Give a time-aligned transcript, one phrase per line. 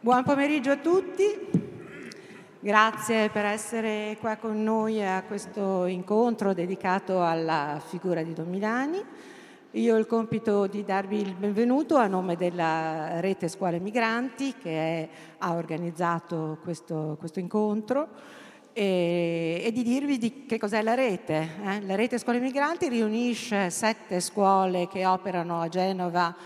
[0.00, 1.24] Buon pomeriggio a tutti,
[2.60, 9.04] grazie per essere qua con noi a questo incontro dedicato alla figura di Don Milani.
[9.72, 14.70] Io ho il compito di darvi il benvenuto a nome della rete Scuole Migranti che
[14.70, 15.08] è,
[15.38, 18.06] ha organizzato questo, questo incontro
[18.72, 21.48] e, e, di dirvi di che cos'è la rete.
[21.64, 21.80] Eh?
[21.86, 26.36] La rete Scuole Migranti riunisce sette scuole che operano a Genova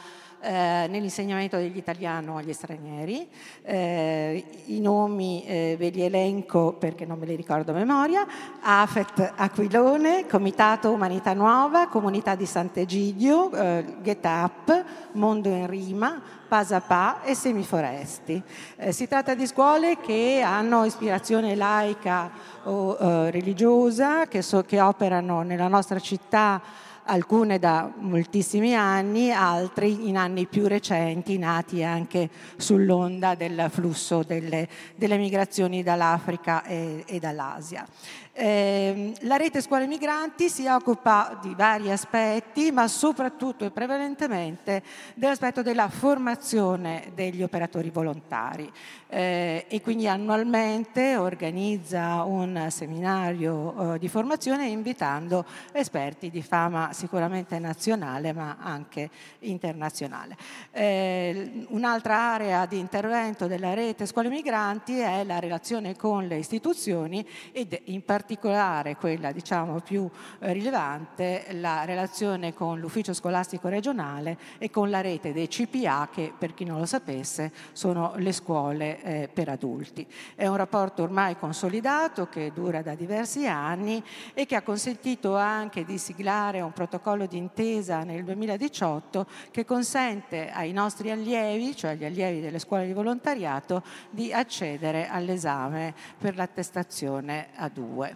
[0.43, 3.29] eh, nell'insegnamento dell'italiano agli stranieri.
[3.63, 8.27] Eh, I nomi eh, ve li elenco perché non me li ricordo a memoria.
[8.61, 17.23] AFET Aquilone, Comitato Umanità Nuova, Comunità di Sant'Egidio, eh, Get Up, Mondo in Rima, Pasapà
[17.23, 18.43] e Semiforesti.
[18.77, 22.31] Eh, si tratta di scuole che hanno ispirazione laica
[22.65, 26.61] o religiosa, che, so, che operano nella nostra città
[27.05, 34.69] alcune da moltissimi anni, altri in anni più recenti, nati anche sull'onda del flusso delle,
[34.95, 37.87] delle migrazioni dall'Africa e, e dall'Asia.
[38.35, 44.83] Eh, la rete scuole migranti si occupa di vari aspetti, ma soprattutto e prevalentemente
[45.15, 48.73] dell'aspetto della formazione degli operatori volontari
[49.09, 57.59] eh, e quindi annualmente organizza un seminario eh, di formazione invitando esperti di fama sicuramente
[57.59, 59.11] nazionale ma anche
[59.41, 60.39] internazionale.
[60.71, 67.29] Eh, un'altra area di intervento della rete scuole migranti è la relazione con le istituzioni
[67.53, 74.39] ed in particolare particolare quella diciamo, più eh, rilevante, la relazione con l'ufficio scolastico regionale
[74.59, 79.03] e con la rete dei CPA che per chi non lo sapesse sono le scuole
[79.03, 80.07] eh, per adulti.
[80.37, 84.03] È un rapporto ormai consolidato che dura da diversi anni
[84.35, 90.71] e che ha consentito anche di siglare un protocollo d'intesa nel 2018 che consente ai
[90.71, 98.12] nostri allievi, cioè agli allievi delle scuole di volontariato, di accedere all'esame per l'attestazione A2.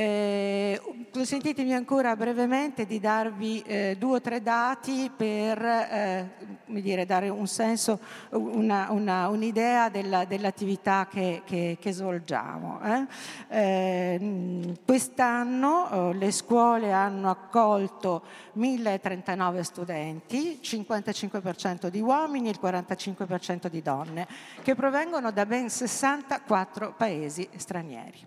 [0.00, 6.30] Eh, consentitemi ancora brevemente di darvi eh, due o tre dati per eh,
[6.66, 7.98] dire, dare un senso,
[8.30, 12.80] una, una, un'idea della, dell'attività che, che, che svolgiamo.
[12.80, 13.06] Eh.
[13.48, 18.22] Eh, quest'anno oh, le scuole hanno accolto
[18.52, 24.28] 1039 studenti, 55% di uomini e il 45% di donne,
[24.62, 28.26] che provengono da ben 64 paesi stranieri.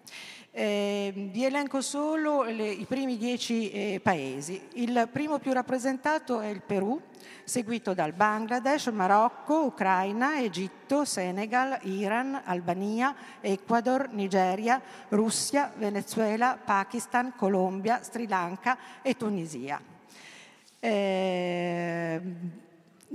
[0.53, 4.61] Eh, vi elenco solo le, i primi dieci eh, paesi.
[4.73, 6.99] Il primo più rappresentato è il Perù,
[7.45, 18.03] seguito dal Bangladesh, Marocco, Ucraina, Egitto, Senegal, Iran, Albania, Ecuador, Nigeria, Russia, Venezuela, Pakistan, Colombia,
[18.03, 19.81] Sri Lanka e Tunisia.
[20.83, 21.20] Eh,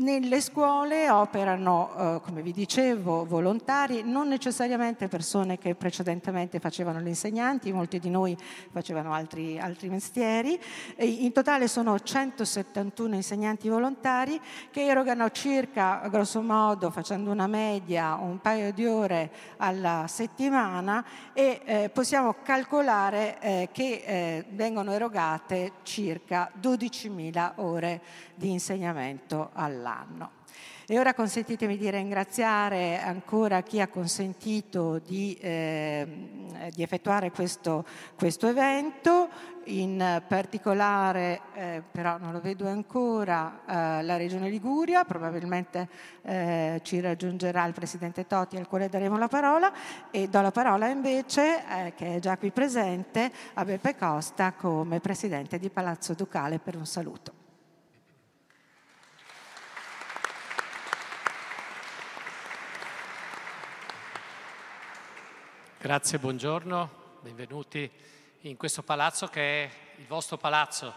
[0.07, 7.09] nelle scuole operano, eh, come vi dicevo, volontari, non necessariamente persone che precedentemente facevano gli
[7.09, 8.37] insegnanti, molti di noi
[8.71, 10.57] facevano altri, altri mestieri.
[10.95, 14.41] E in totale sono 171 insegnanti volontari
[14.71, 21.63] che erogano circa, grosso modo, facendo una media, un paio di ore alla settimana e
[21.65, 28.01] eh, possiamo calcolare eh, che eh, vengono erogate circa 12.000 ore
[28.37, 29.96] di insegnamento all'anno.
[30.89, 37.85] E ora consentitemi di ringraziare ancora chi ha consentito di, eh, di effettuare questo,
[38.15, 39.29] questo, evento,
[39.65, 45.89] in particolare, eh, però non lo vedo ancora, eh, la Regione Liguria, probabilmente
[46.23, 49.73] eh, ci raggiungerà il Presidente Totti al quale daremo la parola.
[50.13, 55.01] E do la parola invece, eh, che è già qui presente, a Beppe Costa come
[55.01, 57.46] Presidente di Palazzo Ducale per un saluto.
[65.79, 67.89] Grazie, buongiorno, benvenuti
[68.41, 70.93] in questo palazzo che è il vostro palazzo.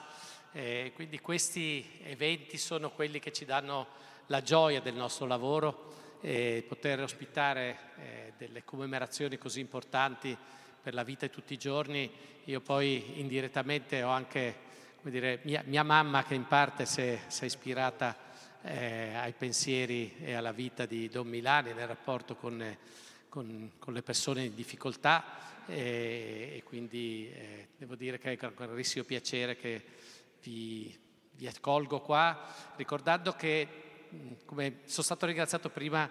[0.54, 3.88] Eh, quindi questi eventi sono quelli che ci danno
[4.28, 10.36] la gioia del nostro lavoro e poter ospitare eh, delle commemorazioni così importanti
[10.82, 12.10] per la vita di tutti i giorni.
[12.46, 14.56] Io poi indirettamente ho anche
[15.02, 18.16] dire, mia, mia, mamma che in parte si è, si è ispirata
[18.62, 22.78] eh, ai pensieri e alla vita di Don Milani nel rapporto con
[23.30, 25.24] con, con le persone in difficoltà
[25.68, 29.84] e, e quindi eh, devo dire che è con grandissimo piacere che
[30.42, 30.98] vi,
[31.34, 33.68] vi accolgo qua, ricordando che,
[34.46, 36.10] come sono stato ringraziato prima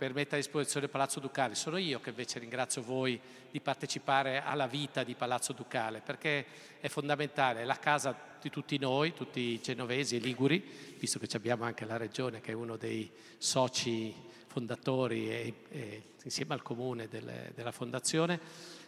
[0.00, 3.20] per mettere a disposizione Palazzo Ducale, sono io che invece ringrazio voi
[3.50, 6.46] di partecipare alla vita di Palazzo Ducale, perché
[6.80, 11.64] è fondamentale, è la casa di tutti noi, tutti genovesi e liguri, visto che abbiamo
[11.64, 17.52] anche la regione che è uno dei soci fondatori e, e insieme al comune del,
[17.54, 18.40] della fondazione.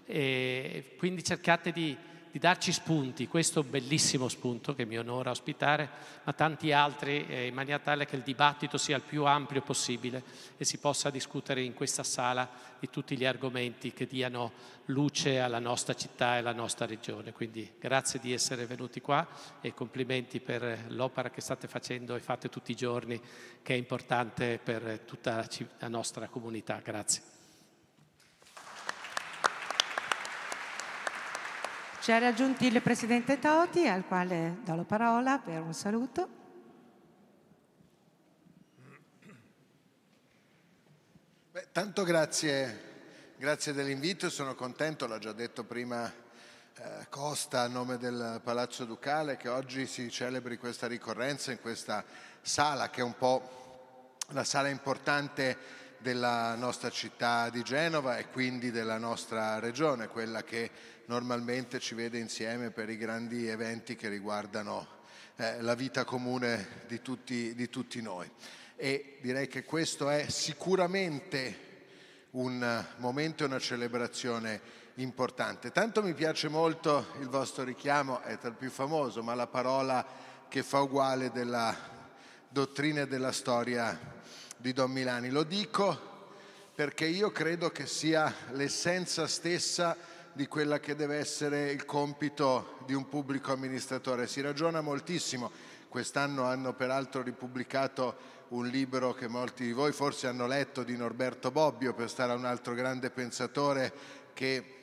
[0.05, 1.97] E quindi cercate di
[2.33, 5.87] di darci spunti, questo bellissimo spunto che mi onora ospitare,
[6.25, 10.25] ma tanti altri, eh, in maniera tale che il dibattito sia il più ampio possibile
[10.57, 12.49] e si possa discutere in questa sala
[12.81, 14.53] di tutti gli argomenti che diano
[14.87, 17.33] luce alla nostra città e alla nostra regione.
[17.33, 19.29] Quindi grazie di essere venuti qua
[19.61, 23.21] e complimenti per l'opera che state facendo e fate tutti i giorni,
[23.61, 25.47] che è importante per tutta
[25.81, 26.81] la nostra comunità.
[26.83, 27.32] Grazie.
[32.03, 36.29] Ci ha raggiunti il Presidente Toti, al quale do la parola per un saluto.
[41.53, 46.13] Beh, tanto grazie, grazie dell'invito, sono contento, l'ha già detto prima
[46.75, 52.05] eh, Costa a nome del Palazzo Ducale, che oggi si celebri questa ricorrenza in questa
[52.41, 55.57] sala che è un po' la sala importante
[56.03, 60.71] della nostra città di Genova e quindi della nostra regione, quella che
[61.07, 64.87] normalmente ci vede insieme per i grandi eventi che riguardano
[65.37, 68.31] eh, la vita comune di tutti, di tutti noi.
[68.77, 71.71] E direi che questo è sicuramente
[72.31, 74.61] un momento e una celebrazione
[74.97, 75.71] importante.
[75.71, 80.05] Tanto mi piace molto il vostro richiamo, è tra il più famoso, ma la parola
[80.49, 81.75] che fa uguale della
[82.49, 84.12] dottrina e della storia
[84.63, 85.29] di Don Milani.
[85.29, 86.11] Lo dico
[86.73, 89.97] perché io credo che sia l'essenza stessa
[90.33, 94.29] di quella che deve essere il compito di un pubblico amministratore.
[94.29, 95.51] Si ragiona moltissimo,
[95.89, 101.51] quest'anno hanno peraltro ripubblicato un libro che molti di voi forse hanno letto di Norberto
[101.51, 103.93] Bobbio, per stare a un altro grande pensatore
[104.33, 104.82] che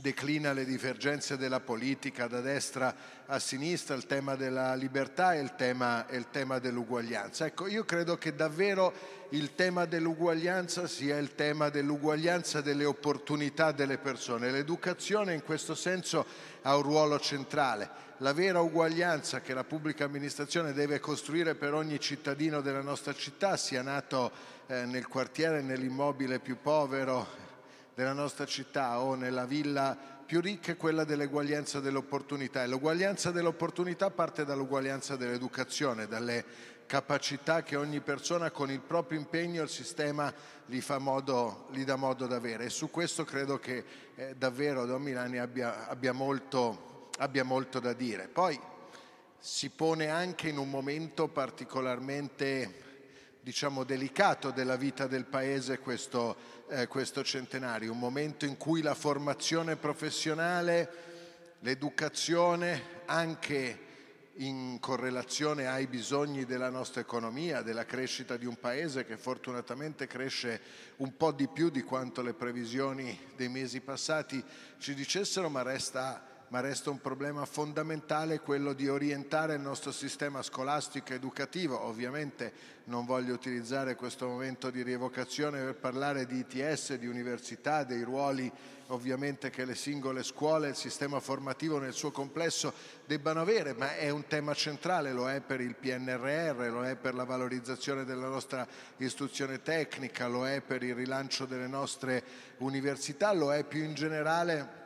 [0.00, 2.94] declina le divergenze della politica da destra
[3.26, 7.46] a sinistra, il tema della libertà e il tema, e il tema dell'uguaglianza.
[7.46, 8.92] Ecco, io credo che davvero
[9.30, 14.50] il tema dell'uguaglianza sia il tema dell'uguaglianza delle opportunità delle persone.
[14.50, 16.26] L'educazione in questo senso
[16.62, 18.10] ha un ruolo centrale.
[18.18, 23.56] La vera uguaglianza che la pubblica amministrazione deve costruire per ogni cittadino della nostra città,
[23.56, 24.30] sia nato
[24.66, 27.41] eh, nel quartiere, nell'immobile più povero
[27.94, 34.10] della nostra città o nella villa più ricca è quella dell'eguaglianza dell'opportunità e l'uguaglianza dell'opportunità
[34.10, 36.44] parte dall'uguaglianza dell'educazione, dalle
[36.86, 40.32] capacità che ogni persona con il proprio impegno il sistema
[40.66, 43.84] gli, modo, gli dà modo di avere e su questo credo che
[44.14, 48.28] eh, davvero Don Milani abbia, abbia, molto, abbia molto da dire.
[48.28, 48.58] Poi
[49.38, 52.82] si pone anche in un momento particolarmente
[53.42, 56.36] diciamo, delicato della vita del Paese questo,
[56.72, 60.90] eh, questo centenario, un momento in cui la formazione professionale,
[61.60, 63.90] l'educazione, anche
[64.36, 70.60] in correlazione ai bisogni della nostra economia, della crescita di un paese che fortunatamente cresce
[70.96, 74.42] un po' di più di quanto le previsioni dei mesi passati
[74.78, 80.42] ci dicessero, ma resta ma resta un problema fondamentale quello di orientare il nostro sistema
[80.42, 81.82] scolastico educativo.
[81.86, 82.52] Ovviamente
[82.84, 88.52] non voglio utilizzare questo momento di rievocazione per parlare di ITS, di università, dei ruoli
[88.88, 92.74] ovviamente che le singole scuole, il sistema formativo nel suo complesso
[93.06, 97.14] debbano avere, ma è un tema centrale, lo è per il PNRR, lo è per
[97.14, 98.68] la valorizzazione della nostra
[98.98, 102.22] istruzione tecnica, lo è per il rilancio delle nostre
[102.58, 104.80] università, lo è più in generale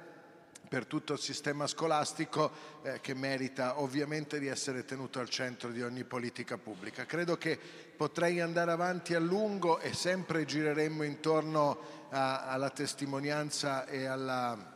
[0.68, 2.50] per tutto il sistema scolastico
[2.82, 7.06] eh, che merita ovviamente di essere tenuto al centro di ogni politica pubblica.
[7.06, 7.58] Credo che
[7.96, 14.75] potrei andare avanti a lungo e sempre gireremmo intorno a, alla testimonianza e alla,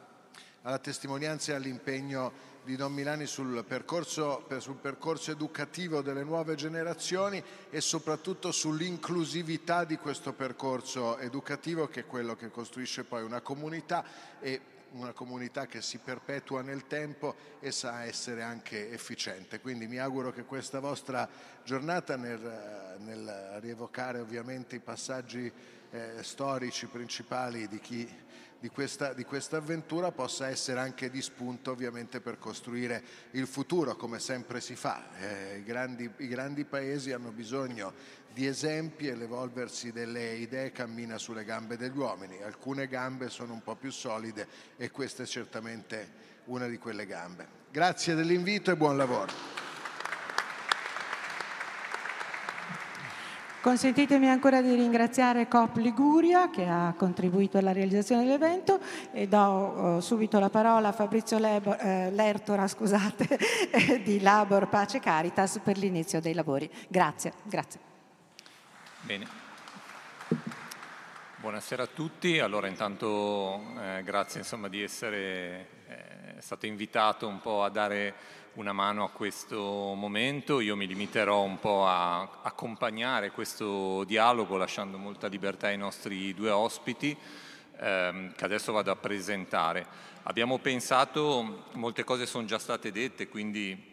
[0.62, 7.42] alla testimonianza e all'impegno di Don Milani sul percorso, sul percorso, educativo delle nuove generazioni
[7.70, 14.04] e soprattutto sull'inclusività di questo percorso educativo che è quello che costruisce poi una comunità
[14.40, 14.60] e
[14.92, 19.60] una comunità che si perpetua nel tempo e sa essere anche efficiente.
[19.60, 21.28] Quindi mi auguro che questa vostra
[21.64, 25.50] giornata nel, nel rievocare ovviamente i passaggi
[25.90, 28.28] eh, storici principali di chi
[28.60, 33.96] di questa, di questa, avventura possa essere anche di spunto ovviamente per costruire il futuro
[33.96, 35.16] come sempre si fa.
[35.18, 37.94] Eh, i, grandi, I grandi paesi hanno bisogno
[38.32, 42.42] di esempi e l'evolversi delle idee cammina sulle gambe degli uomini.
[42.42, 44.46] Alcune gambe sono un po' più solide
[44.76, 47.46] e questa è certamente una di quelle gambe.
[47.70, 49.58] Grazie dell'invito e buon lavoro.
[53.60, 58.80] Consentitemi ancora di ringraziare COP Liguria che ha contribuito alla realizzazione dell'evento
[59.12, 63.38] e do uh, subito la parola a Fabrizio Lebor, eh, Lertora scusate,
[64.02, 66.70] di Labor Pace Caritas per l'inizio dei lavori.
[66.88, 67.34] Grazie.
[67.44, 67.89] grazie.
[69.02, 69.26] Bene.
[71.36, 77.64] Buonasera a tutti, allora intanto eh, grazie insomma, di essere eh, stato invitato un po'
[77.64, 78.14] a dare
[78.54, 84.98] una mano a questo momento, io mi limiterò un po' a accompagnare questo dialogo lasciando
[84.98, 87.16] molta libertà ai nostri due ospiti
[87.78, 89.86] ehm, che adesso vado a presentare.
[90.24, 93.90] Abbiamo pensato, molte cose sono già state dette, quindi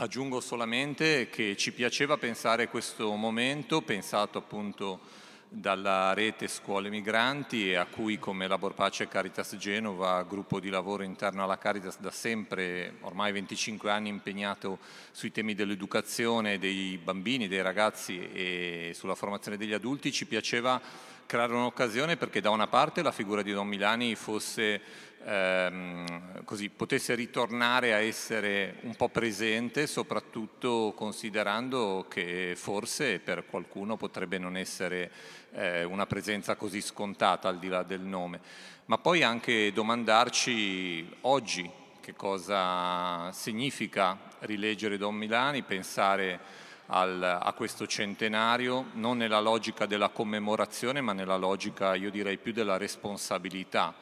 [0.00, 5.00] aggiungo solamente che ci piaceva pensare questo momento, pensato appunto
[5.48, 11.02] dalla rete Scuole Migranti e a cui come Labor Pace Caritas Genova, gruppo di lavoro
[11.02, 14.78] interno alla Caritas da sempre, ormai 25 anni impegnato
[15.10, 20.80] sui temi dell'educazione dei bambini, dei ragazzi e sulla formazione degli adulti, ci piaceva
[21.26, 24.80] creare un'occasione perché da una parte la figura di Don Milani fosse
[25.24, 33.96] ehm, così, potesse ritornare a essere un po' presente, soprattutto considerando che forse per qualcuno
[33.96, 35.10] potrebbe non essere
[35.52, 38.40] eh, una presenza così scontata al di là del nome,
[38.86, 41.70] ma poi anche domandarci oggi
[42.00, 46.40] che cosa significa rileggere Don Milani, pensare
[46.86, 52.52] al, a questo centenario, non nella logica della commemorazione, ma nella logica, io direi, più
[52.52, 53.94] della responsabilità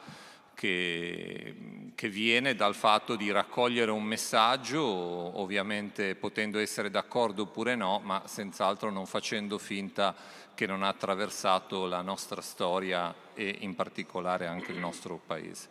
[0.57, 1.53] che,
[1.93, 8.23] che, viene dal fatto di raccogliere un messaggio, ovviamente potendo essere d'accordo oppure no, ma
[8.25, 10.15] senz'altro non facendo finta
[10.55, 15.67] che non ha attraversato la nostra storia e in particolare anche il nostro paese.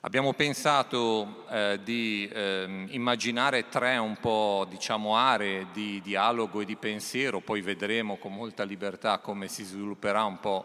[0.00, 6.76] Abbiamo pensato eh, di eh, immaginare tre un po' diciamo, aree di dialogo e di
[6.76, 10.64] pensiero, poi vedremo con molta libertà come si svilupperà un po'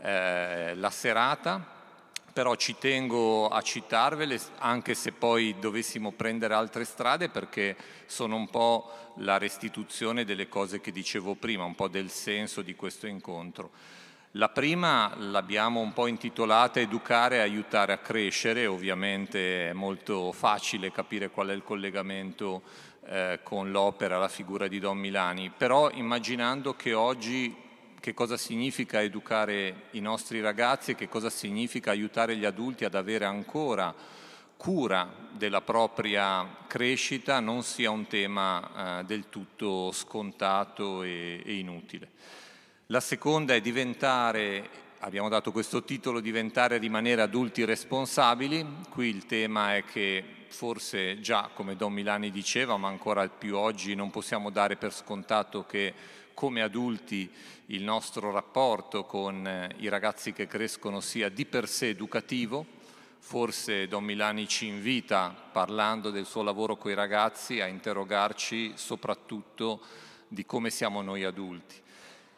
[0.00, 1.72] eh, la serata
[2.34, 7.76] però ci tengo a citarvele anche se poi dovessimo prendere altre strade perché
[8.06, 12.74] sono un po' la restituzione delle cose che dicevo prima, un po' del senso di
[12.74, 13.70] questo incontro.
[14.32, 20.90] La prima l'abbiamo un po' intitolata Educare e aiutare a crescere, ovviamente è molto facile
[20.90, 22.62] capire qual è il collegamento
[23.06, 27.54] eh, con l'opera, la figura di Don Milani, però immaginando che oggi
[28.04, 32.94] che cosa significa educare i nostri ragazzi e che cosa significa aiutare gli adulti ad
[32.94, 33.94] avere ancora
[34.58, 42.10] cura della propria crescita non sia un tema eh, del tutto scontato e, e inutile.
[42.88, 44.68] La seconda è diventare,
[44.98, 48.66] abbiamo dato questo titolo, diventare e rimanere adulti responsabili.
[48.90, 53.94] Qui il tema è che forse già, come Don Milani diceva, ma ancora più oggi
[53.94, 55.94] non possiamo dare per scontato che
[56.34, 57.30] come adulti
[57.66, 62.66] il nostro rapporto con eh, i ragazzi che crescono sia di per sé educativo.
[63.18, 69.80] Forse Don Milani ci invita, parlando del suo lavoro con i ragazzi, a interrogarci soprattutto
[70.28, 71.80] di come siamo noi adulti.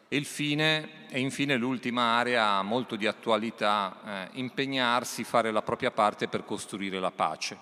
[0.07, 6.29] E, fine, e infine l'ultima area molto di attualità, eh, impegnarsi, fare la propria parte
[6.29, 7.57] per costruire la pace.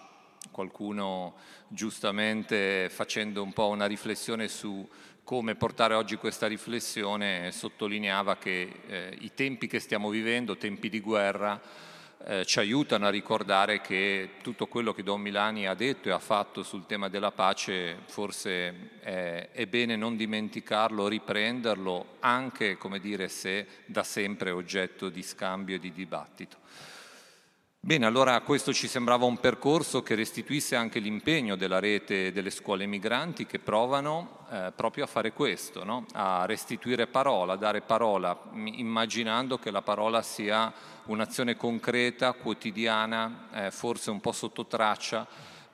[0.51, 1.33] Qualcuno
[1.67, 4.87] giustamente facendo un po' una riflessione su
[5.25, 10.99] come portare oggi questa riflessione sottolineava che eh, i tempi che stiamo vivendo, tempi di
[10.99, 11.59] guerra,
[12.27, 16.19] eh, ci aiutano a ricordare che tutto quello che Don Milani ha detto e ha
[16.19, 23.65] fatto sul tema della pace forse è, è bene non dimenticarlo, riprenderlo, anche dire, se
[23.85, 26.57] da sempre è oggetto di scambio e di dibattito.
[27.85, 32.87] Bene, allora questo ci sembrava un percorso che restituisse anche l'impegno della rete delle scuole
[32.87, 36.07] migranti che provano eh, proprio a fare questo, no?
[36.13, 40.73] a restituire parola, a dare parola, immaginando che la parola sia
[41.05, 45.27] un'azione concreta, quotidiana, eh, forse un po' sotto traccia,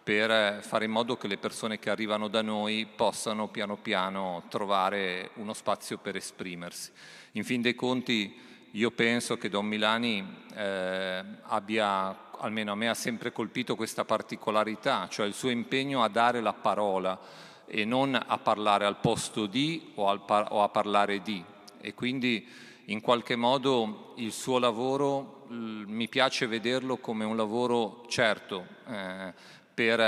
[0.03, 4.43] per eh, fare in modo che le persone che arrivano da noi possano piano piano
[4.49, 6.91] trovare uno spazio per esprimersi.
[7.33, 10.25] In fin dei conti, io penso che Don Milani
[10.55, 16.07] eh, abbia, almeno a me ha sempre colpito questa particolarità, cioè il suo impegno a
[16.07, 17.19] dare la parola
[17.65, 21.43] e non a parlare al posto di o, par- o a parlare di.
[21.81, 22.47] E quindi
[22.85, 29.33] in qualche modo il suo lavoro l- mi piace vederlo come un lavoro certo eh,
[29.73, 29.99] per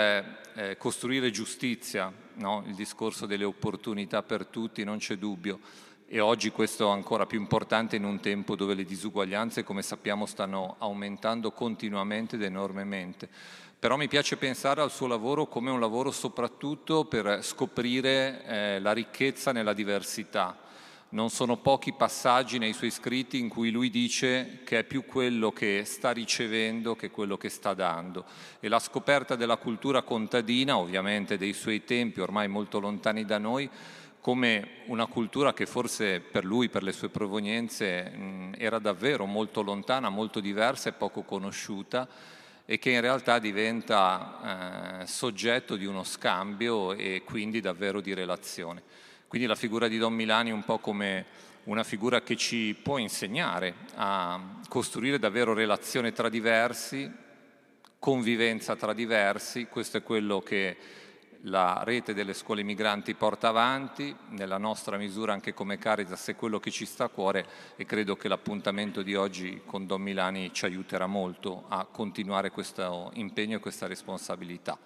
[0.55, 2.63] eh, costruire giustizia, no?
[2.65, 5.59] il discorso delle opportunità per tutti, non c'è dubbio
[6.13, 10.27] e oggi questo è ancora più importante in un tempo dove le disuguaglianze, come sappiamo,
[10.27, 13.27] stanno aumentando continuamente ed enormemente.
[13.79, 18.91] Però mi piace pensare al suo lavoro come un lavoro soprattutto per scoprire eh, la
[18.91, 20.55] ricchezza nella diversità.
[21.09, 25.51] Non sono pochi passaggi nei suoi scritti in cui lui dice che è più quello
[25.51, 28.25] che sta ricevendo che quello che sta dando.
[28.59, 33.67] E la scoperta della cultura contadina, ovviamente dei suoi tempi ormai molto lontani da noi,
[34.23, 39.61] come una cultura che forse per lui, per le sue provenienze, mh, era davvero molto
[39.61, 42.07] lontana, molto diversa e poco conosciuta
[42.63, 48.81] e che in realtà diventa eh, soggetto di uno scambio e quindi davvero di relazione.
[49.27, 51.25] Quindi la figura di Don Milani è un po' come
[51.65, 54.39] una figura che ci può insegnare a
[54.69, 57.11] costruire davvero relazione tra diversi,
[57.99, 60.77] convivenza tra diversi, questo è quello che
[61.47, 66.59] la rete delle scuole migranti porta avanti, nella nostra misura anche come Caritas è quello
[66.59, 67.45] che ci sta a cuore
[67.75, 73.11] e credo che l'appuntamento di oggi con Don Milani ci aiuterà molto a continuare questo
[73.15, 74.77] impegno e questa responsabilità.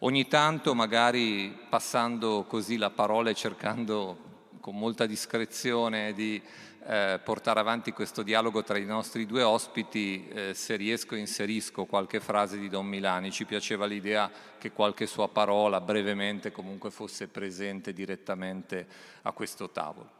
[0.00, 4.28] Ogni tanto magari passando così la parola e cercando
[4.60, 6.40] con molta discrezione di
[6.88, 12.18] eh, portare avanti questo dialogo tra i nostri due ospiti, eh, se riesco inserisco qualche
[12.18, 13.30] frase di Don Milani.
[13.30, 18.86] Ci piaceva l'idea che qualche sua parola brevemente comunque fosse presente direttamente
[19.22, 20.12] a questo tavolo.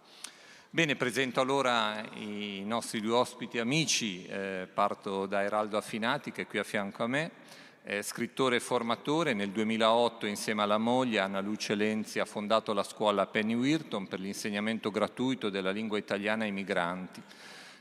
[0.68, 6.46] Bene, presento allora i nostri due ospiti amici, eh, parto da Eraldo Affinati che è
[6.46, 7.30] qui a fianco a me
[7.90, 12.82] eh, scrittore e formatore, nel 2008 insieme alla moglie Anna Luce Lenzi ha fondato la
[12.82, 17.22] scuola Penny Wirton per l'insegnamento gratuito della lingua italiana ai migranti.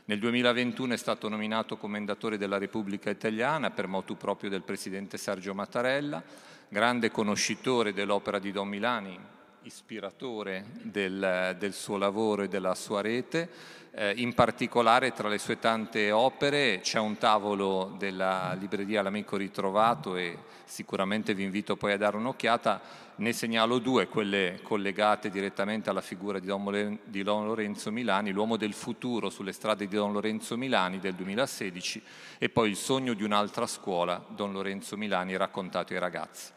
[0.06, 5.52] Nel 2021 è stato nominato commendatore della Repubblica Italiana per motu proprio del presidente Sergio
[5.52, 6.22] Mattarella,
[6.70, 9.20] grande conoscitore dell'opera di Don Milani,
[9.62, 13.48] ispiratore del, del suo lavoro e della sua rete,
[13.92, 20.14] eh, in particolare tra le sue tante opere c'è un tavolo della libreria L'Amico Ritrovato
[20.14, 23.06] e sicuramente vi invito poi a dare un'occhiata.
[23.16, 28.56] Ne segnalo due, quelle collegate direttamente alla figura di Don, di Don Lorenzo Milani, L'uomo
[28.56, 32.00] del futuro sulle strade di Don Lorenzo Milani del 2016
[32.38, 36.52] e poi Il sogno di un'altra scuola, Don Lorenzo Milani raccontato ai ragazzi.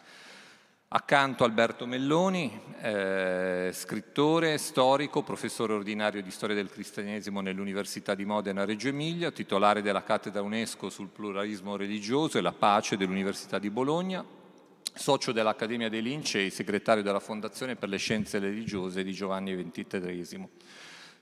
[0.94, 8.66] Accanto Alberto Melloni, eh, scrittore, storico, professore ordinario di storia del cristianesimo nell'Università di Modena
[8.66, 14.22] Reggio Emilia, titolare della cattedra UNESCO sul pluralismo religioso e la pace dell'Università di Bologna,
[14.94, 20.50] socio dell'Accademia dei Lincei, segretario della Fondazione per le Scienze Religiose di Giovanni XXIII.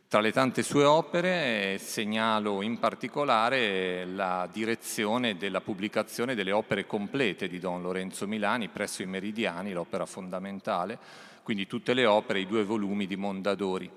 [0.10, 7.48] Tra le tante sue opere segnalo in particolare la direzione della pubblicazione delle opere complete
[7.48, 10.98] di Don Lorenzo Milani presso i Meridiani, l'opera fondamentale,
[11.44, 13.92] quindi tutte le opere, i due volumi di Mondadori.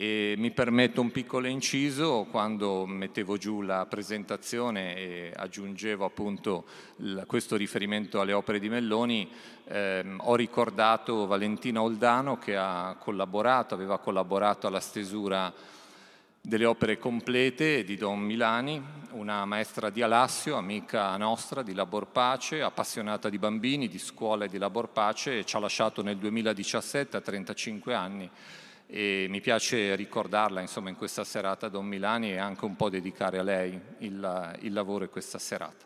[0.00, 6.66] E mi permetto un piccolo inciso, quando mettevo giù la presentazione e aggiungevo appunto
[7.26, 9.28] questo riferimento alle opere di Melloni,
[9.64, 15.52] ehm, ho ricordato Valentina Oldano che ha collaborato, aveva collaborato alla stesura
[16.40, 18.80] delle opere complete di Don Milani,
[19.14, 24.48] una maestra di Alassio, amica nostra di Labor Pace, appassionata di bambini, di scuola e
[24.48, 28.30] di Labor Pace, e ci ha lasciato nel 2017 a 35 anni
[28.90, 33.38] e mi piace ricordarla insomma, in questa serata Don Milani e anche un po' dedicare
[33.38, 35.84] a lei il, il lavoro e questa serata.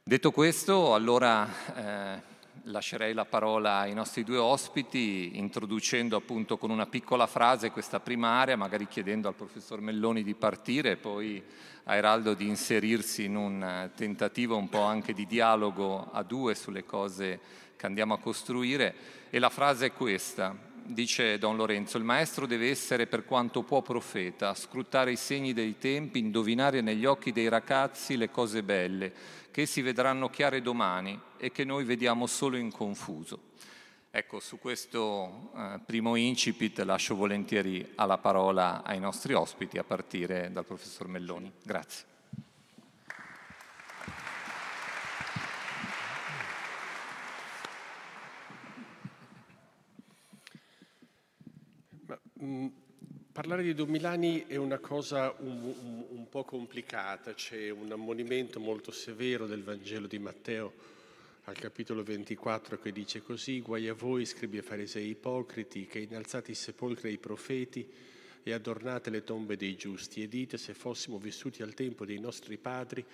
[0.00, 2.22] Detto questo, allora eh,
[2.64, 8.28] lascerei la parola ai nostri due ospiti, introducendo appunto con una piccola frase questa prima
[8.40, 11.42] area, magari chiedendo al professor Melloni di partire poi
[11.84, 16.84] a Eraldo di inserirsi in un tentativo un po' anche di dialogo a due sulle
[16.84, 17.40] cose
[17.76, 18.94] che andiamo a costruire.
[19.30, 23.82] E la frase è questa, dice Don Lorenzo, il maestro deve essere per quanto può
[23.82, 29.12] profeta, scrutare i segni dei tempi, indovinare negli occhi dei ragazzi le cose belle,
[29.50, 33.52] che essi vedranno chiare domani e che noi vediamo solo in confuso.
[34.10, 40.50] Ecco, su questo eh, primo incipit lascio volentieri alla parola ai nostri ospiti, a partire
[40.52, 41.50] dal professor Melloni.
[41.64, 42.13] Grazie.
[53.32, 58.60] Parlare di Don Milani è una cosa un, un, un, po' complicata, c'è un ammonimento
[58.60, 60.72] molto severo del Vangelo di Matteo
[61.44, 66.52] al capitolo 24 che dice così, guai a voi scribi e farisei ipocriti che innalzate
[66.52, 67.86] i sepolcri ai profeti
[68.42, 72.56] e adornate le tombe dei giusti e dite se fossimo vissuti al tempo dei nostri
[72.56, 73.04] padri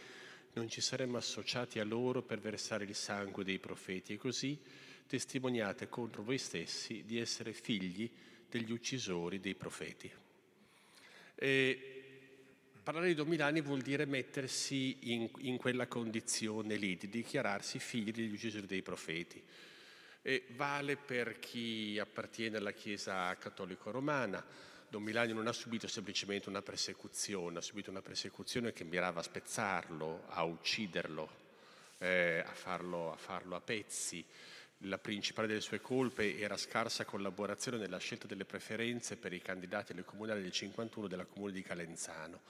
[0.53, 4.13] non ci saremmo associati a loro per versare il sangue dei profeti.
[4.13, 4.59] E così
[5.07, 8.11] testimoniate contro voi stessi di essere figli
[8.51, 10.11] degli uccisori dei profeti.
[11.35, 11.91] E
[12.83, 18.11] parlare di Don Milani vuol dire mettersi in, in, quella condizione lì, di dichiararsi figli
[18.11, 19.43] degli uccisori dei profeti.
[20.23, 24.45] E vale per chi appartiene alla Chiesa cattolico-romana.
[24.89, 29.23] Don Milani non ha subito semplicemente una persecuzione, ha subito una persecuzione che mirava a
[29.23, 31.31] spezzarlo, a ucciderlo,
[31.99, 34.25] eh, a, farlo, a farlo a pezzi
[34.85, 39.93] La principale delle sue colpe era scarsa collaborazione nella scelta delle preferenze per i candidati
[39.93, 42.41] alle comunali del 51 della comune di Calenzano,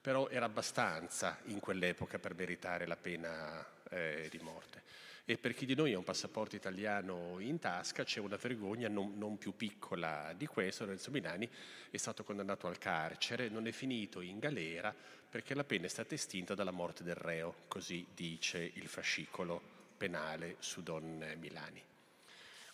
[0.00, 4.82] però era abbastanza in quell'epoca per meritare la pena eh, di morte.
[5.24, 9.16] E per chi di noi ha un passaporto italiano in tasca c'è una vergogna non,
[9.16, 10.84] non più piccola di questo.
[10.84, 11.48] Lorenzo Milani
[11.90, 14.92] è stato condannato al carcere, non è finito in galera
[15.28, 20.56] perché la pena è stata estinta dalla morte del reo, così dice il fascicolo penale
[20.60, 21.82] su Don Milani.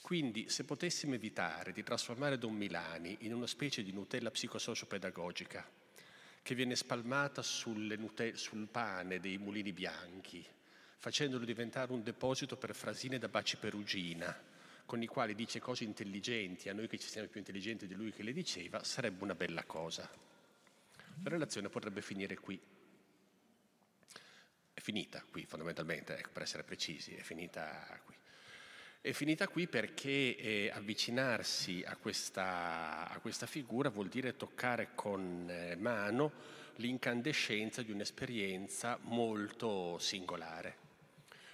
[0.00, 5.66] Quindi se potessimo evitare di trasformare Don Milani in una specie di Nutella psicosociopedagogica
[6.42, 10.44] che viene spalmata Nutella, sul pane dei mulini bianchi,
[10.96, 14.36] facendolo diventare un deposito per frasine da baci perugina,
[14.84, 18.12] con i quali dice cose intelligenti, a noi che ci siamo più intelligenti di lui
[18.12, 20.10] che le diceva, sarebbe una bella cosa.
[21.22, 22.60] La relazione potrebbe finire qui
[24.82, 28.16] finita qui fondamentalmente, ecco, per essere precisi, è finita qui.
[29.00, 35.46] È finita qui perché eh, avvicinarsi a questa, a questa, figura vuol dire toccare con
[35.48, 36.32] eh, mano
[36.76, 40.76] l'incandescenza di un'esperienza molto singolare.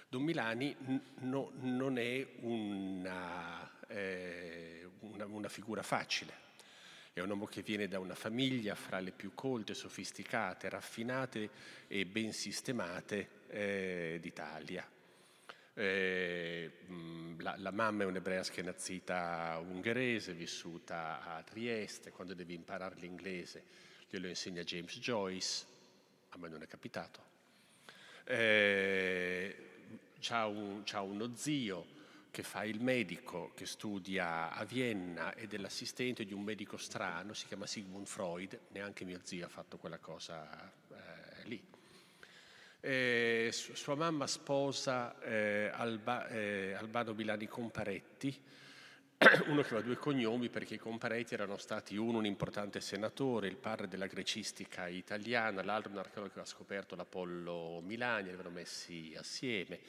[0.09, 6.33] Don Milani n- no, non è una, eh, una, una figura facile,
[7.19, 11.49] è un uomo che viene da una famiglia fra le più colte, sofisticate, raffinate
[11.87, 14.87] e ben sistemate eh, d'Italia.
[15.73, 16.71] Eh,
[17.37, 23.63] la, la, mamma è un'ebrea schienazita ungherese, vissuta a Trieste, quando devi imparare l'inglese
[24.09, 25.65] glielo insegna James Joyce,
[26.29, 27.27] a me non è capitato.
[28.23, 29.55] Eh,
[30.19, 31.97] c'ha, un, c'ha uno zio
[32.31, 37.33] che fa il medico, che studia a Vienna ed è l'assistente di un medico strano,
[37.33, 41.61] si chiama Sigmund Freud, neanche mio zio ha fatto quella cosa eh, lì.
[42.81, 48.41] Eh, sua mamma sposa eh, Alba, eh, Albano Milani Comparetti,
[49.47, 53.57] uno che aveva due cognomi perché i Comparetti erano stati uno un importante senatore, il
[53.57, 59.13] padre della grecistica italiana, l'altro un archeologo che aveva scoperto l'Apollo Milani, li avevano messi
[59.17, 59.79] assieme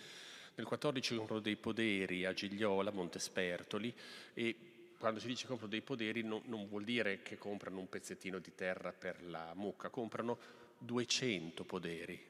[0.55, 3.95] nel 14 comprano dei poderi a Gigliola, Montespertoli
[4.35, 4.57] e
[4.99, 8.55] quando si dice comprano dei poderi non, non, vuol dire che comprano un pezzettino di
[8.55, 10.39] terra per la mucca, comprano
[10.79, 12.29] 200 poderi.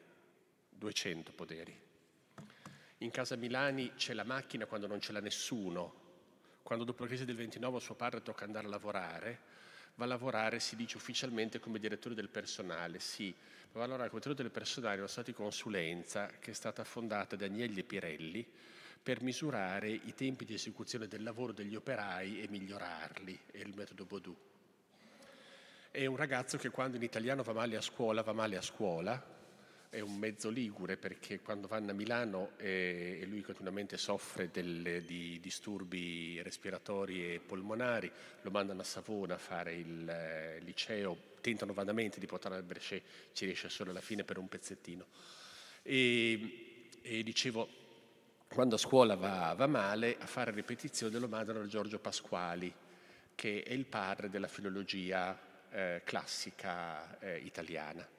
[0.68, 1.78] 200 poderi.
[2.98, 6.09] In casa Milani c'è la macchina quando non ce l'ha nessuno.
[6.62, 9.40] Quando dopo la crisi del 29 a suo padre tocca andare a lavorare,
[10.00, 13.34] va a lavorare, si dice ufficialmente come direttore del personale, sì,
[13.72, 16.84] va a lavorare come direttore del personale in una società di consulenza che è stata
[16.84, 18.46] fondata da Agnelli Pirelli
[19.02, 24.06] per misurare i tempi di esecuzione del lavoro degli operai e migliorarli, è il metodo
[24.06, 24.36] Baudou.
[25.90, 29.22] È un ragazzo che quando in italiano va male a scuola, va male a scuola,
[29.90, 35.03] è un mezzo ligure perché quando vanno a Milano eh, e lui continuamente soffre del,
[35.05, 38.11] di disturbi respiratori e polmonari,
[38.42, 43.00] lo mandano a Savona a fare il eh, liceo, tentano vanamente di portare al Brescia,
[43.33, 45.07] ci riesce solo alla fine per un pezzettino.
[45.83, 47.68] E, e dicevo,
[48.46, 52.72] quando a scuola va, va, male, a fare ripetizione lo mandano a Giorgio Pasquali,
[53.35, 55.37] che è il padre della filologia
[55.68, 58.18] eh, classica eh, italiana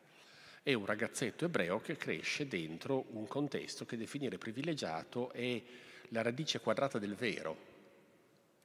[0.64, 5.62] è un ragazzetto ebreo che cresce dentro un contesto che definire privilegiato è
[6.10, 7.70] la radice quadrata del vero.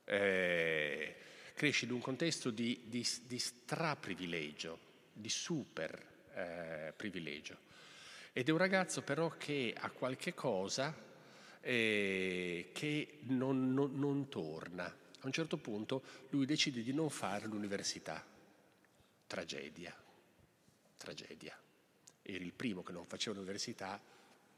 [0.04, 1.14] Eh,
[1.54, 4.78] cresce in un contesto di, di, di straprivilegio,
[5.12, 7.56] di super eh, privilegio.
[8.32, 10.94] Ed è un ragazzo però che ha qualche cosa
[11.62, 14.84] eh, che non, non, non torna.
[14.84, 18.22] A un certo punto lui decide di non fare l'università.
[19.26, 19.96] Tragedia,
[20.98, 21.58] tragedia
[22.26, 24.00] eri il primo che non faceva l'università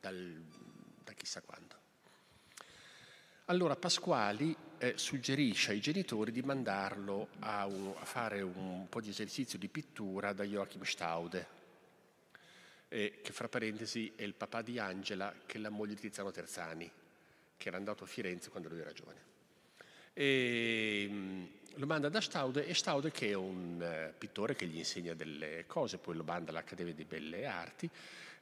[0.00, 0.42] dal,
[1.04, 1.76] da chissà quando.
[3.46, 9.08] Allora Pasquali eh, suggerisce ai genitori di mandarlo a, un, a, fare un po' di
[9.08, 11.46] esercizio di pittura da Joachim Staude,
[12.88, 16.30] eh, che fra parentesi è il papà di Angela, che è la moglie di Tiziano
[16.30, 16.90] Terzani,
[17.56, 19.20] che era andato a Firenze quando lui era giovane.
[20.12, 25.14] E, lo manda da Staude e Staude che è un uh, pittore che gli insegna
[25.14, 27.88] delle cose, poi lo manda all'Accademia di Belle Arti,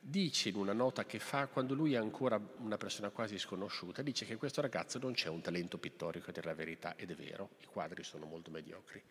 [0.01, 4.25] dice in una nota che fa quando lui è ancora una persona quasi sconosciuta, dice
[4.25, 7.51] che questo ragazzo non c'è un talento pittorico, a dire la verità, ed è vero,
[7.61, 9.03] i quadri sono molto mediocri.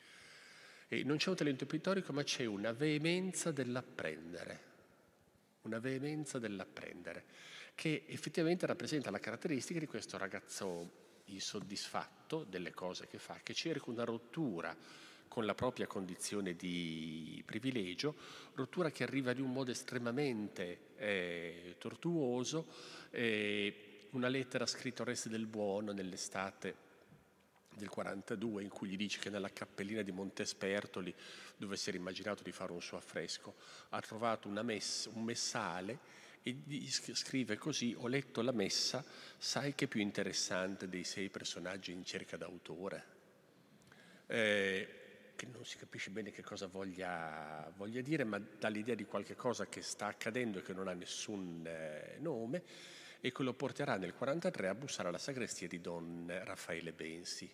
[0.88, 4.60] E non c'è un talento pittorico, ma c'è una veemenza dell'apprendere,
[5.64, 7.26] una veemenza dell'apprendere,
[7.76, 13.90] che effettivamente rappresenta la caratteristica di questo ragazzo insoddisfatto delle cose che fa, che cerca
[13.90, 14.76] una rottura
[15.28, 18.16] con la propria condizione di privilegio,
[18.54, 22.68] rottura che arriva di un modo estremamente eh, tortuoso,
[23.10, 26.84] eh, una lettera scritta a Oreste del Buono nell'estate
[27.76, 31.14] del 42 in cui gli dice che nella cappellina di Montespertoli,
[31.58, 33.56] dove si era immaginato di fare un suo affresco,
[33.90, 36.00] ha trovato messa, un messale
[36.48, 39.04] e scrive così, ho letto la messa,
[39.36, 43.14] sai che è più interessante dei sei personaggi in cerca d'autore?
[44.28, 44.90] Eh,
[45.36, 49.36] che non si capisce bene che cosa voglia, voglia, dire, ma dà l'idea di qualche
[49.36, 52.62] cosa che sta accadendo e che non ha nessun eh, nome
[53.22, 57.52] e che lo porterà nel 1943 a bussare alla sagrestia di Don Raffaele Bensi,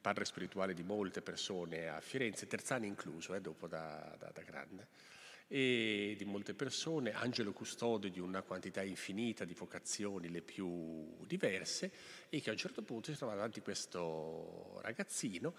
[0.00, 5.09] padre spirituale di molte persone a Firenze, Terzani incluso, eh, dopo da, da, da grande
[5.52, 11.90] e di molte persone, angelo custode di una quantità infinita di vocazioni, le più diverse,
[12.28, 15.52] e che a un certo punto si trova davanti a questo ragazzino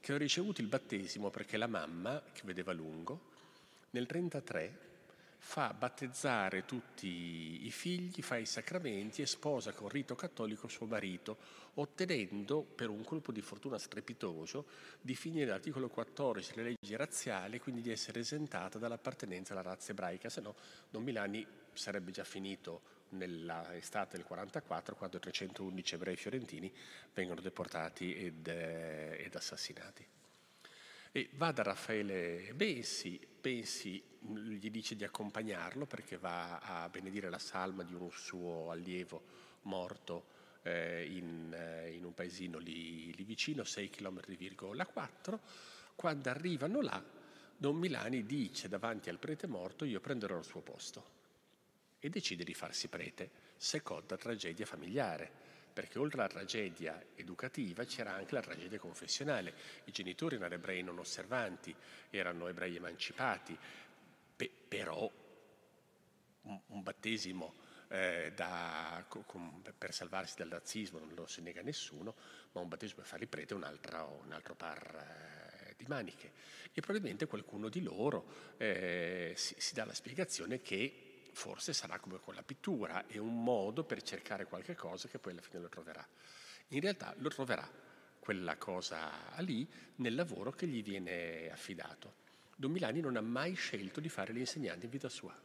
[0.00, 3.30] che ha ricevuto il battesimo perché la mamma, che vedeva lungo,
[3.90, 4.95] nel 1933
[5.38, 11.36] fa battezzare tutti i figli, fa i sacramenti e sposa con rito cattolico suo marito,
[11.74, 14.66] ottenendo per un colpo di fortuna strepitoso
[15.00, 20.28] di finire l'articolo 14 delle leggi razziali, quindi di essere esentata dall'appartenenza alla razza ebraica,
[20.28, 20.54] se no
[20.90, 26.72] Don Milani sarebbe già finito nell'estate del 44 quando 311 ebrei fiorentini
[27.14, 30.04] vengono deportati ed, eh, ed assassinati.
[31.12, 37.38] E va da Raffaele Bensi, Bensi gli dice di accompagnarlo perché va a benedire la
[37.38, 39.22] salma di un suo allievo
[39.62, 40.24] morto
[40.62, 45.38] eh, in, eh, in, un paesino lì, lì vicino, 6 km,4.
[45.94, 47.00] Quando arrivano là,
[47.56, 51.10] Don Milani dice davanti al prete morto io prenderò il suo posto
[52.00, 55.45] e decide di farsi prete, seconda tragedia familiare
[55.76, 59.52] perché oltre alla tragedia educativa c'era anche la tragedia confessionale.
[59.84, 61.76] I genitori erano ebrei non osservanti,
[62.08, 63.54] erano ebrei emancipati,
[64.34, 65.12] pe- però
[66.40, 67.52] un, un battesimo
[67.88, 72.14] eh, da, con, per salvarsi dal razzismo non lo si nega nessuno,
[72.52, 76.32] ma un battesimo per farli prete è un altro, un altro par eh, di maniche.
[76.72, 81.05] E probabilmente qualcuno di loro eh, si, si dà la spiegazione che
[81.36, 85.32] forse sarà come con la pittura, è un modo per cercare qualche cosa che poi
[85.32, 86.04] alla fine lo troverà.
[86.68, 87.70] In realtà lo troverà
[88.18, 92.24] quella cosa lì nel lavoro che gli viene affidato.
[92.56, 95.38] Don Milani non ha mai scelto di fare l'insegnante in vita sua.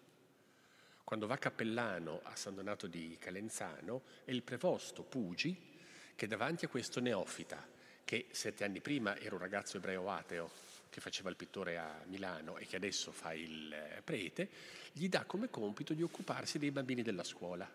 [1.03, 5.77] Quando va cappellano a San Donato di Calenzano è il prevosto Pugi
[6.15, 7.67] che davanti a questo neofita,
[8.05, 10.49] che sette anni prima era un ragazzo ebreo ateo,
[10.91, 14.49] che faceva il pittore a Milano e che adesso fa il eh, prete,
[14.91, 17.67] gli dà come compito di occuparsi dei bambini della scuola,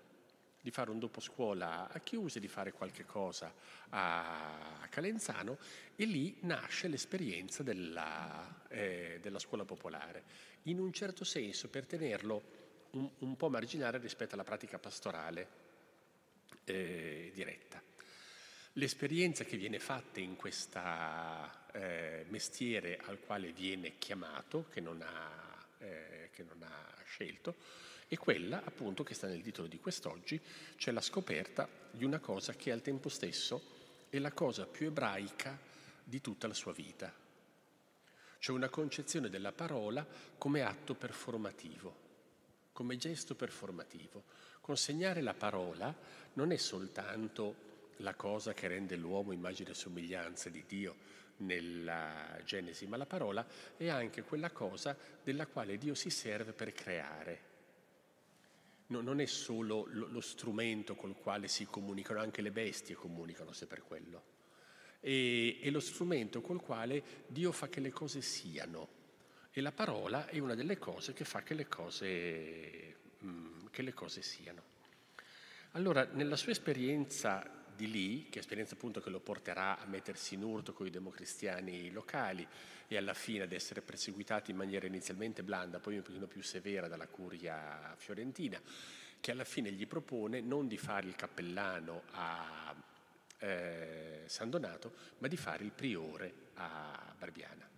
[0.61, 3.52] di fare un dopo scuola a Chiuse, di fare qualche cosa
[3.88, 5.57] a Calenzano
[5.96, 10.22] e lì nasce l'esperienza della, eh, della scuola popolare,
[10.64, 12.42] in un certo senso per tenerlo
[12.90, 15.48] un, un po' marginale rispetto alla pratica pastorale
[16.64, 17.83] eh, diretta.
[18.74, 20.79] L'esperienza che viene fatta in questo
[21.76, 27.54] eh, mestiere al quale viene chiamato, che non, ha, eh, che non ha scelto,
[28.08, 30.40] è quella appunto che sta nel titolo di quest'oggi,
[30.76, 33.74] cioè la scoperta di una cosa che al tempo stesso
[34.08, 35.58] è la cosa più ebraica
[36.02, 37.12] di tutta la sua vita,
[38.38, 40.06] cioè una concezione della parola
[40.38, 42.04] come atto performativo,
[42.72, 44.24] come gesto performativo.
[44.60, 45.94] Consegnare la parola
[46.34, 47.64] non è soltanto
[47.98, 53.46] la cosa che rende l'uomo immagine e somiglianza di Dio nella Genesi, ma la parola
[53.77, 57.55] è anche quella cosa della quale Dio si serve per creare.
[58.88, 63.53] No, non è solo lo, lo, strumento col quale si comunicano, anche le bestie comunicano
[63.53, 64.35] se per quello.
[65.01, 68.94] E, è lo strumento col quale Dio fa che le cose siano.
[69.51, 73.92] E la parola è una delle cose che fa che le cose, mm, che le
[73.92, 74.75] cose siano.
[75.72, 80.34] Allora, nella sua esperienza di lì, che è esperienza appunto che lo porterà a mettersi
[80.34, 82.46] in urto con i democristiani locali
[82.88, 86.88] e alla fine ad essere perseguitati in maniera inizialmente blanda, poi un pochino più severa
[86.88, 88.60] dalla curia fiorentina,
[89.20, 92.74] che alla fine gli propone non di fare il cappellano a
[93.38, 97.68] eh, San Donato, ma di fare il priore a Barbiana.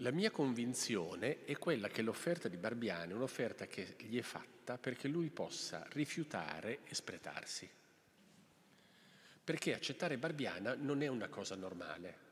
[0.00, 4.76] La mia convinzione è quella che l'offerta di Barbiana è un'offerta che gli è fatta
[4.78, 7.68] perché lui possa rifiutare e spretarsi
[9.46, 12.24] perché accettare Barbiana non è una cosa normale.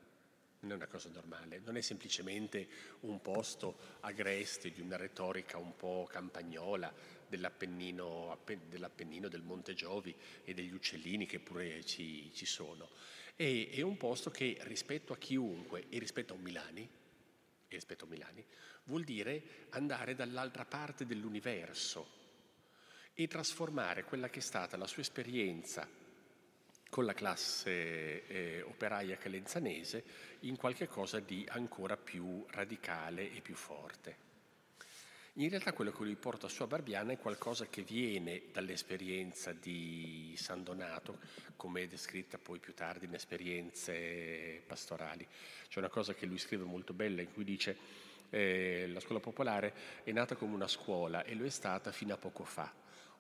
[0.65, 2.67] Non è una cosa normale, non è semplicemente
[3.01, 6.93] un posto agreste di una retorica un po' campagnola
[7.29, 12.91] dell'Appennino, dell'Appennino del Monte Giovi e degli uccellini che pure ci, ci sono.
[13.37, 18.07] È, è, un posto che rispetto a chiunque e rispetto a un Milani, e rispetto
[18.07, 18.45] a Milani,
[18.85, 22.09] vuol dire andare dall'altra parte dell'universo,
[23.15, 26.03] e trasformare quella che è stata la sua esperienza
[26.95, 30.05] con la classe eh, operaia calenzanese
[30.43, 34.17] in qualche cosa di ancora più radicale e più forte.
[35.33, 40.35] In realtà quello che lui porta su a Barbiana è qualcosa che viene dall'esperienza di
[40.37, 41.19] San Donato,
[41.57, 45.27] come è descritta poi più tardi in esperienze pastorali.
[45.67, 47.77] C'è una cosa che lui scrive molto bella in cui dice
[48.31, 52.19] eh, la scuola popolare è nata come una scuola e lo è stata fino a
[52.19, 52.73] poco fa,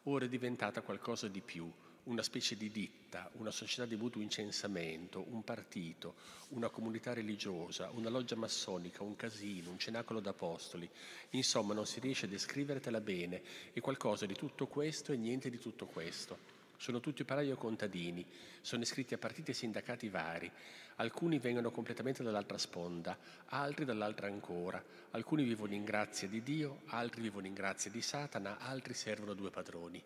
[0.05, 1.69] ora è diventata qualcosa di più,
[2.05, 6.15] una specie di ditta, una società di mutuo incensamento, un partito,
[6.49, 10.89] una comunità religiosa, una loggia massonica, un casino, un cenacolo d'apostoli.
[11.31, 15.59] Insomma, non si riesce a descrivertela bene, è qualcosa di tutto questo e niente di
[15.59, 16.53] tutto questo.
[16.77, 18.27] Sono tutti operai o contadini,
[18.61, 20.51] sono iscritti a partiti e sindacati vari.
[20.97, 24.83] Alcuni vengono completamente dall'altra sponda, altri dall'altra ancora.
[25.13, 29.51] Alcuni vivono in grazia di Dio, altri vivono in grazia di Satana, altri servono due
[29.51, 30.03] padroni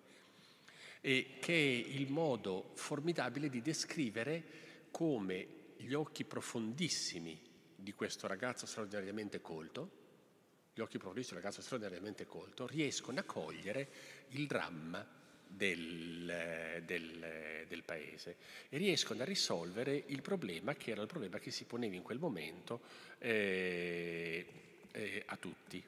[1.01, 4.43] e che è il modo formidabile di descrivere
[4.91, 7.41] come gli occhi profondissimi
[7.77, 9.91] di questo ragazzo straordinariamente colto,
[10.75, 13.89] gli occhi profondissimi di un ragazzo straordinariamente colto, riescono a cogliere
[14.31, 15.07] il dramma
[15.49, 18.37] del, del, del, paese
[18.69, 22.19] e riescono a risolvere il problema che era il problema che si poneva in quel
[22.19, 22.81] momento
[23.19, 24.47] eh,
[24.93, 25.83] eh, a tutti.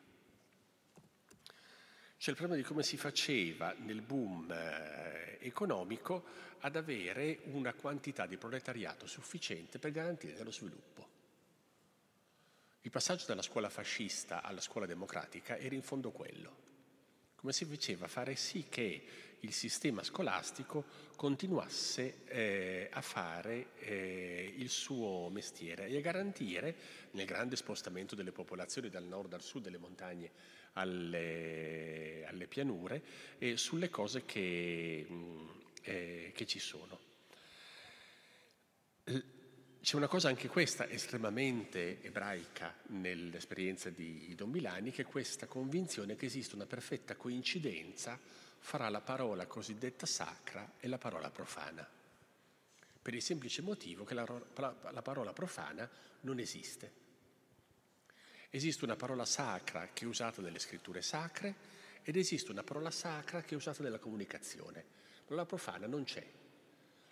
[2.20, 6.22] C'è il problema di come si faceva nel boom eh, economico
[6.58, 11.08] ad avere una quantità di proletariato sufficiente per garantire lo sviluppo.
[12.82, 16.68] Il passaggio dalla scuola fascista alla scuola democratica era in fondo quello.
[17.36, 19.02] Come si faceva a fare sì che
[19.40, 20.84] il sistema scolastico
[21.16, 26.76] continuasse eh, a fare eh, il suo mestiere e a garantire,
[27.12, 33.02] nel grande spostamento delle popolazioni dal nord al sud delle montagne alle, alle pianure
[33.38, 35.48] e sulle cose che, mm,
[35.82, 36.98] eh, che ci sono.
[39.82, 46.16] C'è una cosa anche questa estremamente ebraica nell'esperienza di Don Milani, che è questa convinzione
[46.16, 48.18] che esiste una perfetta coincidenza
[48.58, 51.88] fra la parola cosiddetta sacra e la parola profana,
[53.02, 55.88] per il semplice motivo che la, la, la parola profana
[56.20, 57.08] non esiste.
[58.52, 61.54] Esiste una parola sacra che è usata nelle scritture sacre
[62.02, 64.84] ed esiste una parola sacra che è usata nella comunicazione.
[65.04, 66.26] La parola profana non c'è.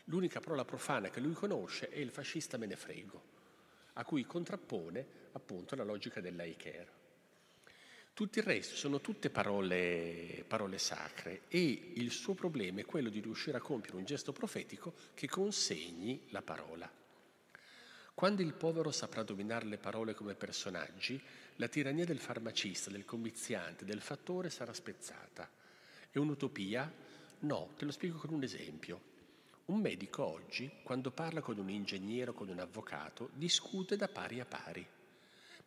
[0.07, 3.23] L'unica parola profana che lui conosce è il fascista me ne frego,
[3.93, 6.91] a cui contrappone appunto la logica dell'aiker.
[8.15, 13.21] Tutto il resto sono tutte parole, parole sacre e il suo problema è quello di
[13.21, 16.91] riuscire a compiere un gesto profetico che consegni la parola.
[18.19, 21.23] Quando il povero saprà dominare le parole come personaggi,
[21.55, 25.49] la tirannia del farmacista, del commiziante, del fattore sarà spezzata.
[26.11, 26.93] È un'utopia?
[27.39, 29.01] No, te lo spiego con un esempio.
[29.67, 34.41] Un medico oggi, quando parla con un ingegnere o con un avvocato, discute da pari
[34.41, 34.85] a pari.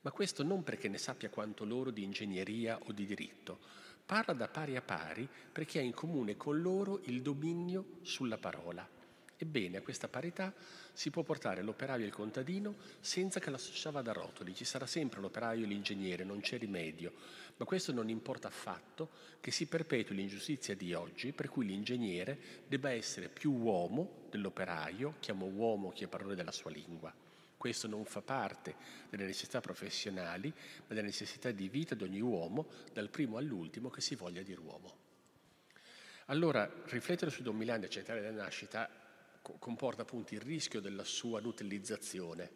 [0.01, 3.59] Ma questo non perché ne sappia quanto loro di ingegneria o di diritto,
[4.05, 8.99] parla da pari a pari perché ha in comune con loro il dominio sulla parola.
[9.41, 10.53] Ebbene, a questa parità
[10.93, 14.65] si può portare l'operaio e il contadino senza che la società vada a rotoli, ci
[14.65, 17.11] sarà sempre l'operaio e l'ingegnere, non c'è rimedio,
[17.57, 22.91] ma questo non importa affatto che si perpetui l'ingiustizia di oggi per cui l'ingegnere debba
[22.91, 27.11] essere più uomo dell'operaio, chiamo uomo chi è parole della sua lingua.
[27.57, 28.75] Questo non fa parte
[29.09, 34.01] delle necessità professionali, ma delle necessità di vita di ogni uomo, dal primo all'ultimo che
[34.01, 34.97] si voglia dire uomo.
[36.25, 39.00] Allora, riflettere su Don Milani, centrale della nascita,
[39.41, 42.49] comporta appunto il rischio della sua nutellizzazione,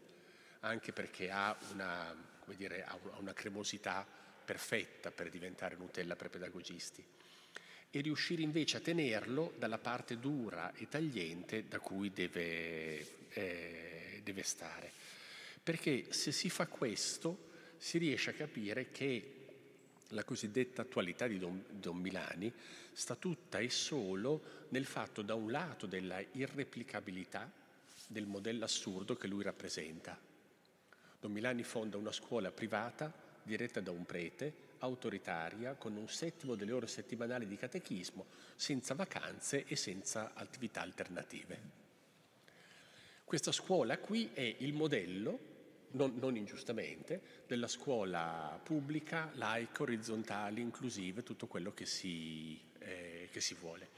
[0.62, 2.16] anche perché ha una,
[2.56, 4.06] dire, ha una cremosità
[4.46, 7.04] perfetta per diventare Nutella per pedagogisti,
[7.92, 14.44] e riuscire invece a tenerlo dalla parte dura e tagliente da cui deve, eh, deve
[14.44, 14.92] stare.
[15.64, 19.35] Perché se si fa questo si riesce a capire che
[20.10, 22.52] la cosiddetta attualità di Don, Don, Milani
[22.94, 27.52] sta tutta e solo nel fatto da un lato della irreplicabilità
[28.08, 30.18] del modello assurdo che lui rappresenta.
[31.20, 33.12] Don Milani fonda una scuola privata
[33.42, 38.26] diretta da un prete, autoritaria, con un settimo delle ore settimanali di catechismo,
[38.56, 41.84] senza vacanze e senza attività alternative.
[43.24, 45.54] Questa scuola qui è il modello
[45.96, 53.42] non, non, ingiustamente, della scuola pubblica, laica, orizzontale, inclusiva, tutto quello che si, eh, che
[53.42, 53.90] si vuole.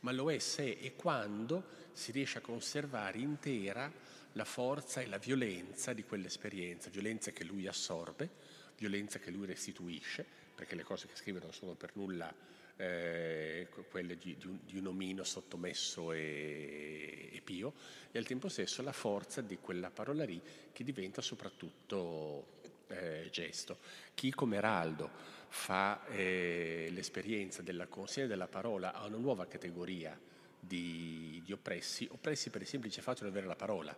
[0.00, 3.90] Ma lo è se e quando si riesce a conservare intera
[4.32, 8.28] la forza e la violenza di quell'esperienza, violenza che lui assorbe,
[8.76, 12.32] violenza che lui restituisce, perché le cose che scrive non sono per nulla
[12.76, 17.74] eh, quelle di, di, un, di, un, omino sottomesso e, e, pio,
[18.10, 20.40] e al tempo stesso la forza di quella parola lì
[20.72, 23.78] che diventa soprattutto eh, gesto.
[24.14, 25.10] Chi come Eraldo
[25.48, 30.18] fa eh, l'esperienza della consegna della parola a una nuova categoria
[30.58, 33.96] di, di oppressi, oppressi per il semplice fatto di avere la parola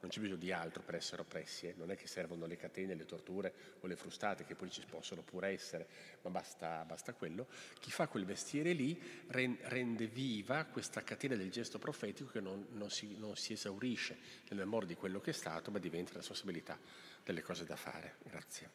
[0.00, 1.74] non c'è bisogno di altro per essere oppressi, eh?
[1.76, 5.22] non è che servono le catene, le torture o le frustate, che poi ci possono
[5.22, 5.88] pure essere,
[6.22, 7.48] ma basta, basta quello.
[7.80, 12.90] Chi fa quel mestiere lì rende viva questa catena del gesto profetico che non, non,
[12.90, 14.16] si, non si, esaurisce
[14.48, 16.78] nel memoria di quello che è stato, ma diventa la responsabilità
[17.24, 18.16] delle cose da fare.
[18.22, 18.70] Grazie.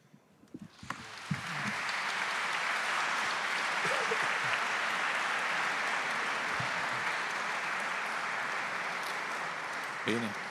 [10.04, 10.43] Bene.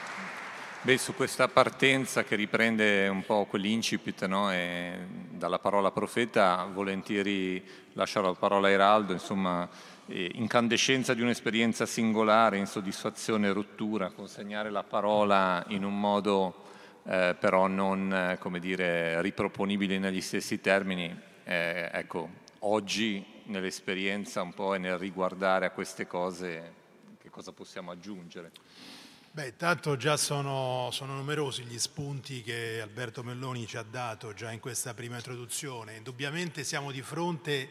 [0.84, 4.50] Beh, su questa partenza che riprende un po' quell'incipit no?
[5.30, 7.64] dalla parola profeta, volentieri
[7.94, 9.66] lascio la parola a Eraldo, insomma,
[10.08, 16.54] incandescenza di un'esperienza singolare, insoddisfazione, rottura, consegnare la parola in un modo
[17.04, 22.28] eh, però non, come dire, riproponibile negli stessi termini, eh, ecco,
[22.58, 26.72] oggi nell'esperienza un po' e nel riguardare a queste cose,
[27.22, 28.52] che cosa possiamo aggiungere?
[29.34, 34.52] Beh, tanto già sono, sono, numerosi gli spunti che Alberto Melloni ci ha dato già
[34.52, 35.96] in questa prima introduzione.
[35.96, 37.68] Indubbiamente siamo di fronte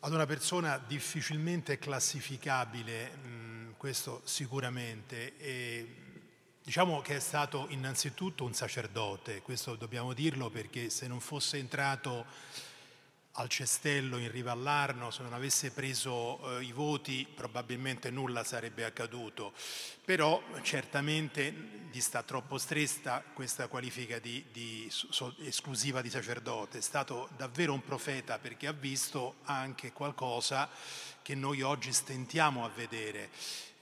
[0.00, 5.36] ad una persona difficilmente classificabile, mh, questo sicuramente.
[5.36, 5.94] E,
[6.60, 12.26] diciamo che è stato innanzitutto un sacerdote, questo dobbiamo dirlo perché se non fosse entrato
[13.38, 18.84] al cestello in riva all'Arno, se non avesse preso eh, i voti probabilmente nulla sarebbe
[18.84, 19.52] accaduto,
[20.04, 26.82] però certamente gli sta troppo stretta questa qualifica di, di, so, esclusiva di sacerdote, è
[26.82, 30.68] stato davvero un profeta perché ha visto anche qualcosa
[31.22, 33.30] che noi oggi stentiamo a vedere,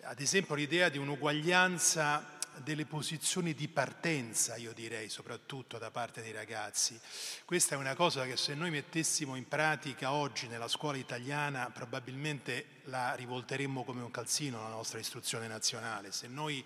[0.03, 6.33] ad esempio l'idea di un'uguaglianza delle posizioni di partenza, io direi, soprattutto da parte dei
[6.33, 6.99] ragazzi.
[7.45, 12.81] Questa è una cosa che se noi mettessimo in pratica oggi nella scuola italiana probabilmente
[12.85, 16.13] la rivolteremmo come un calzino alla nostra istruzione nazionale.
[16.13, 16.65] Se noi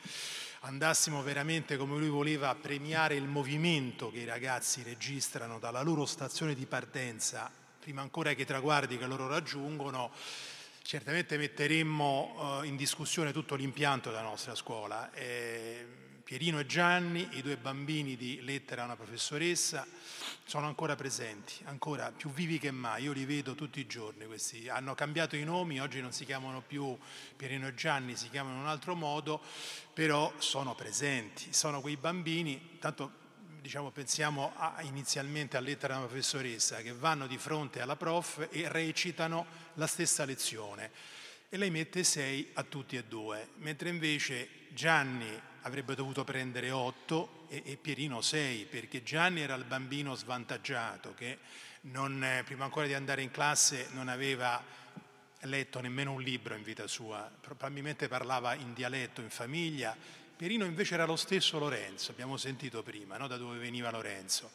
[0.60, 6.04] andassimo veramente come lui voleva a premiare il movimento che i ragazzi registrano dalla loro
[6.06, 10.12] stazione di partenza, prima ancora che i traguardi che loro raggiungono,
[10.90, 15.12] Certamente metteremmo uh, in discussione tutto l'impianto della nostra scuola.
[15.12, 15.86] Eh,
[16.24, 19.86] Pierino e Gianni, i due bambini di Lettera a una professoressa,
[20.42, 23.04] sono ancora presenti, ancora più vivi che mai.
[23.04, 24.26] Io li vedo tutti i giorni.
[24.26, 24.68] Questi.
[24.68, 26.98] Hanno cambiato i nomi, oggi non si chiamano più
[27.36, 29.40] Pierino e Gianni, si chiamano in un altro modo,
[29.94, 31.52] però sono presenti.
[31.52, 33.12] Sono quei bambini, tanto
[33.60, 38.68] diciamo, pensiamo a, inizialmente a lettera della professoressa, che vanno di fronte alla prof e
[38.68, 40.90] recitano la stessa lezione.
[41.48, 47.46] E lei mette 6 a tutti e due, mentre invece Gianni avrebbe dovuto prendere 8
[47.48, 51.38] e, e Pierino 6, perché Gianni era il bambino svantaggiato che
[51.82, 54.62] non, prima ancora di andare in classe non aveva
[55.44, 59.96] letto nemmeno un libro in vita sua, probabilmente parlava in dialetto in famiglia
[60.40, 63.26] Pierino invece era lo stesso Lorenzo, abbiamo sentito prima, no?
[63.26, 64.50] da dove veniva Lorenzo.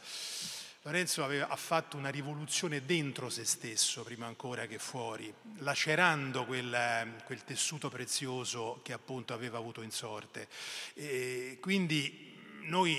[0.82, 7.22] Lorenzo aveva, ha fatto una rivoluzione dentro se stesso, prima ancora che fuori, lacerando quel,
[7.24, 10.48] quel tessuto prezioso che appunto aveva avuto in sorte.
[10.96, 12.98] E quindi noi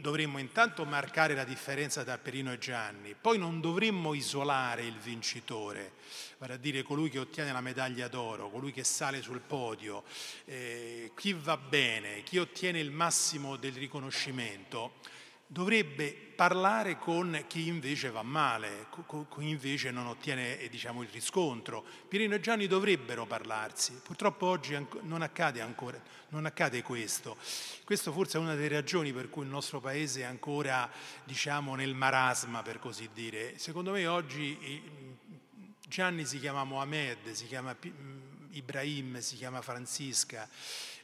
[0.00, 5.92] dovremmo intanto marcare la differenza tra Perino e Gianni, poi non dovremmo isolare il vincitore,
[6.38, 10.04] vale a dire colui che ottiene la medaglia d'oro, colui che sale sul podio,
[10.44, 14.92] eh, chi va bene, chi ottiene il massimo del riconoscimento
[15.48, 21.08] dovrebbe parlare con chi invece va male, con chi invece non ottiene eh, diciamo, il
[21.08, 21.84] riscontro.
[22.06, 27.36] Pierino e Gianni dovrebbero parlarsi, purtroppo oggi non accade ancora, non accade questo.
[27.82, 30.88] Questo forse è una delle ragioni per cui il nostro paese è ancora
[31.24, 33.58] diciamo, nel marasma, per così dire.
[33.58, 34.56] Secondo me oggi
[35.88, 37.74] Gianni si chiama Mohamed, si chiama
[38.50, 40.48] Ibrahim, si chiama Francisca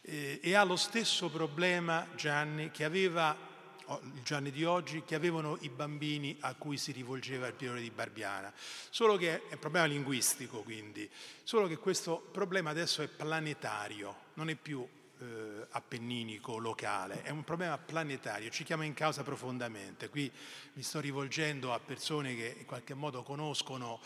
[0.02, 3.52] eh, e ha lo stesso problema Gianni che aveva
[3.88, 7.90] il Gianni di oggi, che avevano i bambini a cui si rivolgeva il priore di
[7.90, 8.52] Barbiana.
[8.90, 11.08] Solo che è un problema linguistico, quindi,
[11.42, 14.86] solo che questo problema adesso è planetario, non è più
[15.20, 20.08] eh, appenninico, locale, è un problema planetario, ci chiama in causa profondamente.
[20.08, 20.30] Qui
[20.74, 24.00] mi sto rivolgendo a persone che in qualche modo conoscono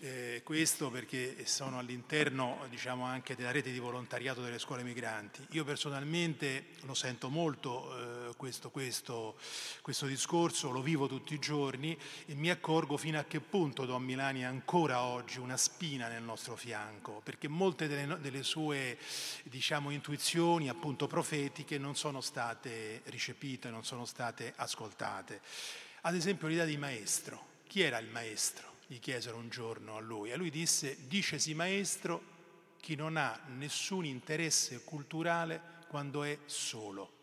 [0.00, 5.46] eh, questo perché sono all'interno diciamo, anche della rete di volontariato delle scuole migranti.
[5.50, 9.38] Io personalmente lo sento molto eh, questo, questo,
[9.80, 14.02] questo, discorso, lo vivo tutti i giorni e mi accorgo fino a che punto Don
[14.02, 18.98] Milani è ancora oggi una spina nel nostro fianco, perché molte delle, delle sue
[19.44, 25.40] diciamo, intuizioni appunto profetiche non sono state ricepite, non sono state ascoltate.
[26.02, 27.48] Ad esempio l'idea di maestro.
[27.66, 28.74] Chi era il maestro?
[28.86, 32.38] Gli chiesero un giorno a lui e lui disse, dicesi maestro
[32.80, 37.18] chi non ha nessun interesse culturale quando è solo.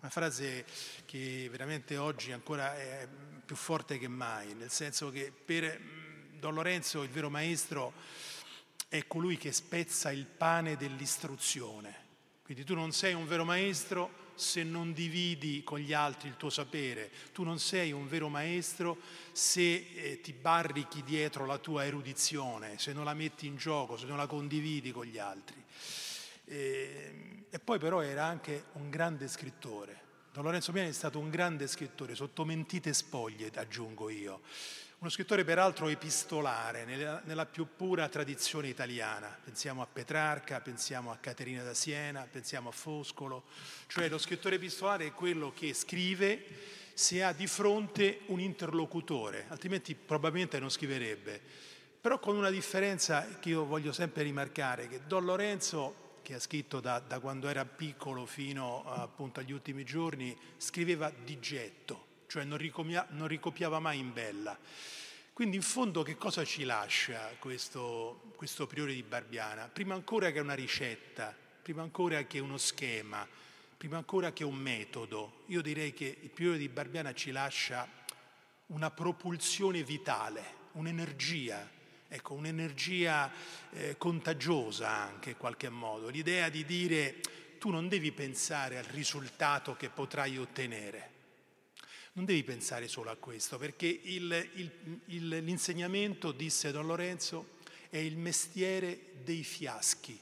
[0.00, 0.64] Una frase
[1.06, 3.08] che veramente oggi ancora è
[3.44, 5.80] più forte che mai, nel senso che per
[6.38, 7.92] Don Lorenzo il vero maestro
[8.88, 11.99] è colui che spezza il pane dell'istruzione.
[12.50, 16.50] Quindi tu non sei un vero maestro se non dividi con gli altri il tuo
[16.50, 18.98] sapere, tu non sei un vero maestro
[19.30, 24.06] se eh, ti barrichi dietro la tua erudizione, se non la metti in gioco, se
[24.06, 25.62] non la condividi con gli altri.
[26.46, 30.00] E, e poi però era anche un grande scrittore.
[30.32, 34.40] Don Lorenzo Piani è stato un grande scrittore, sotto mentite spoglie, aggiungo io.
[35.00, 39.34] Uno scrittore peraltro epistolare, nella, nella, più pura tradizione italiana.
[39.42, 43.44] Pensiamo a Petrarca, pensiamo a Caterina da Siena, pensiamo a Foscolo.
[43.86, 46.44] Cioè lo scrittore epistolare è quello che scrive
[46.92, 51.40] se ha di fronte un interlocutore, altrimenti probabilmente non scriverebbe.
[51.98, 56.78] Però con una differenza che io voglio sempre rimarcare, che Don Lorenzo, che ha scritto
[56.78, 62.58] da, da quando era piccolo fino appunto agli ultimi giorni, scriveva di getto cioè non,
[62.58, 64.56] ricopia, non ricopiava mai in bella.
[65.32, 69.66] Quindi in fondo che cosa ci lascia questo, questo priore di Barbiana?
[69.66, 73.26] Prima ancora che una ricetta, prima ancora che uno schema,
[73.76, 77.88] prima ancora che un metodo, io direi che il priore di Barbiana ci lascia
[78.66, 81.68] una propulsione vitale, un'energia,
[82.06, 83.28] ecco, un'energia
[83.72, 87.20] eh, contagiosa anche in qualche modo, l'idea di dire
[87.58, 91.09] tu non devi pensare al risultato che potrai ottenere,
[92.12, 97.58] non devi pensare solo a questo, perché il, il, il, l'insegnamento, disse Don Lorenzo,
[97.88, 100.18] è il mestiere dei fiaschi.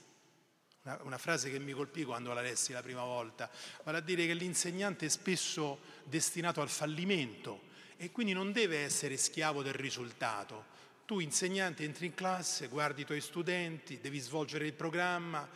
[0.83, 3.51] Una, una, frase che mi colpì quando la lessi la prima volta,
[3.85, 7.67] vale a dire che l'insegnante è spesso destinato al fallimento
[7.97, 10.77] e quindi non deve essere schiavo del risultato.
[11.05, 15.49] Tu insegnante entri in classe, guardi i tuoi studenti, devi svolgere il programma,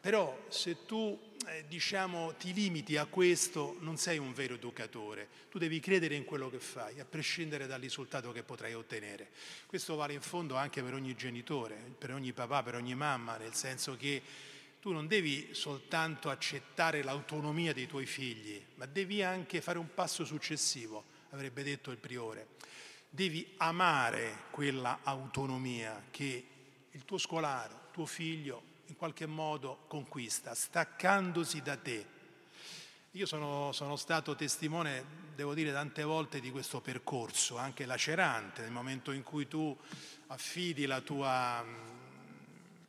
[0.00, 5.28] però se tu eh, diciamo, ti limiti a questo, non sei un vero educatore.
[5.50, 9.30] Tu devi credere in quello che fai, a prescindere dal risultato che potrai ottenere.
[9.66, 13.54] Questo vale in fondo anche per ogni genitore, per ogni papà, per ogni mamma, nel
[13.54, 14.22] senso che
[14.80, 20.24] tu non devi soltanto accettare l'autonomia dei tuoi figli, ma devi anche fare un passo
[20.24, 22.54] successivo, avrebbe detto il priore.
[23.08, 26.46] Devi amare quella autonomia che
[26.90, 32.06] il tuo scolaro, tuo figlio, in qualche modo conquista, staccandosi da te.
[33.12, 38.70] Io sono, sono, stato testimone, devo dire, tante volte di questo percorso, anche lacerante, nel
[38.70, 39.76] momento in cui tu
[40.28, 41.64] affidi tua,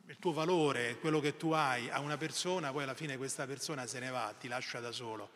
[0.06, 3.86] il tuo valore, quello che tu hai a una persona, poi alla fine questa persona
[3.86, 5.30] se ne va, ti lascia da solo.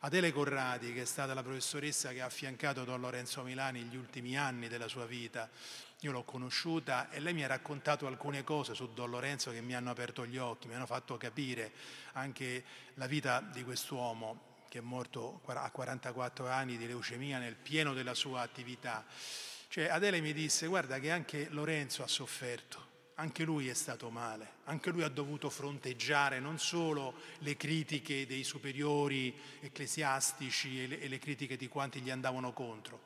[0.00, 4.36] Adele Corradi, che è stata la professoressa che ha affiancato Don Lorenzo Milani negli ultimi
[4.36, 5.48] anni della sua vita,
[6.02, 9.74] io l'ho conosciuta e lei mi ha raccontato alcune cose su Don Lorenzo che mi
[9.74, 11.72] hanno aperto gli occhi, mi hanno fatto capire
[12.12, 17.92] anche la vita di quest'uomo che è morto a 44 anni di leucemia nel pieno
[17.92, 19.04] della sua attività.
[19.68, 24.54] Cioè Adele mi disse guarda che anche Lorenzo ha sofferto, anche lui è stato male,
[24.64, 31.08] anche lui ha dovuto fronteggiare non solo le critiche dei superiori ecclesiastici e le, e
[31.08, 33.02] le critiche di quanti gli andavano contro,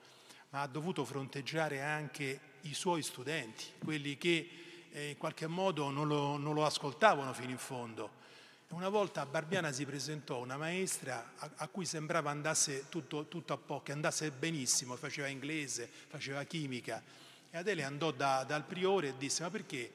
[0.50, 4.48] ma ha dovuto fronteggiare anche i suoi studenti, quelli che
[4.90, 8.24] eh, in qualche modo non lo, non lo, ascoltavano fino in fondo.
[8.68, 13.52] Una volta a Barbiana si presentò una maestra a, a cui sembrava andasse tutto, tutto,
[13.52, 17.02] a poco, andasse benissimo, faceva inglese, faceva chimica.
[17.50, 19.92] E Adele andò da, dal priore e disse, ma perché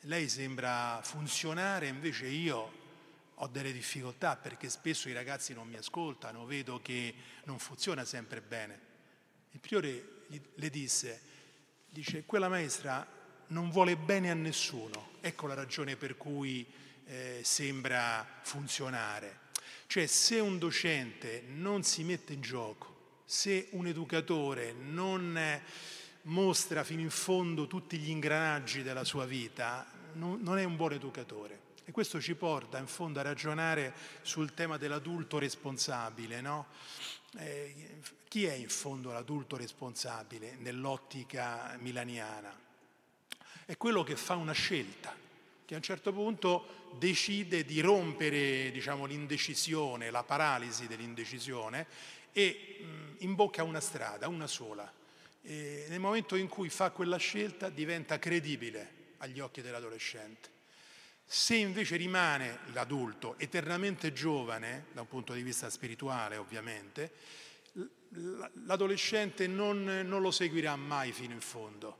[0.00, 2.80] lei sembra funzionare, invece io
[3.34, 7.14] ho delle difficoltà perché spesso i ragazzi non mi ascoltano, vedo che
[7.44, 8.90] non funziona sempre bene.
[9.52, 10.24] Il priore
[10.54, 11.20] le disse,
[11.88, 13.06] dice quella maestra
[13.48, 16.66] non vuole bene a nessuno, ecco la ragione per cui
[17.04, 19.40] eh, sembra funzionare.
[19.86, 25.60] Cioè se un docente non si mette in gioco, se un educatore non
[26.22, 31.60] mostra fino in fondo tutti gli ingranaggi della sua vita, non è un buon educatore.
[31.84, 33.92] E questo ci porta in fondo a ragionare
[34.22, 36.40] sul tema dell'adulto responsabile.
[36.40, 36.66] No?
[37.38, 37.74] Eh,
[38.28, 42.54] chi è in fondo l'adulto responsabile nell'ottica milaniana?
[43.64, 45.14] È quello che fa una scelta,
[45.64, 51.86] che a un certo punto decide di rompere diciamo, l'indecisione, la paralisi dell'indecisione
[52.32, 54.90] e mh, imbocca una strada, una sola.
[55.42, 60.51] E nel momento in cui fa quella scelta diventa credibile agli occhi dell'adolescente.
[61.24, 67.12] Se invece rimane l'adulto eternamente giovane, da un punto di vista spirituale ovviamente,
[68.66, 71.96] l'adolescente non, non, lo seguirà mai fino in fondo,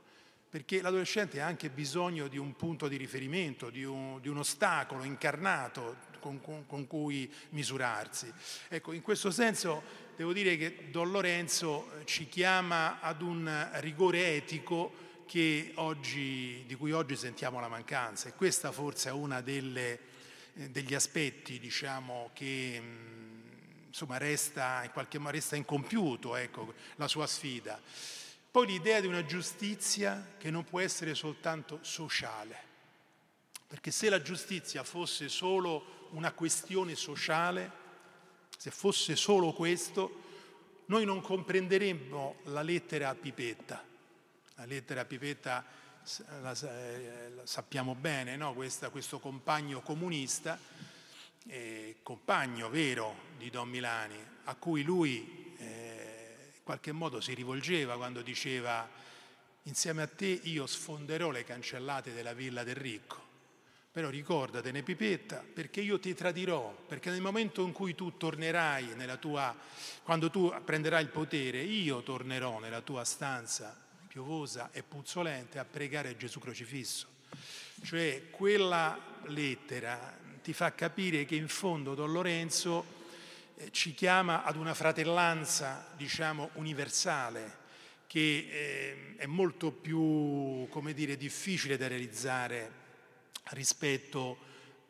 [0.49, 5.03] perché l'adolescente ha anche bisogno di un punto di riferimento, di un, di un ostacolo
[5.03, 8.31] incarnato con, con, con, cui misurarsi.
[8.67, 9.81] Ecco, in questo senso
[10.15, 15.02] devo dire che Don Lorenzo ci chiama ad un rigore etico
[15.75, 19.99] oggi, di cui oggi sentiamo la mancanza e questa forse è uno eh,
[20.69, 27.27] degli aspetti diciamo, che mh, insomma, resta, in qualche modo resta incompiuto ecco, la sua
[27.27, 27.81] sfida.
[28.51, 32.55] Poi l'idea di una giustizia che non può essere soltanto sociale,
[33.67, 37.71] perché se la giustizia fosse solo una questione sociale,
[38.57, 40.21] se fosse solo questo,
[40.87, 43.91] noi non comprenderemmo la lettera a Pipetta
[44.55, 45.65] la lettera Pipetta
[46.41, 48.53] la, eh, la sappiamo bene, no?
[48.53, 50.59] Questa, questo compagno comunista,
[51.47, 57.95] eh, compagno vero di Don Milani, a cui lui eh, in qualche modo si rivolgeva
[57.95, 58.87] quando diceva
[59.63, 63.21] insieme a te io sfonderò le cancellate della villa del ricco.
[63.93, 69.17] Però ricordatene Pipetta, perché io ti tradirò, perché nel momento in cui tu tornerai nella
[69.17, 69.55] tua,
[70.01, 73.82] quando tu prenderai il potere, io tornerò nella tua stanza
[74.13, 77.07] piovosa e puzzolente a pregare Gesù crocifisso.
[77.83, 82.85] Cioè quella lettera ti fa capire che in fondo Don Lorenzo
[83.55, 87.57] eh, ci chiama ad una fratellanza, diciamo, universale,
[88.05, 92.71] che eh, è molto più, come dire, difficile da realizzare
[93.45, 94.37] rispetto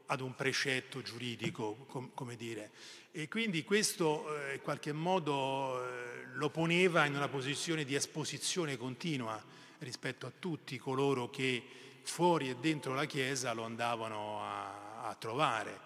[0.08, 2.72] ad un precetto giuridico, come dire.
[3.16, 8.76] E quindi questo eh, in qualche modo eh, lo poneva in una posizione di esposizione
[8.76, 9.40] continua
[9.78, 11.64] rispetto a tutti coloro che
[12.02, 15.80] fuori e dentro la Chiesa lo andavano a, a trovare.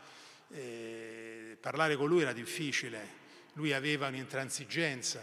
[0.51, 3.05] Eh, parlare con lui era difficile,
[3.55, 5.21] lui aveva un'intransigenza,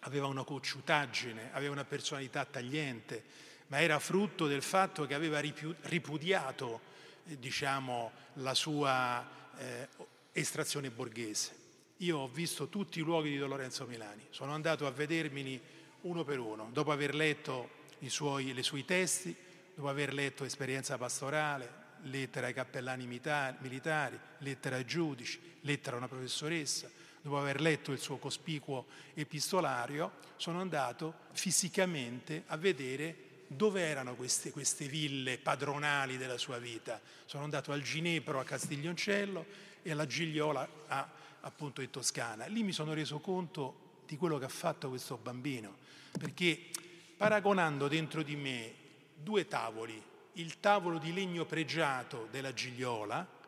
[0.00, 3.22] aveva una cocciutaggine, aveva una personalità tagliente,
[3.68, 6.80] ma era frutto del fatto che aveva ripudiato
[7.28, 9.24] eh, diciamo, la sua
[9.58, 9.88] eh,
[10.32, 11.58] estrazione borghese.
[11.98, 15.60] Io ho visto tutti i luoghi di Don Lorenzo Milani, sono andato a vedermeli
[16.02, 19.34] uno per uno, dopo aver letto i suoi, i suoi testi,
[19.74, 26.08] dopo aver letto esperienza pastorale, lettera ai cappellani militari, lettera ai giudici, lettera a una
[26.08, 26.88] professoressa,
[27.20, 34.52] dopo aver letto il suo cospicuo epistolario, sono andato fisicamente a vedere dove erano queste,
[34.52, 37.00] queste ville padronali della sua vita.
[37.26, 39.44] Sono andato al Ginepro a Castiglioncello
[39.82, 41.08] e alla Gigliola a,
[41.40, 42.46] appunto in Toscana.
[42.46, 45.76] Lì mi sono reso conto di quello che ha fatto questo bambino,
[46.18, 46.70] perché
[47.16, 48.74] paragonando dentro di me
[49.14, 50.02] due tavoli,
[50.34, 53.38] il tavolo di legno pregiato della Gigliola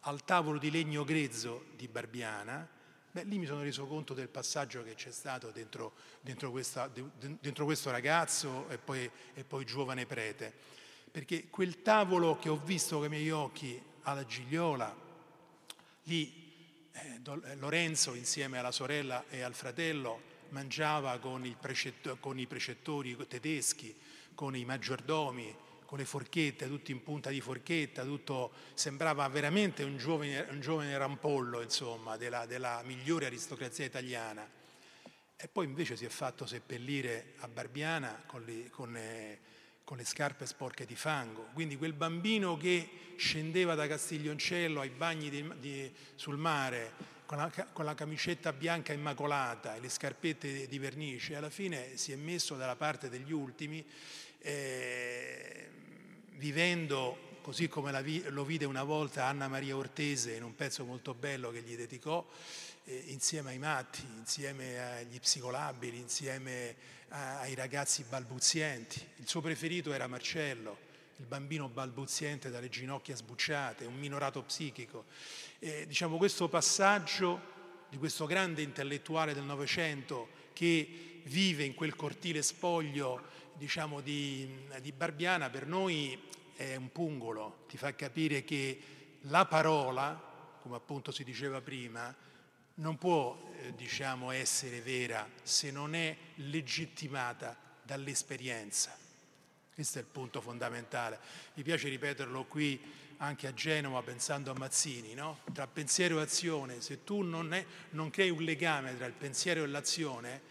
[0.00, 2.66] al tavolo di legno grezzo di Barbiana,
[3.10, 7.64] beh, lì mi sono reso conto del passaggio che c'è stato dentro, dentro, questa, dentro
[7.64, 10.52] questo ragazzo e poi, e poi giovane prete,
[11.10, 14.94] perché quel tavolo che ho visto con i miei occhi alla Gigliola,
[16.08, 22.46] Lì eh, eh, Lorenzo insieme alla sorella e al fratello mangiava con, precetto, con, i
[22.46, 23.94] precettori tedeschi,
[24.34, 25.54] con i maggiordomi,
[25.84, 30.96] con le forchette, tutti in punta di forchetta, tutto, sembrava veramente un giovane, un giovane
[30.96, 34.48] rampollo insomma, della, della, migliore aristocrazia italiana.
[35.36, 39.40] E poi invece si è fatto seppellire a Barbiana con, le, con eh,
[39.86, 41.46] con le scarpe sporche di fango.
[41.52, 47.48] Quindi quel bambino che scendeva da Castiglioncello ai bagni di, di, sul mare con la,
[47.72, 52.56] con la, camicetta bianca immacolata e le scarpette di vernice, alla fine si è messo
[52.56, 53.84] dalla parte degli ultimi,
[54.40, 55.70] eh,
[56.32, 61.14] vivendo così come vi, lo vide una volta Anna Maria Ortese in un pezzo molto
[61.14, 62.26] bello che gli dedicò,
[62.86, 66.74] eh, insieme ai matti, insieme agli psicolabili, insieme
[67.08, 69.04] ai ragazzi balbuzienti.
[69.16, 70.78] Il suo preferito era Marcello,
[71.16, 75.04] il bambino balbuziente dalle ginocchia sbucciate, un minorato psichico.
[75.58, 77.54] E, diciamo, questo passaggio
[77.88, 83.22] di questo grande intellettuale del Novecento che vive in quel cortile spoglio
[83.54, 84.48] diciamo, di,
[84.80, 86.20] di Barbiana per noi
[86.54, 88.80] è un pungolo, ti fa capire che
[89.22, 92.14] la parola, come appunto si diceva prima,
[92.76, 98.96] non può eh, diciamo, essere vera se non è legittimata dall'esperienza.
[99.72, 101.18] Questo è il punto fondamentale.
[101.54, 102.80] Mi piace ripeterlo qui
[103.18, 105.40] anche a Genova pensando a Mazzini, no?
[105.52, 109.62] tra pensiero e azione, se tu non, è, non crei un legame tra il pensiero
[109.62, 110.42] e l'azione,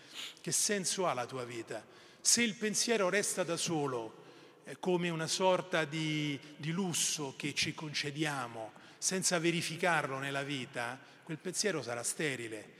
[0.41, 1.85] che senso ha la tua vita?
[2.21, 4.23] Se il pensiero resta da solo,
[4.63, 11.37] eh, come una sorta di, di lusso che ci concediamo, senza verificarlo nella vita, quel
[11.37, 12.73] pensiero sarà sterile.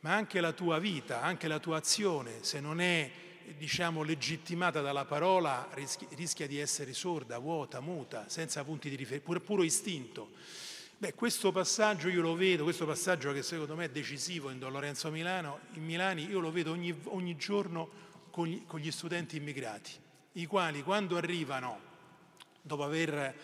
[0.00, 3.10] Ma anche la tua vita, anche la tua azione, se non è
[3.56, 5.68] diciamo, legittimata dalla parola,
[6.14, 10.30] rischia, di essere sorda, vuota, muta, senza punti di riferimento, puro istinto.
[10.96, 14.72] Beh, questo passaggio io lo vedo, questo passaggio che secondo me è decisivo in Don
[14.72, 17.88] Lorenzo Milano, in Milani, io lo vedo ogni, ogni giorno
[18.30, 19.92] con gli, con gli, studenti immigrati,
[20.32, 21.80] i quali quando arrivano,
[22.60, 23.34] dopo aver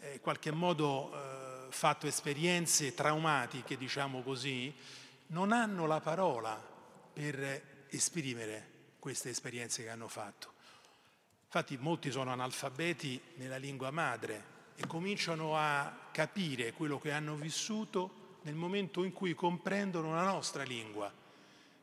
[0.00, 4.74] eh, in qualche modo eh, fatto esperienze traumatiche, diciamo così,
[5.28, 6.54] non hanno la parola
[7.12, 10.52] per esprimere queste esperienze che hanno fatto.
[11.44, 18.38] Infatti molti sono analfabeti nella lingua madre e cominciano a capire quello che hanno vissuto
[18.42, 21.12] nel momento in cui comprendono la nostra lingua.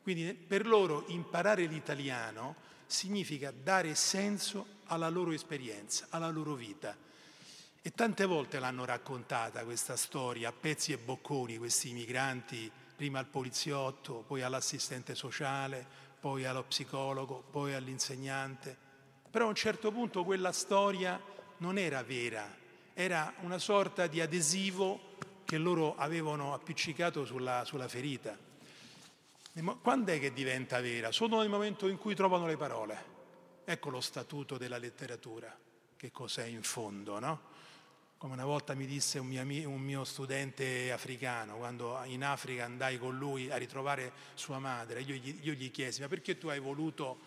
[0.02, 2.56] Quindi per loro imparare l'italiano
[2.86, 6.96] significa dare senso alla loro esperienza, alla loro vita.
[7.86, 13.26] E tante volte l'hanno raccontata questa storia a pezzi e bocconi, questi migranti, prima al
[13.26, 15.86] poliziotto, poi all'assistente sociale,
[16.18, 18.78] poi allo psicologo, poi all'insegnante.
[19.30, 21.22] Però a un certo punto quella storia
[21.58, 22.56] non era vera,
[22.94, 28.38] era una sorta di adesivo che loro avevano appiccicato sulla, sulla ferita.
[29.82, 31.12] Quando è che diventa vera?
[31.12, 33.12] Solo nel momento in cui trovano le parole.
[33.66, 35.54] Ecco lo statuto della letteratura,
[35.98, 37.52] che cos'è in fondo, no?
[38.24, 42.98] Come una volta mi disse un mio, un mio, studente africano, quando in Africa andai
[42.98, 46.62] con lui a ritrovare sua madre, io gli, io gli chiesi, ma perché tu hai
[46.62, 47.18] voluto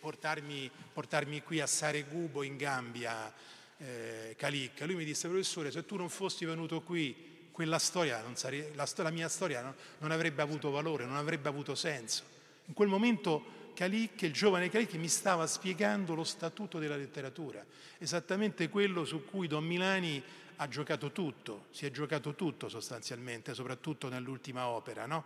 [0.00, 3.30] portarmi, portarmi, qui a Saregubo in Gambia,
[3.76, 4.86] eh, Calicca?
[4.86, 9.10] Lui mi disse, professore, se tu non fossi venuto qui, quella storia, sare, la, la,
[9.10, 12.22] mia storia non, non avrebbe avuto valore, non avrebbe avuto senso.
[12.64, 13.44] In quel momento
[13.74, 17.64] Calicche, il giovane Calicche, mi stava spiegando lo statuto della letteratura,
[17.98, 20.22] esattamente quello su cui Don Milani
[20.56, 25.24] ha giocato tutto, si è giocato tutto sostanzialmente, soprattutto nell'ultima opera, no?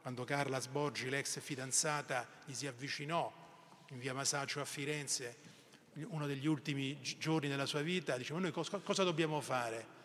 [0.00, 3.30] quando Carla Sborgi, l'ex fidanzata, gli si avvicinò
[3.88, 5.48] in via Masaccio a Firenze,
[6.08, 9.98] uno degli ultimi giorni della sua vita, dice, ma noi cosa, cosa dobbiamo fare?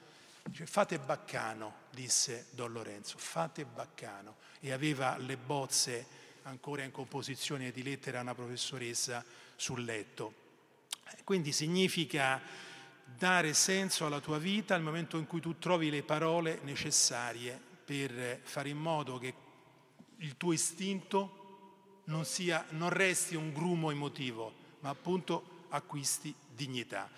[0.43, 4.35] Dice, fate baccano, disse Don Lorenzo, fate baccano.
[4.59, 6.05] E aveva le bozze
[6.45, 9.23] ancora in composizione di lettera a una professoressa
[9.55, 10.43] sul letto.
[11.23, 12.41] Quindi significa
[13.05, 18.39] dare senso alla tua vita al momento in cui tu trovi le parole necessarie per
[18.43, 19.33] fare in modo che
[20.17, 27.09] il tuo istinto non, sia, non resti un grumo emotivo, ma appunto acquisti dignità.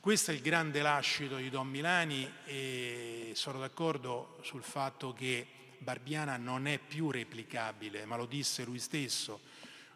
[0.00, 5.46] Questo è il grande lascito di Don Milani e sono d'accordo sul fatto che
[5.80, 9.40] Barbiana non è più replicabile, ma lo disse lui stesso.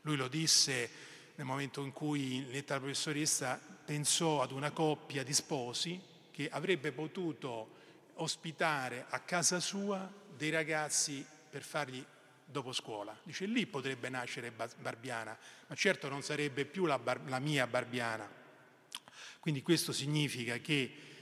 [0.03, 0.91] Lui lo disse
[1.35, 6.93] nel momento in cui in lettera professoressa pensò ad una coppia di sposi che avrebbe
[6.93, 7.83] potuto
[8.15, 12.05] ospitare a casa sua dei ragazzi per fargli
[12.45, 13.17] dopo scuola.
[13.23, 18.29] Dice lì potrebbe nascere Barbiana, ma certo non sarebbe più la, bar- la mia Barbiana.
[19.41, 21.14] Quindi questo significa che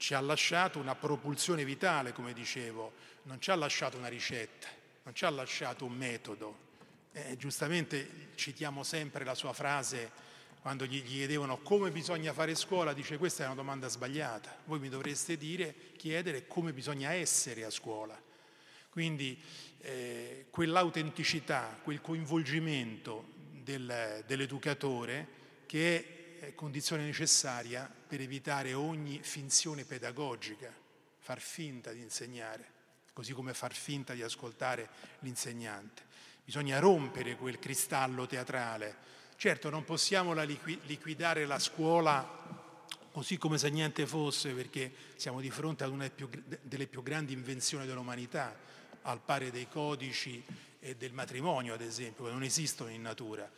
[0.00, 2.94] ci ha lasciato una propulsione vitale, come dicevo,
[3.24, 4.66] non ci ha lasciato una ricetta,
[5.02, 6.68] non ci ha lasciato un metodo.
[7.12, 10.10] Eh, giustamente citiamo sempre la sua frase
[10.62, 14.88] quando gli, chiedevano come bisogna fare scuola, dice questa è una domanda sbagliata, voi mi
[14.88, 18.18] dovreste dire, chiedere come bisogna essere a scuola.
[18.88, 19.38] Quindi
[19.80, 25.28] eh, quell'autenticità, quel coinvolgimento del, dell'educatore
[25.66, 26.19] che è
[26.54, 30.72] condizione necessaria per evitare ogni finzione pedagogica,
[31.18, 32.72] far finta di insegnare,
[33.12, 34.88] così come far finta di ascoltare
[35.20, 36.02] l'insegnante.
[36.44, 39.08] Bisogna rompere quel cristallo teatrale.
[39.36, 42.68] Certo, non possiamo la liquidare la scuola
[43.12, 46.10] così come se niente fosse, perché siamo di fronte ad una
[46.62, 48.56] delle più grandi invenzioni dell'umanità,
[49.02, 50.44] al pari dei codici
[50.80, 53.48] e del matrimonio, ad esempio, che non esistono in natura.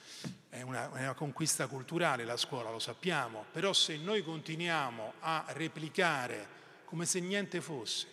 [0.49, 5.45] È una, è una, conquista culturale la scuola, lo sappiamo, però se noi continuiamo a
[5.51, 8.07] replicare come se niente fosse,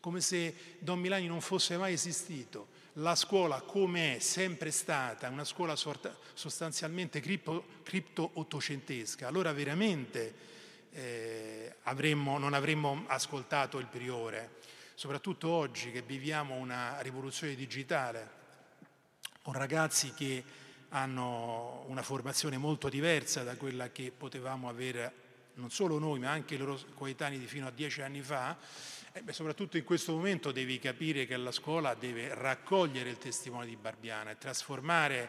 [0.00, 5.44] come se Don Milani non fosse mai esistito, la scuola come è sempre stata, una
[5.44, 10.34] scuola sostanzialmente cripto-ottocentesca, allora veramente
[10.92, 14.56] eh, avremmo, non avremmo ascoltato il priore,
[14.94, 18.40] soprattutto oggi che viviamo una rivoluzione digitale,
[19.42, 20.44] con ragazzi che
[20.90, 25.20] hanno una formazione molto diversa da quella che potevamo avere
[25.54, 28.56] non solo noi ma anche i loro coetanei di fino a dieci anni fa,
[29.12, 33.66] eh beh, soprattutto in questo momento devi capire che la scuola deve raccogliere il testimone
[33.66, 35.28] di Barbiana e trasformare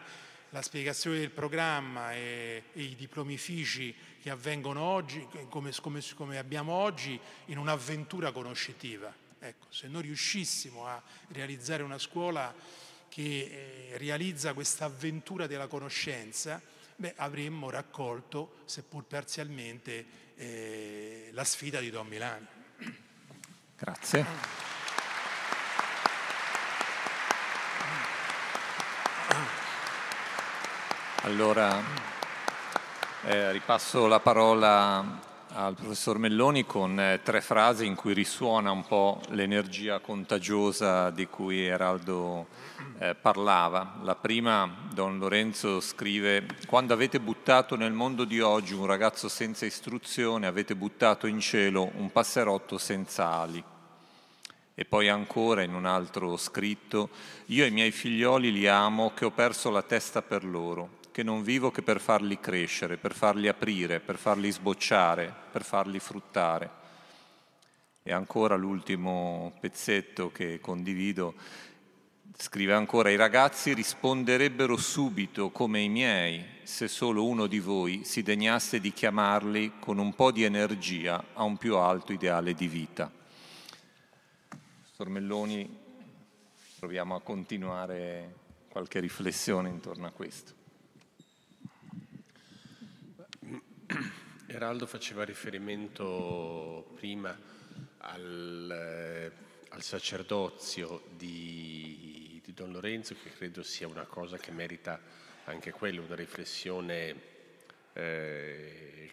[0.50, 6.72] la spiegazione del programma e, e i diplomifici che avvengono oggi, come, come, come abbiamo
[6.72, 9.12] oggi, in un'avventura conoscitiva.
[9.40, 12.54] Ecco, se noi riuscissimo a realizzare una scuola
[13.14, 16.60] che eh, realizza questa avventura della conoscenza,
[16.96, 20.04] beh, avremmo raccolto, seppur parzialmente,
[20.34, 22.44] eh, la sfida di Don Milani.
[23.78, 24.26] Grazie.
[31.22, 31.80] Allora,
[33.26, 38.84] eh, ripasso la parola al professor Melloni con eh, tre frasi in cui risuona un
[38.84, 42.48] po' l'energia contagiosa di cui Eraldo
[42.98, 44.00] eh, parlava.
[44.02, 49.64] La prima, Don Lorenzo scrive, quando avete buttato nel mondo di oggi un ragazzo senza
[49.64, 53.62] istruzione, avete buttato in cielo un passerotto senza ali.
[54.74, 57.10] E poi ancora in un altro scritto,
[57.46, 61.22] io e i miei figlioli li amo che ho perso la testa per loro che
[61.22, 66.68] non vivo che per farli crescere, per farli aprire, per farli sbocciare, per farli fruttare.
[68.02, 71.34] E ancora l'ultimo pezzetto che condivido,
[72.36, 78.24] scrive ancora, i ragazzi risponderebbero subito come i miei se solo uno di voi si
[78.24, 83.08] degnasse di chiamarli con un po' di energia a un più alto ideale di vita.
[84.90, 85.78] Sormelloni,
[86.80, 88.34] proviamo a continuare
[88.68, 90.62] qualche riflessione intorno a questo.
[94.46, 97.36] Eraldo faceva riferimento prima
[97.98, 99.32] al, eh,
[99.70, 105.00] al sacerdozio di, di, Don Lorenzo, che credo sia una cosa che merita
[105.44, 107.14] anche quello, una riflessione
[107.92, 109.12] eh,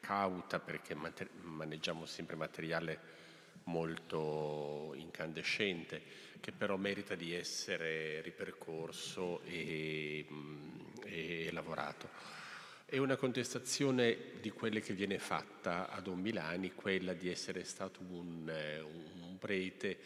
[0.00, 3.22] cauta, perché mater- maneggiamo sempre materiale
[3.64, 6.02] molto incandescente,
[6.40, 10.26] che però merita di essere ripercorso e,
[11.04, 12.43] e lavorato.
[12.94, 17.98] È una contestazione di quelle che viene fatta a Don Milani, quella di essere stato
[18.08, 19.98] un, eh, un prete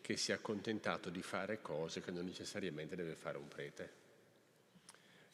[0.00, 3.92] che si è accontentato di fare cose che non necessariamente deve fare un prete.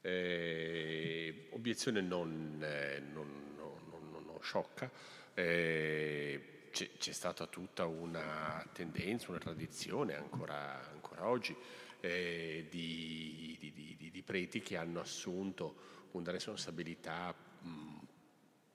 [0.00, 4.90] Eh, obiezione non, eh, non, non, non sciocca,
[5.34, 11.54] eh, c'è, c'è, stata tutta una tendenza, una tradizione ancora, ancora oggi
[12.00, 17.34] eh, di, di, di, di preti che hanno assunto una responsabilità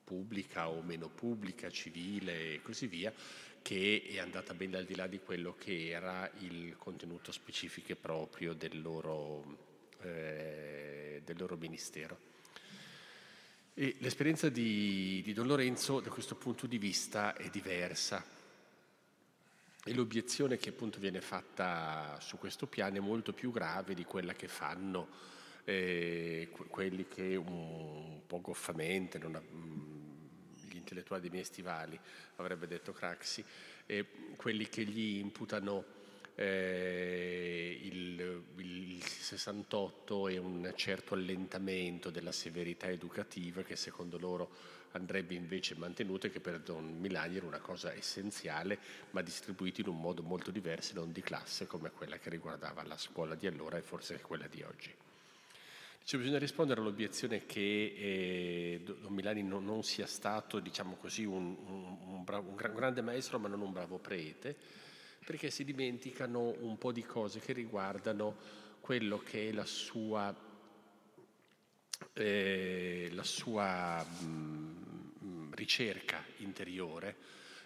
[0.04, 3.14] pubblica o meno pubblica, civile e così via,
[3.62, 7.96] che è andata ben al di là di quello che era il contenuto specifico e
[7.96, 12.28] proprio del loro, eh, del loro ministero.
[13.76, 18.26] E l'esperienza di, di Don Lorenzo da questo punto di vista è diversa.
[19.86, 24.34] E l'obiezione che appunto viene fatta su questo piano è molto più grave di quella
[24.34, 29.42] che fanno eh, quelli che un po' goffamente, ha,
[30.68, 32.00] gli intellettuali dei miei stivali,
[32.38, 33.44] avrebbe detto Craxi,
[33.86, 34.06] eh,
[34.36, 35.98] quelli che gli imputano
[36.36, 44.50] eh, il, il, 68 e un certo allentamento della severità educativa che secondo loro
[44.92, 48.80] andrebbe invece mantenuto e che per Don Milani era una cosa essenziale,
[49.12, 52.98] ma distribuita in un modo molto diverso, non di classe come quella che riguardava la
[52.98, 54.94] scuola di allora e forse quella di oggi.
[56.10, 57.60] Cioè, bisogna rispondere all'obiezione che
[57.96, 63.02] eh, Don Milani non, non, sia stato, diciamo così, un, un, un, bravo, un, grande
[63.02, 64.58] maestro ma non un bravo prete,
[65.24, 68.38] perché si dimenticano un po' di cose che riguardano
[68.80, 70.36] quello che è la sua,
[72.14, 77.18] eh, la sua mh, mm, ricerca interiore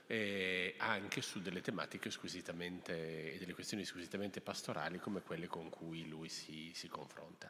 [0.07, 6.09] eh, anche su delle tematiche squisitamente e delle questioni squisitamente pastorali come quelle con cui
[6.09, 7.49] lui si, si confronta.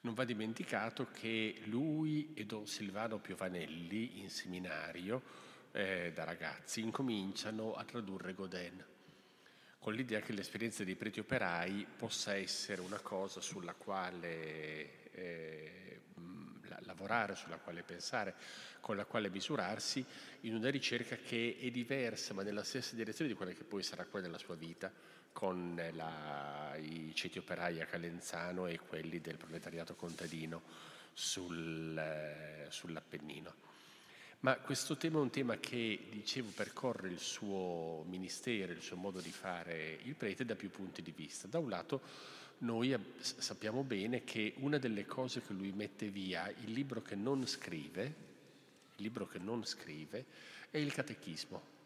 [0.00, 5.22] Non va dimenticato che lui e Don Silvano Piovanelli in seminario
[5.72, 8.84] eh, da ragazzi incominciano a tradurre Godin
[9.78, 16.00] con l'idea che l'esperienza dei preti operai possa essere una cosa sulla quale eh,
[16.80, 18.34] lavorare, sulla quale pensare,
[18.80, 20.04] con la quale misurarsi
[20.42, 24.04] in una ricerca che è diversa ma nella stessa direzione di quella che poi sarà
[24.04, 24.92] quella della sua vita
[25.38, 30.62] con la, i ceti operai a Calenzano e quelli del proletariato contadino
[31.12, 33.54] sul, eh, sull'Appennino.
[34.40, 39.20] Ma questo tema è un tema che, dicevo, percorre il suo ministero, il suo modo
[39.20, 41.46] di fare il prete da più punti di vista.
[41.46, 42.00] Da un lato
[42.58, 47.46] noi sappiamo bene che una delle cose che lui mette via, il libro che non
[47.46, 48.02] scrive,
[48.96, 50.24] il libro che non scrive,
[50.68, 51.77] è il catechismo.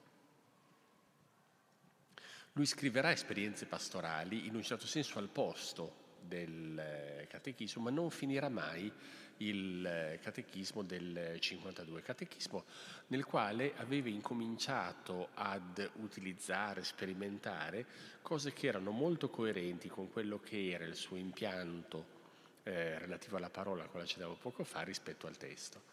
[2.54, 8.10] Lui scriverà esperienze pastorali in un certo senso al posto del eh, catechismo, ma non
[8.10, 8.92] finirà mai
[9.38, 12.64] il eh, catechismo del 52, catechismo
[13.08, 17.86] nel quale aveva incominciato ad utilizzare, sperimentare
[18.20, 22.20] cose che erano molto coerenti con quello che era il suo impianto
[22.64, 25.92] eh, relativo alla parola a quale accennavo poco fa rispetto al testo.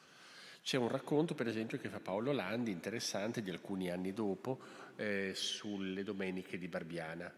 [0.61, 4.59] C'è un racconto, per esempio, che fa Paolo Landi, interessante, di alcuni anni dopo,
[4.99, 7.33] eh, sulle domeniche di Barbiana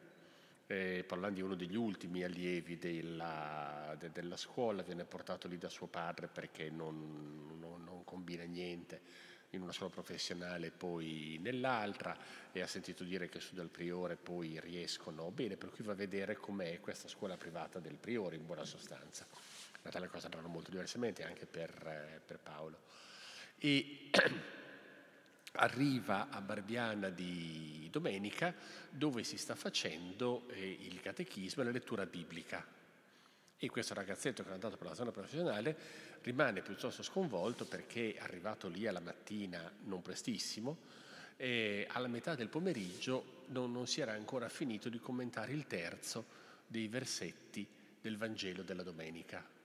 [0.72, 5.68] eh, Parlandi è uno degli ultimi allievi della, de, della, scuola, viene portato lì da
[5.68, 9.02] suo padre perché non, non, non combina niente
[9.50, 12.18] in una sola professionale poi nell'altra
[12.54, 15.96] e ha sentito dire che su dal priore poi riescono bene, per cui va a
[15.96, 19.28] vedere com'è questa scuola privata del priore in buona sostanza.
[19.84, 22.80] Ma tale cosa andranno molto diversamente anche per, eh, per Paolo.
[23.58, 24.10] E
[25.54, 28.54] arriva a Barbiana di domenica
[28.90, 32.66] dove si sta facendo eh, il catechismo e la lettura biblica.
[33.58, 35.78] E questo ragazzetto che è andato per la zona professionale
[36.22, 40.78] rimane piuttosto sconvolto perché è arrivato lì alla mattina non prestissimo
[41.38, 46.26] e alla metà del pomeriggio non, non si era ancora finito di commentare il terzo
[46.66, 47.68] dei versetti
[48.00, 49.60] del Vangelo della domenica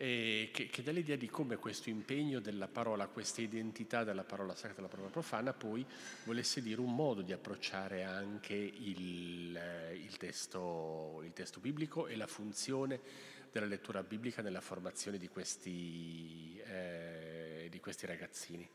[0.00, 4.70] che, che dà l'idea di come questo impegno della parola, questa identità della parola sacra
[4.70, 5.84] e della parola profana, poi
[6.24, 12.16] volesse dire un modo di approcciare anche il, eh, il, testo, il testo biblico e
[12.16, 12.98] la funzione
[13.52, 18.66] della lettura biblica nella formazione di questi, eh, di questi ragazzini.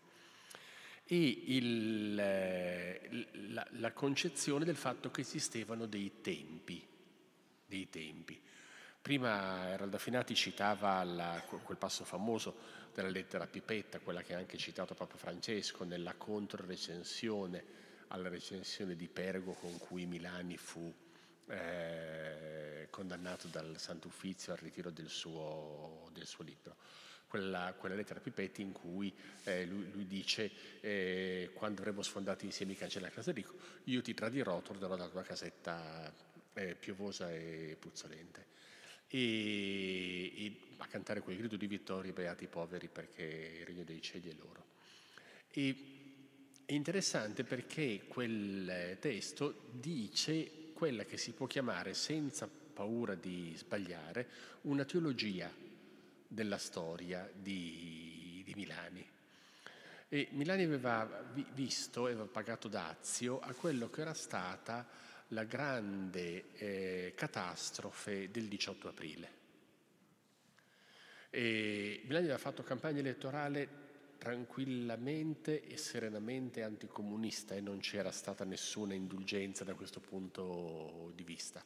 [1.07, 6.85] E il, eh, la, la concezione del fatto che esistevano dei tempi,
[7.65, 8.39] dei tempi.
[9.05, 12.55] Prima Eraldo Finati citava la, quel passo famoso
[12.91, 17.63] della lettera Pipetta, quella che ha anche citato Papa Francesco nella controrecensione
[18.07, 20.91] alla recensione di Pergo con cui Milani fu
[21.49, 26.75] eh, condannato dal Santo Uffizio al ritiro del suo, del suo libro.
[27.27, 30.51] Quella, quella, lettera Pipetti in cui eh, lui, lui, dice
[30.81, 33.53] eh, quando avremo sfondato insieme i cancelli a Casarico
[33.83, 36.11] io ti tradirò, tornerò dalla tua casetta
[36.53, 38.53] eh, piovosa e puzzolente
[39.15, 44.01] e, e a cantare quel grido di vittoria, beati i poveri perché il regno dei
[44.01, 44.65] cieli è loro.
[45.51, 45.75] E,
[46.65, 54.27] è interessante perché quel testo dice quella che si può chiamare, senza paura di sbagliare,
[54.63, 55.49] una teologia
[56.27, 59.07] della storia di, di Milani.
[60.09, 64.85] E Milani aveva visto, aveva pagato dazio a quello che era stata
[65.29, 69.29] la grande eh, catastrofe del 18 aprile.
[71.29, 73.83] E Milani aveva fatto campagna elettorale
[74.17, 81.63] tranquillamente e serenamente anticomunista e non c'era stata nessuna indulgenza da questo punto di vista.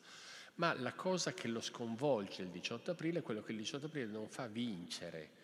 [0.56, 4.08] Ma la cosa che lo sconvolge il 18 aprile è quello che il 18 aprile
[4.08, 5.38] non fa vincere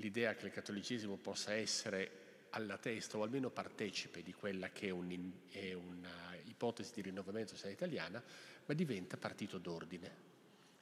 [0.00, 4.90] l'idea che il cattolicesimo possa essere alla testa o almeno partecipe di quella che è,
[4.90, 6.29] un, è una
[6.60, 8.22] ipotesi di rinnovamento della italiana,
[8.66, 10.28] ma diventa partito d'ordine.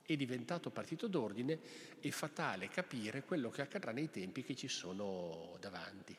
[0.02, 1.60] È diventato partito d'ordine
[2.00, 6.16] è fatale capire quello che accadrà nei tempi che ci sono davanti.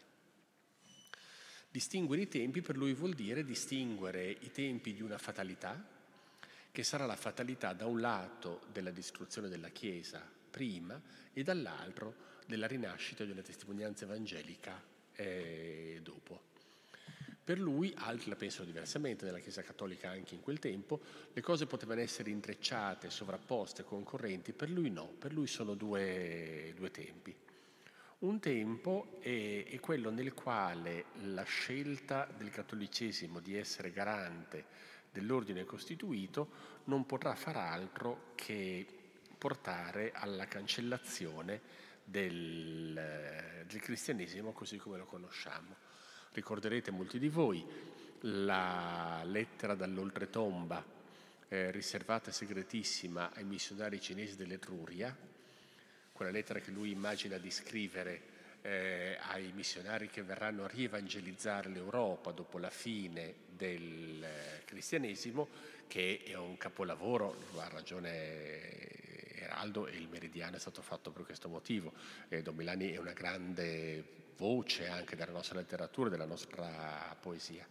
[1.71, 5.97] Distinguere i tempi per lui vuol dire distinguere i tempi di una fatalità,
[6.71, 11.01] che sarà la fatalità da un lato della distruzione della Chiesa prima
[11.33, 14.81] e dall'altro della rinascita di una testimonianza evangelica
[15.13, 16.48] eh, dopo.
[17.49, 20.99] Per lui, altri la pensano diversamente, nella Chiesa Cattolica anche in quel tempo,
[21.33, 26.91] le cose potevano essere intrecciate, sovrapposte, concorrenti, per lui no, per lui sono due, due
[26.91, 27.35] tempi.
[28.19, 34.65] Un tempo è, è, quello nel quale la scelta del cattolicesimo di essere garante
[35.11, 36.51] dell'ordine costituito
[36.83, 38.85] non potrà far altro che
[39.39, 41.59] portare alla cancellazione
[42.03, 42.93] del,
[43.65, 45.88] del cristianesimo così come lo conosciamo.
[46.31, 47.65] Ricorderete molti di voi
[48.21, 50.83] la lettera dall'oltretomba
[51.47, 55.15] eh, riservata segretissima ai missionari cinesi dell'Etruria,
[56.11, 58.21] quella lettera che lui immagina di scrivere
[58.61, 65.47] eh, ai missionari che verranno a rievangelizzare l'Europa dopo la fine del eh, cristianesimo,
[65.87, 68.97] che è un capolavoro, ha ragione
[69.35, 71.93] Eraldo e il Meridiano è stato fatto per questo motivo.
[72.27, 77.67] Eh, Don Milani è una grande voce anche della nostra letteratura, della nostra poesia.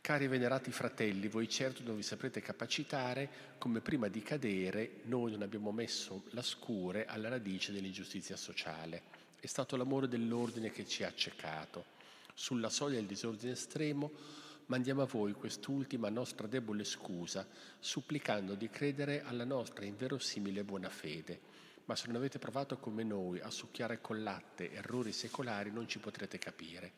[0.00, 5.42] Cari venerati fratelli, voi certo non vi saprete capacitare come prima di cadere noi non
[5.42, 9.02] abbiamo messo la scure alla radice dell'ingiustizia sociale.
[9.38, 11.84] È stato l'amore dell'ordine che ci ha accecato.
[12.34, 14.10] Sulla soglia del disordine estremo
[14.66, 17.46] mandiamo a voi quest'ultima nostra debole scusa,
[17.78, 21.49] supplicando di credere alla nostra inverosimile buona fede.
[21.90, 25.98] Ma se non avete provato come noi a succhiare col latte errori secolari non ci
[25.98, 26.92] potrete capire.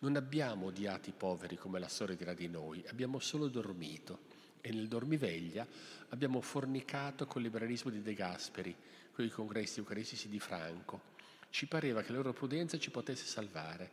[0.00, 4.26] Non abbiamo odiato i poveri come la storia dirà di noi, abbiamo solo dormito
[4.60, 5.66] e nel dormiveglia
[6.10, 8.76] abbiamo fornicato col liberalismo di De Gasperi,
[9.14, 11.00] con i congressi eucaristici di Franco.
[11.48, 13.90] Ci pareva che la loro prudenza ci potesse salvare.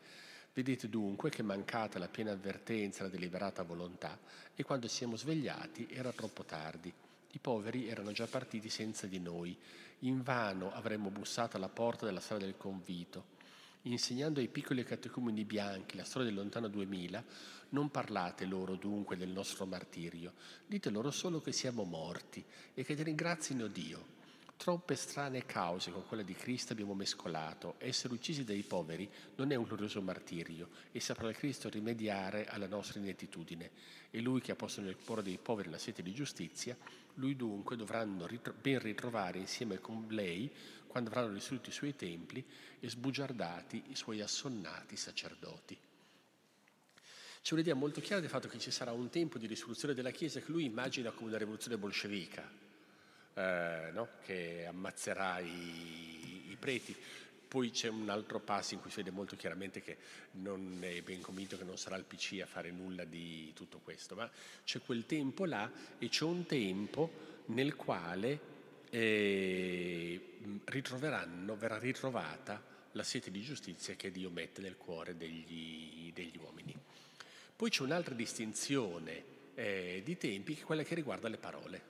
[0.52, 4.20] Vedete dunque che mancata la piena avvertenza e la deliberata volontà
[4.54, 6.94] e quando siamo svegliati era troppo tardi.
[7.36, 9.58] I poveri erano già partiti senza di noi.
[10.00, 13.34] Invano avremmo bussato alla porta della sala del convito
[13.86, 17.24] insegnando ai piccoli catecumeni bianchi la storia del lontano 2000,
[17.70, 20.34] non parlate loro dunque del nostro martirio,
[20.66, 24.14] dite loro solo che siamo morti e che ti ringrazino Dio.
[24.58, 27.76] Troppe strane cause con quella di Cristo abbiamo mescolato.
[27.78, 32.66] Essere uccisi dai poveri non è un glorioso martirio e saprà il Cristo rimediare alla
[32.66, 33.70] nostra inettitudine.
[34.10, 36.76] E lui che ha posto nel cuore dei poveri la sete di giustizia,
[37.16, 38.28] lui dunque dovranno
[38.62, 40.52] ben ritrovare insieme con lei
[40.88, 42.46] quando avranno distrutto i suoi templi
[42.80, 45.78] e sbugiardati i suoi assonnati sacerdoti.
[47.42, 50.40] C'è un'idea molto chiara del fatto che ci sarà un tempo di risoluzione della Chiesa
[50.40, 52.50] che lui immagina come una rivoluzione bolscevica,
[53.36, 54.08] eh, no?
[54.24, 56.96] che ammazzerà i, i preti.
[57.56, 59.96] Poi c'è un altro passo in cui si vede molto chiaramente che
[60.32, 64.14] non è ben convinto che non sarà il PC a fare nulla di tutto questo,
[64.14, 64.30] ma
[64.66, 68.40] c'è quel tempo là e c'è un tempo nel quale
[68.90, 76.38] e ritroveranno, verrà ritrovata la sete di giustizia che Dio mette nel cuore degli, degli
[76.38, 76.76] uomini.
[77.56, 79.24] Poi c'è un'altra distinzione
[79.56, 81.82] eh, di tempi che è quella che riguarda le parole,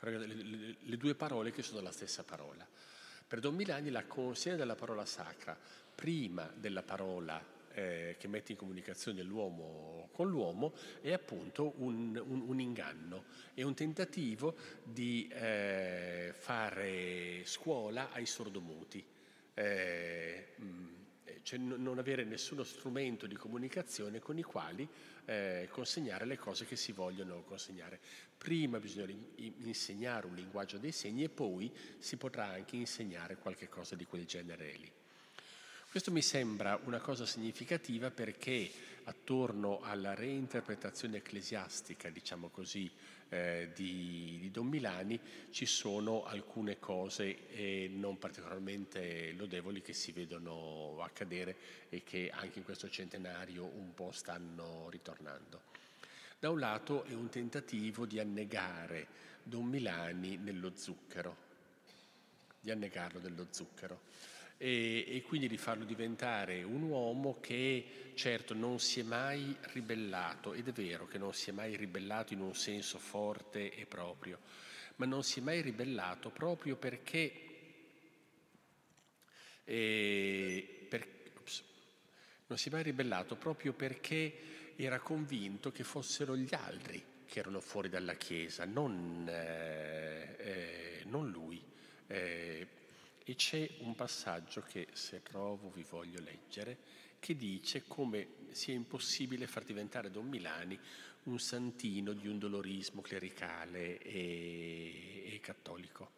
[0.00, 2.66] le, le, le, due parole che sono la stessa parola.
[3.30, 5.56] Per Don Milani la consegna della parola sacra
[5.94, 7.40] prima della parola
[7.74, 13.62] eh, che mette in comunicazione l'uomo con l'uomo è appunto un, un, un inganno, è
[13.62, 19.06] un tentativo di eh, fare scuola ai sordomuti.
[19.54, 20.94] Eh, mm,
[21.42, 24.88] cioè non avere nessuno strumento di comunicazione con i quali
[25.30, 28.00] eh, consegnare le cose che si vogliono consegnare.
[28.36, 33.94] Prima bisogna insegnare un linguaggio dei segni e poi si potrà anche insegnare qualche cosa
[33.94, 34.90] di quel genere lì.
[35.88, 38.70] Questo mi sembra una cosa significativa perché
[39.04, 42.90] attorno alla reinterpretazione ecclesiastica, diciamo così,
[43.30, 45.18] eh, di, di, Don Milani
[45.50, 51.56] ci sono alcune cose eh, non particolarmente lodevoli che si vedono accadere
[51.88, 55.62] e che anche in questo centenario un po' stanno ritornando.
[56.38, 59.06] Da un lato è un tentativo di annegare
[59.42, 61.36] Don Milani nello zucchero,
[62.60, 64.08] di annegarlo nello zucchero
[64.62, 70.52] e, e, quindi di farlo diventare un uomo che certo non si è mai ribellato,
[70.52, 74.38] ed è vero che non si è mai ribellato in un senso forte e proprio,
[74.96, 77.32] ma non si è mai ribellato proprio perché,
[79.64, 81.08] eh, per,
[81.38, 81.62] ops,
[82.48, 87.60] non si è mai ribellato proprio perché era convinto che fossero gli altri che erano
[87.60, 91.64] fuori dalla Chiesa, non, eh, eh, non lui.
[93.30, 96.78] E c'è un passaggio che se trovo vi voglio leggere,
[97.20, 100.76] che dice come sia impossibile far diventare Don Milani
[101.24, 106.10] un santino di un dolorismo clericale e, e cattolico.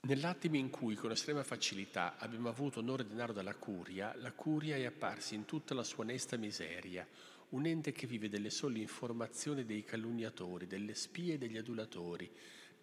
[0.00, 4.86] Nell'attimo in cui con estrema facilità abbiamo avuto onore denaro dalla curia, la curia è
[4.86, 7.06] apparsa in tutta la sua onesta miseria,
[7.50, 12.28] un ente che vive delle sole informazioni dei calunniatori, delle spie e degli adulatori,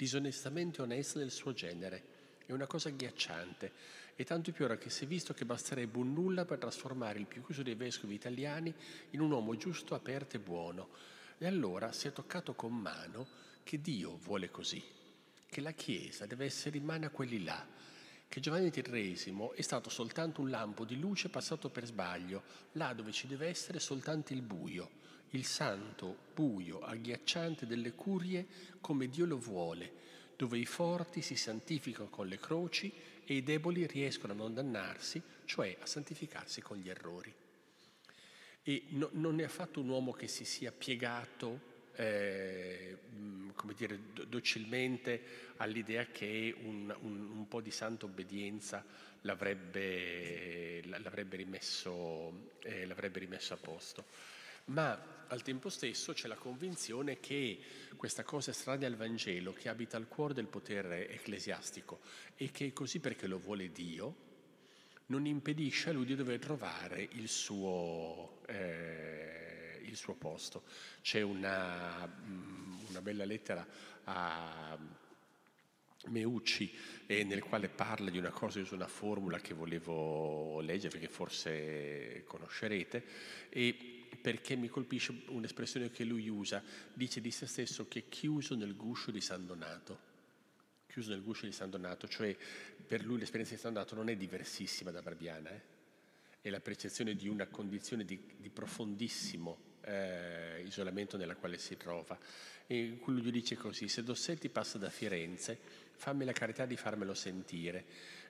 [0.02, 2.04] disonestamente onesta del suo genere.
[2.48, 3.72] È una cosa agghiacciante,
[4.16, 7.28] e tanto più ora che si è visto che basterebbe un nulla per trasformare il
[7.28, 8.74] più chiuso dei vescovi italiani
[9.12, 10.90] in un uomo giusto, aperto e buono.
[11.38, 13.28] E allora si è toccato con mano
[13.62, 14.84] che Dio vuole così,
[15.48, 17.64] che la Chiesa deve essere in mano a quelli là,
[18.28, 22.42] che Giovanni XIII è stato soltanto un lampo di luce passato per sbaglio,
[22.72, 24.90] là dove ci deve essere soltanto il buio
[25.32, 28.46] il santo, buio, agghiacciante delle curie
[28.80, 29.92] come Dio lo vuole,
[30.36, 32.92] dove i forti si santificano con le croci
[33.24, 37.34] e i deboli riescono a non dannarsi, cioè a santificarsi con gli errori.
[38.64, 42.98] E no, non è affatto un uomo che si sia piegato eh,
[43.56, 45.22] come dire, docilmente
[45.58, 48.84] all'idea che un, un, un po' di santa obbedienza
[49.22, 54.06] l'avrebbe, l'avrebbe, rimesso, eh, l'avrebbe rimesso a posto.
[54.66, 57.60] Ma al tempo stesso c'è la convinzione che
[57.96, 62.02] questa cosa estranea al Vangelo, che abita al cuore del potere ecclesiastico
[62.36, 64.30] e che è così perché lo vuole Dio,
[65.08, 70.64] non impedisce a lui di dover trovare il suo, eh, il suo posto.
[71.02, 73.66] C'è una, mm, una bella lettera
[74.06, 74.78] a
[76.08, 76.74] Meucci
[77.06, 82.24] eh, nel quale parla di una cosa, uso una formula che volevo leggere perché forse
[82.26, 83.04] conoscerete,
[83.50, 83.91] e
[84.22, 88.76] perché mi colpisce un'espressione che lui usa, dice di se stesso che è chiuso nel
[88.76, 90.10] guscio di San Donato,
[90.88, 92.36] chiuso nel guscio di San Donato, cioè
[92.86, 95.62] per lui l'esperienza di San Donato non è diversissima da Barbiana, eh?
[96.42, 102.18] è la percezione di una condizione di, di profondissimo eh, isolamento nella quale si trova.
[102.68, 105.58] E lui dice così, se Dossetti passa da Firenze,
[105.94, 107.86] fammi la carità di farmelo sentire.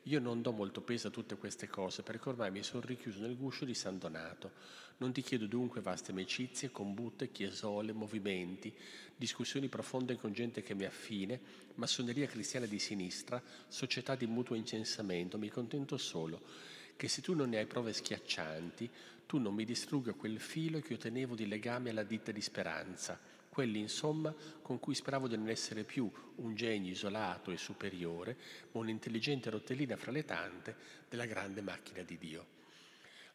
[0.05, 3.37] Io non do molto peso a tutte queste cose perché ormai mi sono richiuso nel
[3.37, 4.51] guscio di San Donato.
[4.97, 8.73] Non ti chiedo dunque vaste amicizie, combute, chiesole, movimenti,
[9.15, 11.39] discussioni profonde con gente che mi affine,
[11.75, 15.37] massoneria cristiana di sinistra, società di mutuo incensamento.
[15.37, 16.41] Mi contento solo
[16.95, 18.89] che se tu non ne hai prove schiaccianti,
[19.31, 23.17] tu non mi distrugga quel filo che io tenevo di legame alla ditta di speranza
[23.47, 28.35] quelli insomma con cui speravo di non essere più un genio isolato e superiore,
[28.73, 30.75] ma un'intelligente rotellina fra le tante
[31.07, 32.45] della grande macchina di Dio.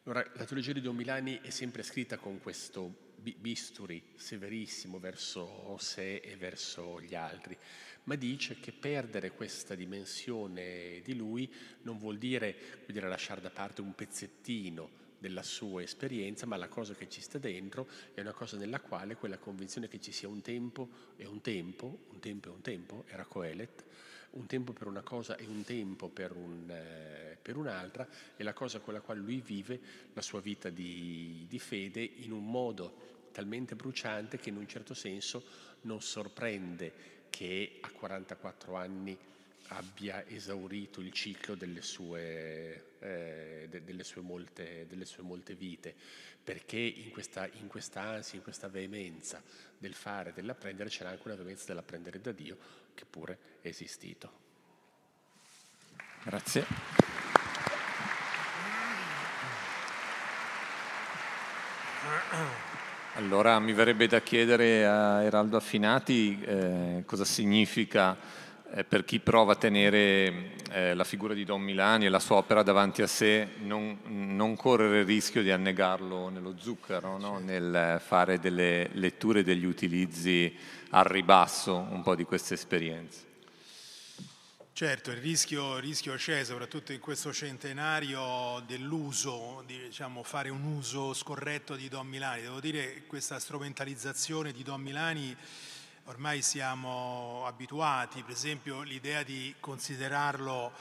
[0.03, 6.17] Allora, la teologia di Don Milani è sempre scritta con questo bisturi severissimo verso sé
[6.17, 7.57] e verso gli altri,
[8.03, 11.51] ma dice che perdere questa dimensione di lui
[11.81, 16.93] non vuol dire, dire lasciare da parte un pezzettino della sua esperienza, ma la cosa
[16.93, 20.41] che ci sta dentro è una cosa nella quale quella convinzione che ci sia un
[20.41, 23.85] tempo e un tempo, un tempo e un tempo, era Coelet,
[24.31, 28.53] un tempo per una cosa e un tempo per, un, eh, per un'altra, è la
[28.53, 29.79] cosa con la quale lui vive
[30.13, 34.93] la sua vita di, di fede in un modo talmente bruciante che in un certo
[34.93, 35.43] senso
[35.81, 39.17] non sorprende che a 44 anni
[39.69, 45.93] abbia esaurito il ciclo delle sue, eh, de, delle sue, molte, delle sue molte, vite,
[46.43, 49.41] perché in questa, in questa ansia, in questa veemenza
[49.77, 52.57] del fare, dell'apprendere, c'era anche una veemenza dell'apprendere da Dio
[52.93, 54.45] che pure è esistito.
[56.23, 56.65] Grazie.
[63.15, 68.15] Allora mi verrebbe da chiedere a Eraldo Affinati eh, cosa significa
[68.87, 72.63] per chi prova a tenere eh, la figura di Don Milani e la sua opera
[72.63, 77.39] davanti a sé, non, non correre il rischio di annegarlo nello zucchero, no?
[77.39, 80.53] nel fare delle letture, degli utilizzi
[80.89, 83.25] al ribasso un po' di queste esperienze.
[84.77, 90.63] Certo, il rischio, il rischio, c'è, soprattutto in questo centenario dell'uso, di diciamo, fare un
[90.65, 92.43] uso scorretto di Don Milani.
[92.43, 95.35] Devo dire che questa strumentalizzazione di Don Milani
[96.07, 100.71] ormai siamo abituati, per esempio l'idea di considerarlo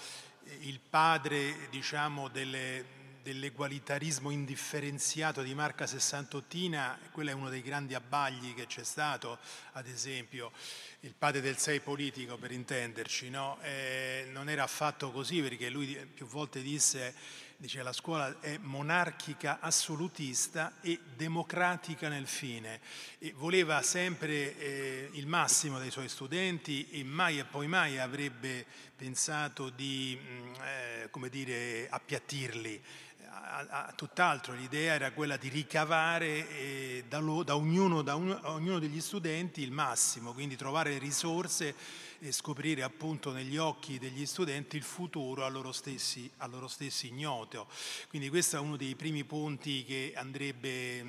[0.61, 2.85] il padre diciamo, delle,
[3.23, 9.39] dell'egualitarismo indifferenziato di Marca Sessantottina, quello è uno dei grandi abbagli che c'è stato,
[9.73, 10.53] ad esempio,
[11.01, 13.59] il padre del sei politico per intenderci, no?
[13.63, 17.15] eh, non era affatto così perché lui più volte disse
[17.59, 22.81] dice la scuola è monarchica assolutista e democratica nel fine.
[23.19, 28.67] E voleva sempre eh, il massimo dei suoi studenti e mai e poi mai avrebbe
[28.95, 32.83] pensato di mm, eh, come dire, appiattirli.
[33.29, 38.39] A, a, tutt'altro, l'idea era quella di ricavare eh, da, lo, da, ognuno, da un,
[38.45, 41.75] ognuno degli studenti il massimo, quindi trovare risorse
[42.21, 47.09] e scoprire appunto negli occhi degli studenti il futuro a loro stessi, a loro stessi
[47.09, 47.69] ignoto.
[48.09, 51.05] Quindi questo è uno dei primi punti che andrebbe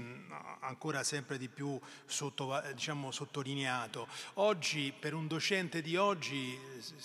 [0.61, 4.07] ancora sempre di più sotto, diciamo, sottolineato.
[4.35, 6.59] Oggi, per un docente di oggi,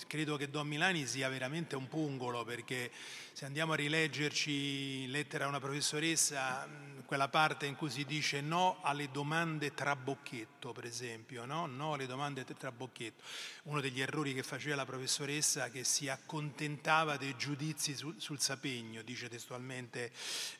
[0.07, 2.91] credo che Don Milani sia veramente un pungolo perché
[3.31, 6.67] se andiamo a rileggerci lettera a una professoressa,
[7.13, 11.67] quella parte in cui si dice no alle domande trabocchetto, per esempio, no?
[11.67, 13.21] no alle domande trabocchetto.
[13.65, 19.03] Uno degli errori che faceva la professoressa che si accontentava dei giudizi sul, sul sapegno,
[19.03, 20.11] dice testualmente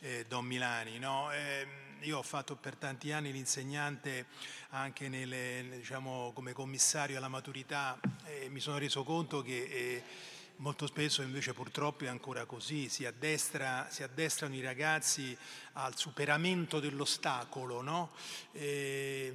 [0.01, 0.99] eh, Don Milani.
[0.99, 1.31] No?
[1.31, 1.65] Eh,
[2.01, 4.27] io ho fatto per tanti anni l'insegnante
[4.69, 9.63] anche nelle, diciamo, come commissario alla maturità e mi sono reso conto che...
[9.63, 10.31] Eh,
[10.63, 15.37] Molto spesso invece purtroppo è ancora così, si, addestra, si addestrano i ragazzi
[15.73, 18.11] al superamento dell'ostacolo, no?
[18.53, 19.33] e,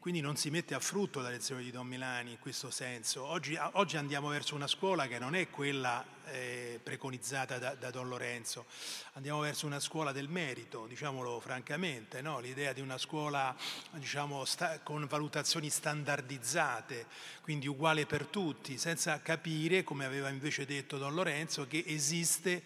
[0.00, 3.22] quindi non si mette a frutto la lezione di Don Milani in questo senso.
[3.26, 8.08] Oggi, oggi andiamo verso una scuola che non è quella eh, preconizzata da, da, Don
[8.08, 8.66] Lorenzo,
[9.14, 12.40] andiamo verso una scuola del merito, diciamolo francamente, no?
[12.40, 13.54] l'idea di una scuola
[13.92, 17.06] diciamo, sta, con valutazioni standardizzate,
[17.42, 22.62] quindi uguale per tutti, senza capire, come aveva invece detto Don Lorenzo, che esiste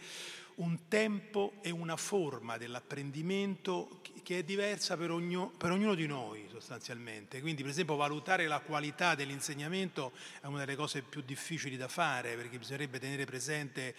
[0.57, 6.47] un tempo e una forma dell'apprendimento che è diversa per, ognuno, per ognuno di noi
[6.51, 7.41] sostanzialmente.
[7.41, 12.37] Quindi per esempio valutare la qualità dell'insegnamento è una delle cose più difficili da fare
[12.37, 13.95] perché bisognerebbe tenere presente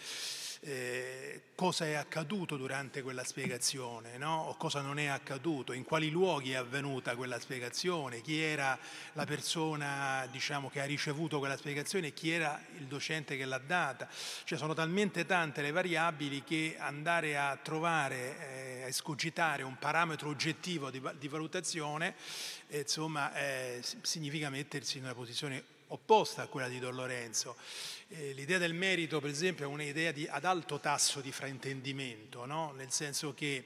[0.64, 4.44] eh, cosa è accaduto durante quella spiegazione no?
[4.48, 8.78] o cosa non è accaduto, in quali luoghi è avvenuta quella spiegazione, chi era
[9.12, 13.58] la persona diciamo, che ha ricevuto quella spiegazione e chi era il docente che l'ha
[13.58, 14.08] data.
[14.44, 20.30] Cioè, sono talmente tante le variabili che andare a trovare, eh, a escogitare un parametro
[20.30, 22.14] oggettivo di, di valutazione
[22.68, 27.56] eh, insomma, eh, significa mettersi in una posizione opposta a quella di Don Lorenzo.
[28.08, 32.72] Eh, l'idea del merito, per esempio, è un'idea di, ad alto tasso di fraintendimento, no?
[32.72, 33.64] nel senso che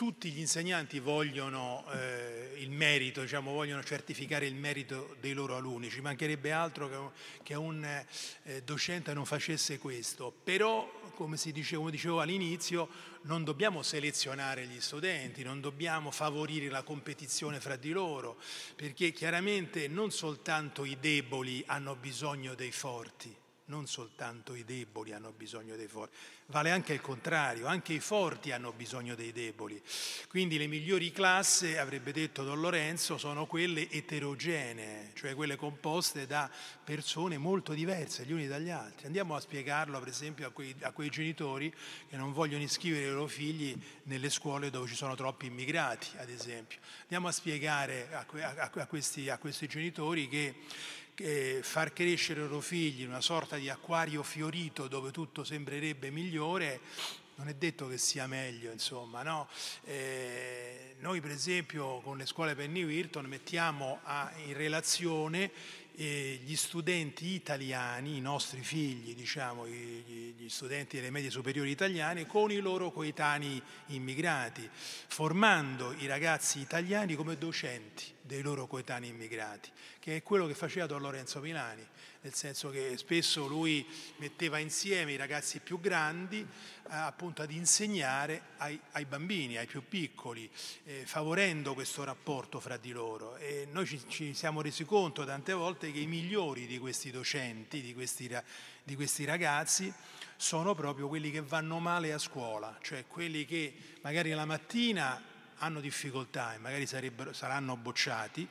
[0.00, 5.90] tutti gli insegnanti vogliono eh, il merito, diciamo, vogliono certificare il merito dei loro alunni,
[5.90, 11.90] ci mancherebbe altro che, che un eh, docente non facesse questo, però come, dicevo, come
[11.90, 12.88] dicevo all'inizio
[13.24, 18.38] non dobbiamo selezionare gli studenti, non dobbiamo favorire la competizione fra di loro,
[18.74, 23.36] perché chiaramente non soltanto i deboli hanno bisogno dei forti,
[23.70, 26.16] non soltanto i deboli hanno bisogno dei forti,
[26.46, 29.80] vale anche il contrario, anche i forti hanno bisogno dei deboli.
[30.28, 36.50] Quindi le migliori classi, avrebbe detto Don Lorenzo, sono quelle eterogenee, cioè quelle composte da
[36.84, 39.06] persone molto diverse gli uni dagli altri.
[39.06, 41.72] Andiamo a spiegarlo per esempio a quei, a quei genitori
[42.08, 46.28] che non vogliono iscrivere i loro figli nelle scuole dove ci sono troppi immigrati, ad
[46.28, 46.80] esempio.
[47.02, 50.54] Andiamo a spiegare a, a, a, questi, questi genitori che
[51.62, 56.80] far crescere i loro figli in una sorta di acquario fiorito dove tutto sembrerebbe migliore,
[57.36, 59.22] non è detto che sia meglio, insomma.
[59.22, 59.48] No?
[59.84, 65.50] Eh, noi per esempio con le scuole Penny Wilton mettiamo a, in relazione
[65.96, 72.26] eh, gli studenti italiani, i nostri figli, diciamo, gli, gli studenti delle medie superiori italiane,
[72.26, 79.68] con i loro coetanei immigrati, formando i ragazzi italiani come docenti dei loro coetanei immigrati,
[79.98, 81.84] che è quello che faceva Don Lorenzo Milani
[82.22, 83.86] nel senso che spesso lui
[84.16, 86.46] metteva insieme i ragazzi più grandi eh,
[86.94, 90.48] appunto ad insegnare ai, ai, bambini, ai più piccoli,
[90.84, 93.36] eh, favorendo questo rapporto fra di loro.
[93.36, 97.80] E noi ci, ci, siamo resi conto tante volte che i migliori di questi docenti,
[97.80, 98.30] di questi,
[98.82, 99.92] di questi ragazzi,
[100.36, 105.22] sono proprio quelli che vanno male a scuola, cioè quelli che magari la mattina
[105.60, 108.46] hanno difficoltà e magari saranno bocciati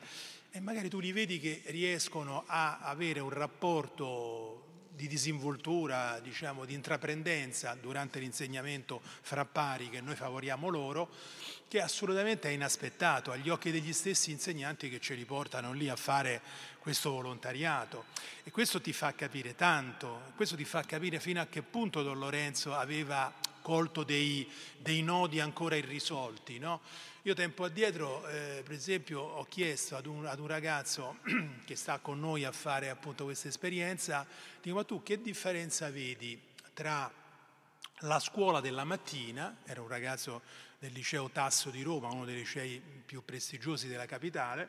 [0.50, 4.66] e magari tu li vedi che riescono a avere un rapporto
[5.00, 11.08] di disinvoltura, diciamo, di intraprendenza durante l'insegnamento fra pari che noi favoriamo loro,
[11.68, 15.96] che assolutamente è inaspettato agli occhi degli stessi insegnanti che ce li portano lì a
[15.96, 16.42] fare
[16.80, 18.04] questo volontariato.
[18.42, 22.18] E questo ti fa capire tanto, questo ti fa capire fino a che punto Don
[22.18, 23.32] Lorenzo aveva
[23.70, 26.58] colto dei, dei nodi ancora irrisolti.
[26.58, 26.80] No?
[27.22, 31.18] Io tempo addietro, eh, per esempio, ho chiesto ad un, ad un, ragazzo
[31.64, 34.26] che sta con noi a fare appunto questa esperienza,
[34.60, 36.36] dico ma tu che differenza vedi
[36.74, 37.08] tra
[38.00, 40.42] la scuola della mattina, era un ragazzo
[40.80, 44.68] del liceo Tasso di Roma, uno dei licei più prestigiosi della capitale,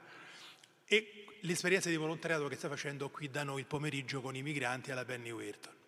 [0.86, 4.92] e l'esperienza di volontariato che sta facendo qui da noi il pomeriggio con i migranti
[4.92, 5.81] alla Penny Weirton.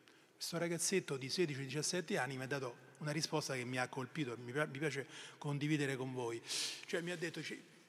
[0.44, 4.52] Questo ragazzetto di 16-17 anni mi ha dato una risposta che mi ha colpito, mi
[4.78, 5.07] piace
[5.38, 6.41] condividere con voi.
[6.86, 7.40] Cioè mi ha detto,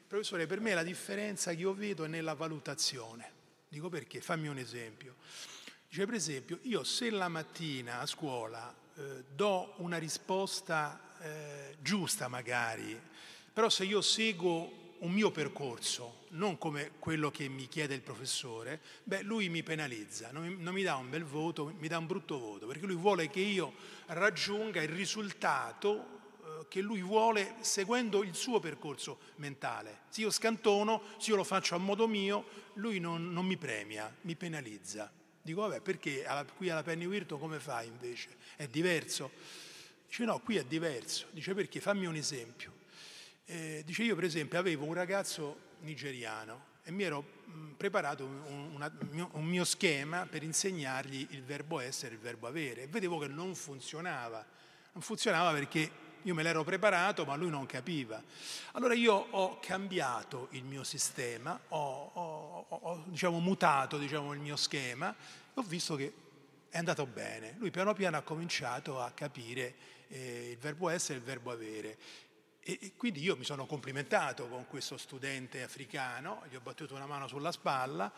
[0.07, 3.29] professore, per me la differenza che io vedo è nella valutazione.
[3.69, 4.21] Dico perché?
[4.21, 5.17] Fammi un esempio.
[5.89, 12.29] Dice, per esempio, io se la mattina a scuola eh, do una risposta eh, giusta
[12.29, 12.97] magari,
[13.53, 18.81] però se io seguo un mio percorso, non come quello che mi chiede il professore,
[19.05, 22.07] beh, lui mi penalizza, non mi, non mi, dà un bel voto, mi dà un
[22.07, 23.75] brutto voto, perché lui vuole che io
[24.07, 30.03] raggiunga il risultato eh, che lui vuole seguendo il suo percorso mentale.
[30.09, 32.45] Se io scantono, se io lo faccio a modo mio,
[32.75, 35.13] lui non, non mi premia, mi penalizza.
[35.43, 38.31] Dico, vabbè, perché alla, qui alla Penny Virto come fai invece?
[38.57, 39.31] È diverso?
[40.07, 41.27] Dice, no, qui è diverso.
[41.33, 41.81] Dice, perché?
[41.81, 42.74] Fammi un esempio.
[43.47, 48.71] Eh, dice io per esempio avevo un ragazzo nigeriano e mi ero mh, preparato un,
[48.75, 48.91] una,
[49.33, 53.29] un, mio schema per insegnargli il verbo essere e il verbo avere e vedevo che
[53.29, 54.45] non funzionava.
[54.93, 55.91] Non funzionava perché
[56.25, 58.23] Io me l'ero preparato, ma lui non capiva.
[58.73, 64.57] Allora io ho cambiato il mio sistema, ho, ho, ho diciamo, mutato diciamo, il mio
[64.57, 66.13] schema e ho visto che
[66.71, 67.57] è andato bene.
[67.59, 69.75] Lui piano piano ha cominciato a capire
[70.09, 71.99] eh, il verbo essere e il verbo avere.
[72.67, 77.29] E, quindi io mi sono complimentato con questo studente africano, gli ho battuto una mano
[77.29, 78.11] sulla spalla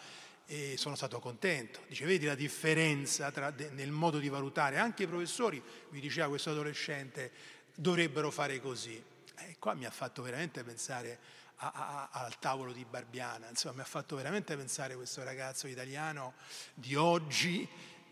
[0.47, 1.81] e sono stato contento.
[1.89, 4.78] Dice, vedi la differenza tra, nel modo di valutare?
[4.78, 5.60] Anche i professori,
[5.90, 7.32] mi diceva questo adolescente,
[7.74, 9.02] dovrebbero fare così.
[9.39, 11.18] E qua mi ha fatto veramente pensare
[11.56, 16.35] a, a, al tavolo di Barbiana, insomma mi ha fatto veramente pensare questo ragazzo italiano
[16.74, 17.68] di oggi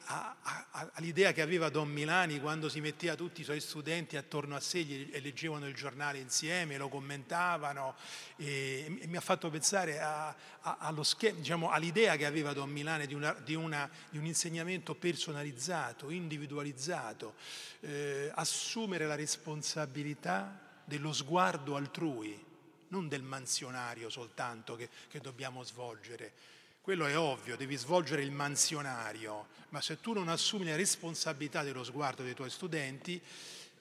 [0.07, 4.57] a, a, all'idea che aveva Don Milani quando si metteva tutti i suoi studenti attorno
[4.57, 7.95] a sé e leggevano il giornale insieme, lo commentavano
[8.37, 10.35] e, e mi ha fatto pensare a,
[11.03, 16.11] schema, diciamo, all'idea che aveva Don Milani di, una, di, una, di un insegnamento personalizzato,
[16.11, 17.35] individualizzato,
[17.81, 22.43] eh, assumere la responsabilità dello sguardo altrui,
[22.89, 26.33] non del mansionario soltanto che, che dobbiamo svolgere
[26.85, 31.83] quello è ovvio, devi svolgere il mansionario, ma se tu non assumi la responsabilità dello
[31.83, 33.19] sguardo dei tuoi studenti,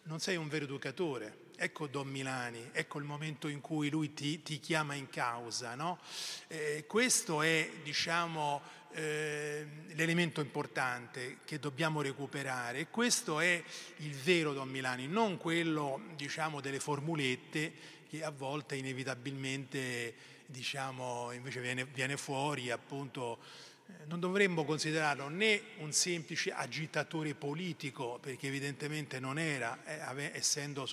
[0.03, 1.39] non sei un vero educatore.
[1.57, 5.75] Ecco Don Milani, ecco il momento in cui lui ti, ti chiama in causa.
[5.75, 5.99] No?
[6.47, 8.61] Eh, questo è, diciamo,
[8.93, 13.61] eh, l'elemento importante che dobbiamo recuperare questo è
[13.97, 17.73] il vero Don Milani, non quello, diciamo, delle formulette
[18.07, 23.39] che a volte inevitabilmente diciamo, invece viene, viene fuori appunto
[23.87, 30.87] eh, non dovremmo considerarlo né un semplice agitatore politico, perché evidentemente non era, eh, essendo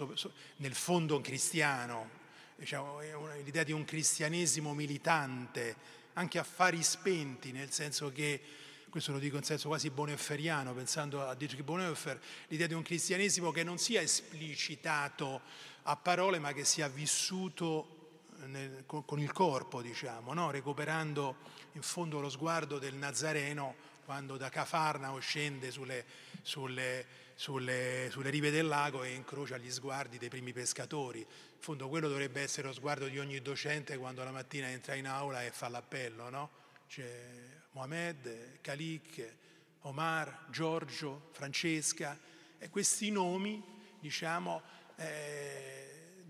[0.57, 2.19] nel fondo cristiano,
[2.57, 3.01] diciamo,
[3.45, 8.41] l'idea di un cristianesimo militante, anche affari spenti, nel senso che,
[8.89, 13.53] questo lo dico in senso quasi bonhoefferiano, pensando a Dietrich Bonhoeffer, l'idea di un cristianesimo
[13.53, 15.43] che non sia esplicitato
[15.83, 18.00] a parole, ma che sia vissuto
[18.47, 20.51] nel, con, il corpo, diciamo, no?
[20.51, 21.37] recuperando
[21.73, 26.05] in fondo lo sguardo del Nazareno quando da Cafarnao scende sulle,
[26.43, 31.21] sulle, sulle, sulle rive del lago e incrocia gli sguardi dei primi pescatori.
[31.21, 35.07] In fondo quello dovrebbe essere lo sguardo di ogni docente quando la mattina entra in
[35.07, 36.51] aula e fa l'appello, no?
[36.89, 39.35] C'è Mohamed, Khalik,
[39.83, 42.19] Omar, Giorgio, Francesca
[42.59, 43.63] e questi nomi,
[44.01, 44.61] diciamo,
[44.97, 45.80] eh,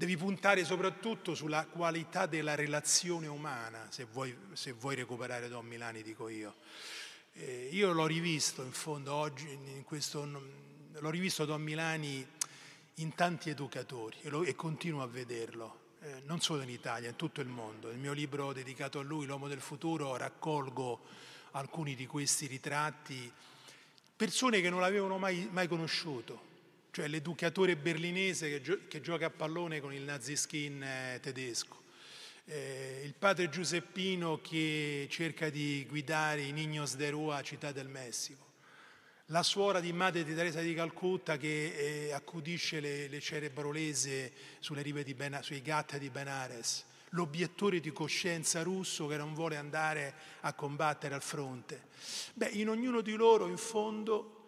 [0.01, 6.02] devi puntare soprattutto sulla qualità della relazione umana, se vuoi, se vuoi recuperare Don Milani,
[6.02, 6.55] dico io.
[7.35, 10.27] Eh, io l'ho rivisto in fondo oggi, in questo,
[10.93, 12.27] l'ho rivisto Don Milani
[12.94, 17.16] in tanti educatori e, lo, e continuo a vederlo, eh, non solo in Italia, in
[17.16, 17.89] tutto il mondo.
[17.89, 20.98] Nel mio libro dedicato a lui, L'uomo del futuro, raccolgo
[21.51, 23.31] alcuni di questi ritratti,
[24.16, 26.48] persone che non l'avevano mai, mai conosciuto,
[26.90, 31.78] cioè l'educatore berlinese che, gio- che gioca a pallone con il naziskin eh, tedesco,
[32.46, 38.48] eh, il padre Giuseppino che cerca di guidare i Niños de Rua Città del Messico,
[39.26, 44.82] la suora di Madre di Teresa di Calcutta che eh, accudisce le, le cerebrolese sulle
[44.82, 50.14] rive di ben- sui gatti di Benares, l'obiettore di coscienza russo che non vuole andare
[50.40, 51.86] a combattere al fronte.
[52.34, 54.39] Beh, in ognuno di loro in fondo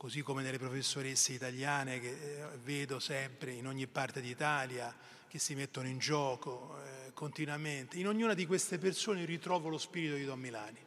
[0.00, 4.96] così come nelle professoresse italiane che eh, vedo sempre in ogni parte d'Italia,
[5.28, 7.98] che si mettono in gioco eh, continuamente.
[7.98, 10.78] In ognuna di queste persone ritrovo lo spirito di Don Milani.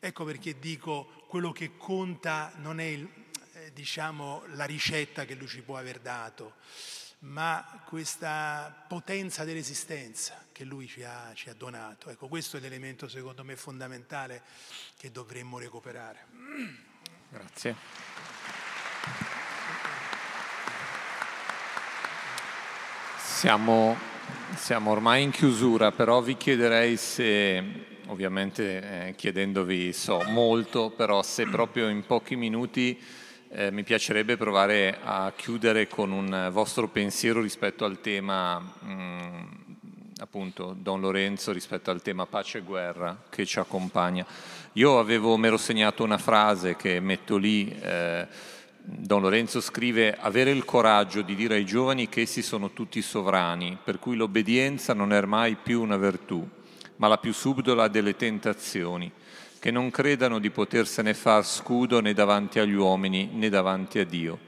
[0.00, 3.06] Ecco perché dico quello che conta non è il,
[3.52, 6.54] eh, diciamo, la ricetta che lui ci può aver dato,
[7.18, 12.08] ma questa potenza dell'esistenza che lui ci ha, ci ha donato.
[12.08, 14.42] Ecco, questo è l'elemento secondo me fondamentale
[14.96, 16.24] che dovremmo recuperare.
[17.28, 18.35] Grazie.
[23.36, 23.96] Siamo,
[24.56, 27.62] siamo, ormai in chiusura, però vi chiederei se,
[28.06, 32.98] ovviamente eh, chiedendovi so molto, però se proprio in pochi minuti
[33.50, 39.44] eh, mi piacerebbe provare a chiudere con un vostro pensiero rispetto al tema, mh, mm,
[40.18, 44.26] appunto, Don Lorenzo, rispetto al tema pace e guerra che ci accompagna.
[44.72, 47.68] Io avevo, mi ero segnato una frase che metto lì.
[47.80, 48.54] Eh,
[48.88, 53.76] Don Lorenzo scrive avere il coraggio di dire ai giovani che essi sono tutti sovrani,
[53.82, 56.48] per cui l'obbedienza non è mai più una virtù,
[56.98, 59.10] ma la più subdola delle tentazioni,
[59.58, 64.38] che non credano di potersene far scudo né davanti agli uomini né davanti a Dio,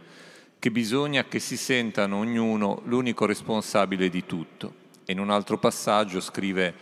[0.60, 4.73] che bisogna che si sentano ognuno l'unico responsabile di tutto.
[5.05, 6.74] E in un altro passaggio scrive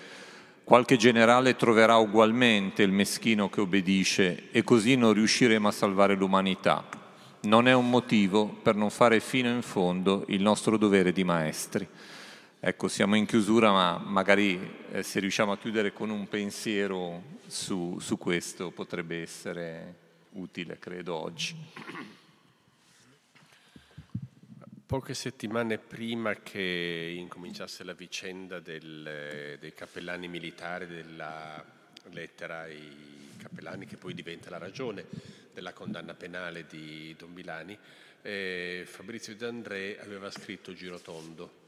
[0.62, 7.04] qualche generale troverà ugualmente il meschino che obbedisce e così non riusciremo a salvare l'umanità
[7.42, 11.86] non è un motivo per non fare fino in fondo il nostro dovere di maestri.
[12.58, 14.58] Ecco, siamo in chiusura, ma magari
[14.90, 19.94] eh, se riusciamo a chiudere con un pensiero su, su questo potrebbe essere
[20.30, 21.54] utile, credo, oggi.
[24.86, 31.62] Poche settimane prima che incominciasse la vicenda del, dei cappellani militari, della
[32.10, 37.78] lettera ai cappellani che poi diventa la ragione della condanna penale di Don Milani,
[38.20, 41.64] eh, Fabrizio D'André aveva scritto Girotondo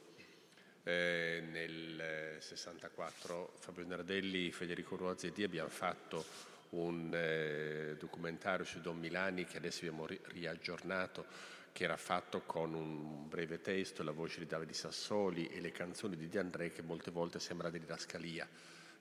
[0.82, 6.22] eh, nel 64 Fabio Nardelli, Federico Ruozzi e Di abbiamo fatto
[6.70, 11.24] un eh, documentario su Don Milani che adesso abbiamo ri- riaggiornato
[11.72, 16.14] che era fatto con un breve testo, la voce di Davide Sassoli e le canzoni
[16.14, 18.46] di Di André che molte volte sembra didascalia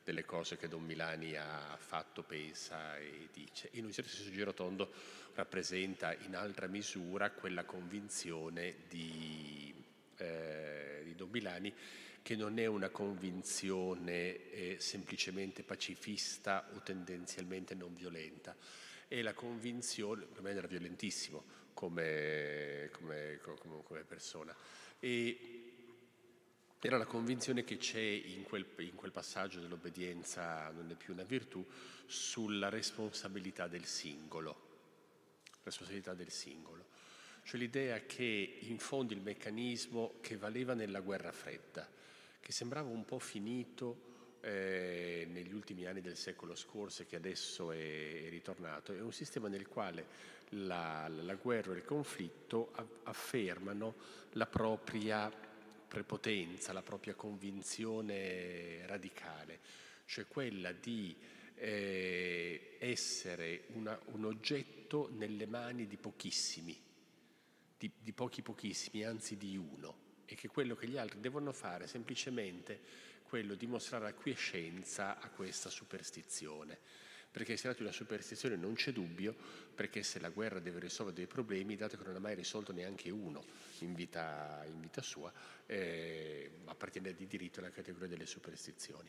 [0.08, 3.68] delle cose che Don Milani ha fatto, pensa e dice.
[3.74, 4.90] In un certo senso Girotondo
[5.36, 9.76] rappresenta in altra misura quella convinzione di
[10.16, 11.74] eh, di Don Milani,
[12.22, 18.56] che non è una convinzione eh, semplicemente pacifista o tendenzialmente non violenta,
[19.08, 21.44] è la convinzione, per me era violentissimo
[21.74, 24.56] come, come, come, come persona,
[25.00, 25.57] e
[26.80, 31.24] era la convinzione che c'è in quel, in quel passaggio dell'obbedienza non è più una
[31.24, 31.66] virtù,
[32.06, 34.66] sulla responsabilità del singolo,
[35.64, 36.86] responsabilità del singolo.
[37.44, 41.90] Cioè l'idea che in fondo il meccanismo che valeva nella guerra fredda,
[42.40, 47.72] che sembrava un po' finito eh, negli ultimi anni del secolo scorso e che adesso
[47.72, 52.72] è, ritornato, è un sistema nel quale la, la guerra e il conflitto
[53.04, 53.96] affermano
[54.34, 55.47] la propria
[55.88, 59.60] prepotenza, la propria convinzione radicale,
[60.06, 61.16] cioè quella di
[61.56, 66.86] eh, essere una, un oggetto nelle mani di pochissimi
[67.78, 71.84] di, di pochi pochissimi, anzi di uno, e che quello che gli altri devono fare
[71.84, 72.82] è semplicemente
[73.24, 76.80] quello di mostrare acquiescenza a questa superstizione.
[77.38, 79.36] Perché si tratta di una superstizione non c'è dubbio,
[79.76, 83.12] perché se la guerra deve risolvere dei problemi, dato che non ha mai risolto neanche
[83.12, 83.44] uno
[83.82, 85.32] in vita, in vita sua,
[85.68, 89.08] eh, appartiene di diritto alla categoria delle superstizioni.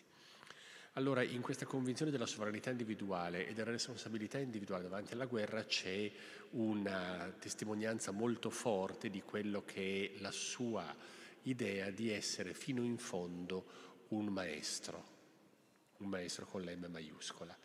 [0.92, 6.12] Allora, in questa convinzione della sovranità individuale e della responsabilità individuale davanti alla guerra c'è
[6.50, 10.94] una testimonianza molto forte di quello che è la sua
[11.44, 15.16] idea di essere fino in fondo un maestro,
[16.00, 17.56] un maestro con l'M maiuscola.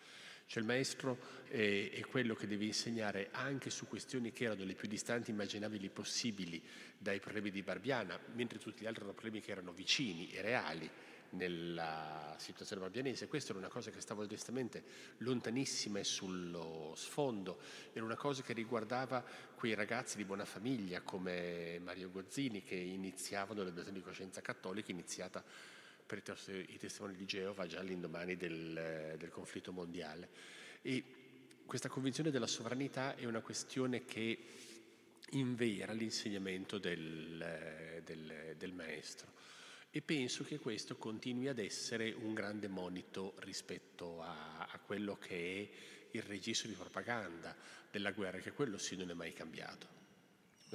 [0.54, 1.18] Cioè il maestro
[1.48, 5.90] è, è, quello che deve insegnare anche su questioni che erano le più distanti immaginabili
[5.90, 6.62] possibili
[6.96, 10.88] dai problemi di Barbiana, mentre tutti gli altri erano problemi che erano vicini e reali
[11.32, 13.28] nella situazione barbianese.
[13.28, 14.84] Questa era una cosa che stava onestamente
[15.18, 17.58] lontanissima e sullo sfondo,
[17.92, 19.26] era una cosa che riguardava
[19.56, 25.44] quei ragazzi di buona famiglia come Mario Gozzini che iniziavano l'educazione di coscienza cattolica iniziata
[26.22, 30.30] per i testimoni di Geova già all'indomani del, del conflitto mondiale.
[30.82, 31.04] E
[31.66, 34.38] questa convinzione della sovranità è una questione che
[35.32, 39.32] invera l'insegnamento del, del, del maestro
[39.90, 45.36] e penso che questo continui ad essere un grande monito rispetto a, a quello che
[45.36, 47.56] è il registro di propaganda
[47.90, 49.88] della guerra, che quello sì non è mai cambiato,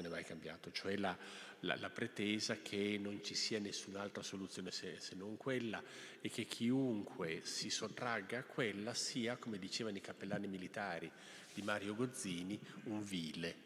[0.00, 1.16] non è mai cambiato, cioè la,
[1.60, 5.82] la, la pretesa che non ci sia nessun'altra soluzione se, se, non quella
[6.20, 11.10] e che chiunque si sottragga a quella sia, come dicevano i cappellani militari
[11.52, 13.56] di Mario Gozzini, un vile,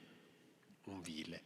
[0.84, 1.42] un vile.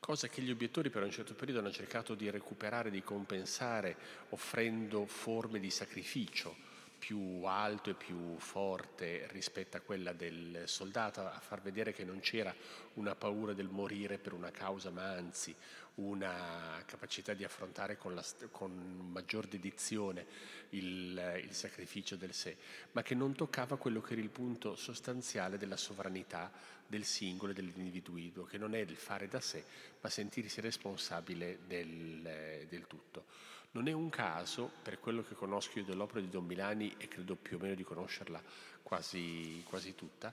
[0.00, 3.96] Cosa che gli obiettori per un certo periodo hanno cercato di recuperare, di compensare,
[4.28, 6.67] offrendo forme di sacrificio
[6.98, 12.20] più alto e più forte rispetto a quella del soldato, a far vedere che non
[12.20, 12.54] c'era
[12.94, 15.54] una paura del morire per una causa, ma anzi
[15.98, 18.72] una capacità di affrontare con, la, con
[19.10, 20.26] maggior dedizione
[20.70, 22.56] il, il, sacrificio del sé,
[22.92, 26.52] ma che non toccava quello che era il punto sostanziale della sovranità
[26.86, 29.64] del singolo e dell'individuo, che non è il fare da sé,
[30.00, 33.24] ma sentirsi responsabile del, del tutto.
[33.70, 37.36] Non è un caso, per quello che conosco io dell'opera di Don Milani, e credo
[37.36, 38.42] più o meno di conoscerla
[38.82, 40.32] quasi, quasi tutta,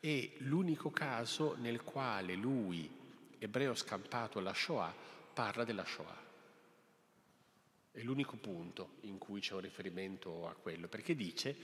[0.00, 2.90] è l'unico caso nel quale lui,
[3.38, 4.92] ebreo scampato alla Shoah,
[5.32, 6.30] parla della Shoah.
[7.92, 11.56] È l'unico punto in cui c'è un riferimento a quello, perché dice,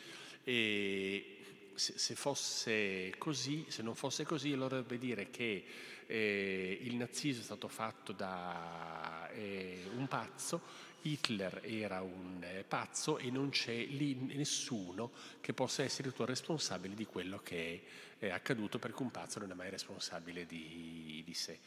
[0.45, 1.39] eh,
[1.75, 5.65] se, se, fosse così, se non fosse così, allora dovrebbe dire che
[6.07, 10.61] eh, il nazismo è stato fatto da eh, un pazzo,
[11.03, 16.95] Hitler era un eh, pazzo e non c'è lì nessuno che possa essere tuo responsabile
[16.95, 17.83] di quello che
[18.19, 21.59] è accaduto perché un pazzo non è mai responsabile di, di sé.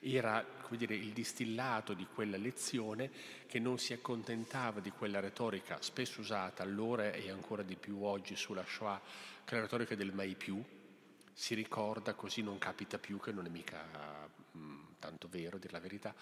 [0.00, 3.10] Era dire, il distillato di quella lezione
[3.46, 8.36] che non si accontentava di quella retorica spesso usata allora e ancora di più oggi
[8.36, 9.00] sulla Shoah,
[9.44, 10.62] che è la retorica del mai più,
[11.32, 15.72] si ricorda così non capita più, che non è mica mh, mm, tanto vero, dire
[15.72, 16.14] la verità,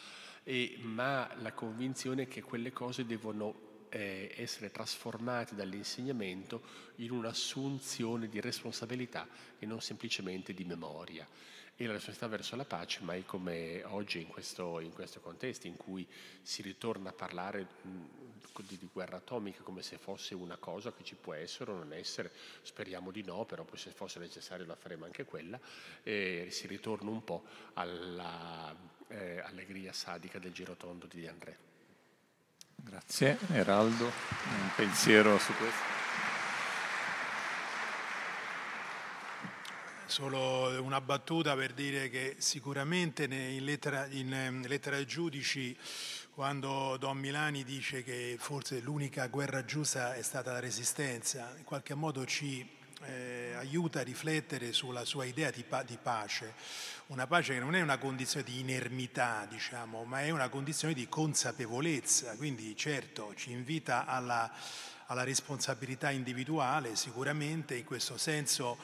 [0.43, 6.63] e, ma la convinzione che quelle cose devono eh, essere trasformate dall'insegnamento
[6.97, 9.27] in un'assunzione di responsabilità
[9.59, 11.27] e non semplicemente di memoria
[11.77, 15.77] e la responsabilità verso la pace, mai come oggi in questo, in questo contesto in
[15.77, 16.07] cui
[16.43, 21.17] si ritorna a parlare di, di, guerra atomica come se fosse una cosa che ci
[21.17, 22.31] può essere o non essere,
[22.63, 25.59] speriamo di no, però se fosse necessario la faremo anche quella,
[26.03, 27.45] e si ritorna un po'
[27.75, 31.59] all'allegria eh, sadica del girotondo di André.
[32.77, 36.04] Grazie, Eraldo, un pensiero su questo?
[40.07, 45.75] Solo una battuta per dire che sicuramente in lettera, in ehm, lettera ai giudici,
[46.35, 51.95] quando Don Milani dice che forse l'unica guerra giusta è stata la resistenza, in qualche
[51.95, 52.69] modo ci
[53.07, 56.53] eh, aiuta a riflettere sulla sua idea di, pa- di, pace,
[57.07, 61.09] una pace che non è una condizione di inermità, diciamo, ma è una condizione di
[61.09, 64.53] consapevolezza, quindi certo ci invita alla,
[65.07, 68.77] alla responsabilità individuale, sicuramente in questo senso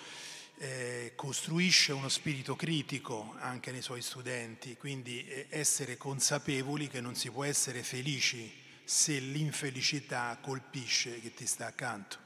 [0.62, 7.14] eh, costruisce uno spirito critico anche nei suoi studenti, quindi eh, essere consapevoli che non
[7.14, 8.52] si può essere felici
[8.84, 12.18] se l'infelicità colpisce chi ti sta accanto.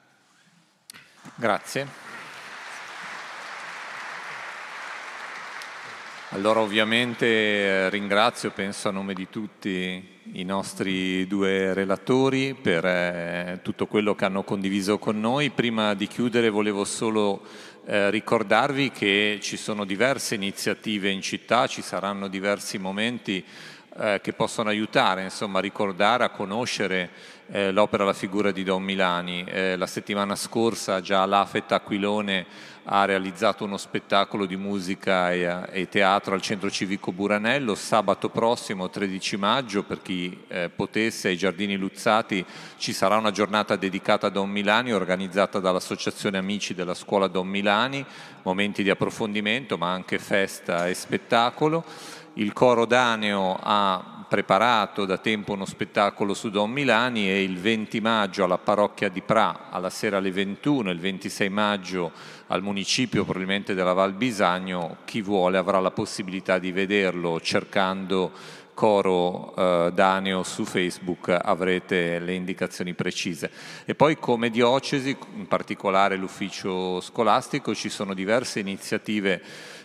[1.36, 2.14] Grazie.
[6.30, 13.60] Allora ovviamente eh, ringrazio, penso a nome di tutti i nostri due relatori per eh,
[13.62, 15.50] tutto quello che hanno condiviso con noi.
[15.50, 17.42] Prima di chiudere volevo solo
[17.86, 23.44] eh, ricordarvi che ci sono diverse iniziative in città, ci saranno diversi momenti
[23.96, 27.10] eh, che possono aiutare insomma, a ricordare, a conoscere
[27.50, 29.44] eh, l'opera La figura di Don Milani.
[29.46, 32.46] Eh, la settimana scorsa già l'Afet Aquilone
[32.86, 37.74] ha realizzato uno spettacolo di musica e, e, teatro al Centro Civico Buranello.
[37.74, 42.44] Sabato prossimo, 13 maggio, per chi eh, potesse, ai Giardini Luzzati
[42.76, 48.04] ci sarà una giornata dedicata a Don Milani organizzata dall'Associazione Amici della Scuola Don Milani,
[48.42, 51.84] momenti di approfondimento ma anche festa e spettacolo.
[52.36, 58.00] Il coro Daneo ha preparato da tempo uno spettacolo su Don Milani e il 20
[58.00, 62.10] maggio alla parrocchia di Pra alla sera alle 21, il 26 maggio
[62.48, 68.32] al municipio probabilmente della Val Bisagno, chi vuole avrà la possibilità di vederlo cercando
[68.74, 73.48] coro eh, Daneo su Facebook avrete le indicazioni precise.
[73.84, 79.40] E poi come diocesi, in particolare l'ufficio scolastico, ci sono diverse iniziative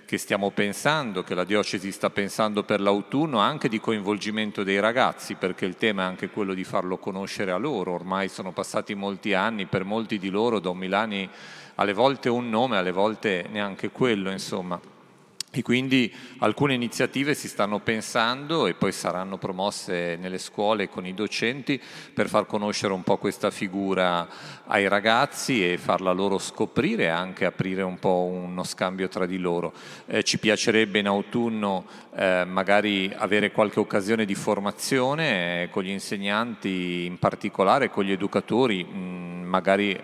[0.09, 5.35] che stiamo pensando, che la diocesi sta pensando per l'autunno, anche di coinvolgimento dei ragazzi,
[5.35, 7.91] perché il tema è anche quello di farlo conoscere a loro.
[7.91, 11.29] Ormai sono passati molti anni, per molti di loro Don Milani
[11.75, 14.81] alle volte un nome, alle volte neanche quello, insomma.
[15.51, 21.15] E quindi alcune iniziative si stanno pensando e poi saranno promosse nelle scuole con i
[21.15, 21.81] docenti
[22.13, 24.27] per far conoscere un po' questa figura
[24.65, 29.39] ai ragazzi e farla loro scoprire e anche aprire un po' uno scambio tra di
[29.39, 29.73] loro.
[30.05, 35.89] Eh, ci piacerebbe in autunno eh, magari avere qualche occasione di formazione eh, con gli
[35.89, 39.99] insegnanti in particolare, con gli educatori, mh, mm, magari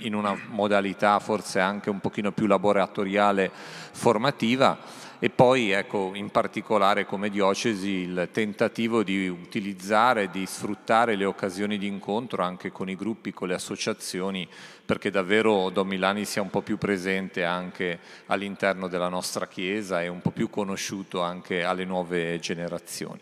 [0.00, 3.50] in una modalità forse anche un pochino più laboratoriale
[3.98, 4.78] formativa
[5.20, 11.76] e poi ecco, in particolare come diocesi il tentativo di utilizzare, di sfruttare le occasioni
[11.76, 14.48] di incontro anche con i gruppi, con le associazioni,
[14.86, 20.06] perché davvero Don Milani sia un po' più presente anche all'interno della nostra Chiesa e
[20.06, 23.18] un po' più conosciuto anche alle nuove generazioni.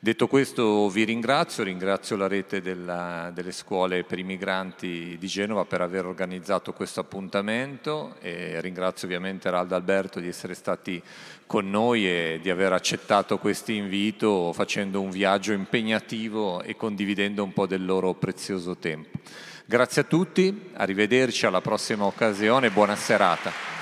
[0.00, 5.64] Detto questo vi ringrazio, ringrazio la rete della, delle scuole per i migranti di Genova
[5.64, 11.02] per aver organizzato questo appuntamento e ringrazio ovviamente Raldo Alberto di essere stati
[11.46, 17.52] con noi e di aver accettato questo invito facendo un viaggio impegnativo e condividendo un
[17.52, 19.18] po' del loro prezioso tempo.
[19.64, 23.77] Grazie a tutti, arrivederci alla prossima occasione, buona serata.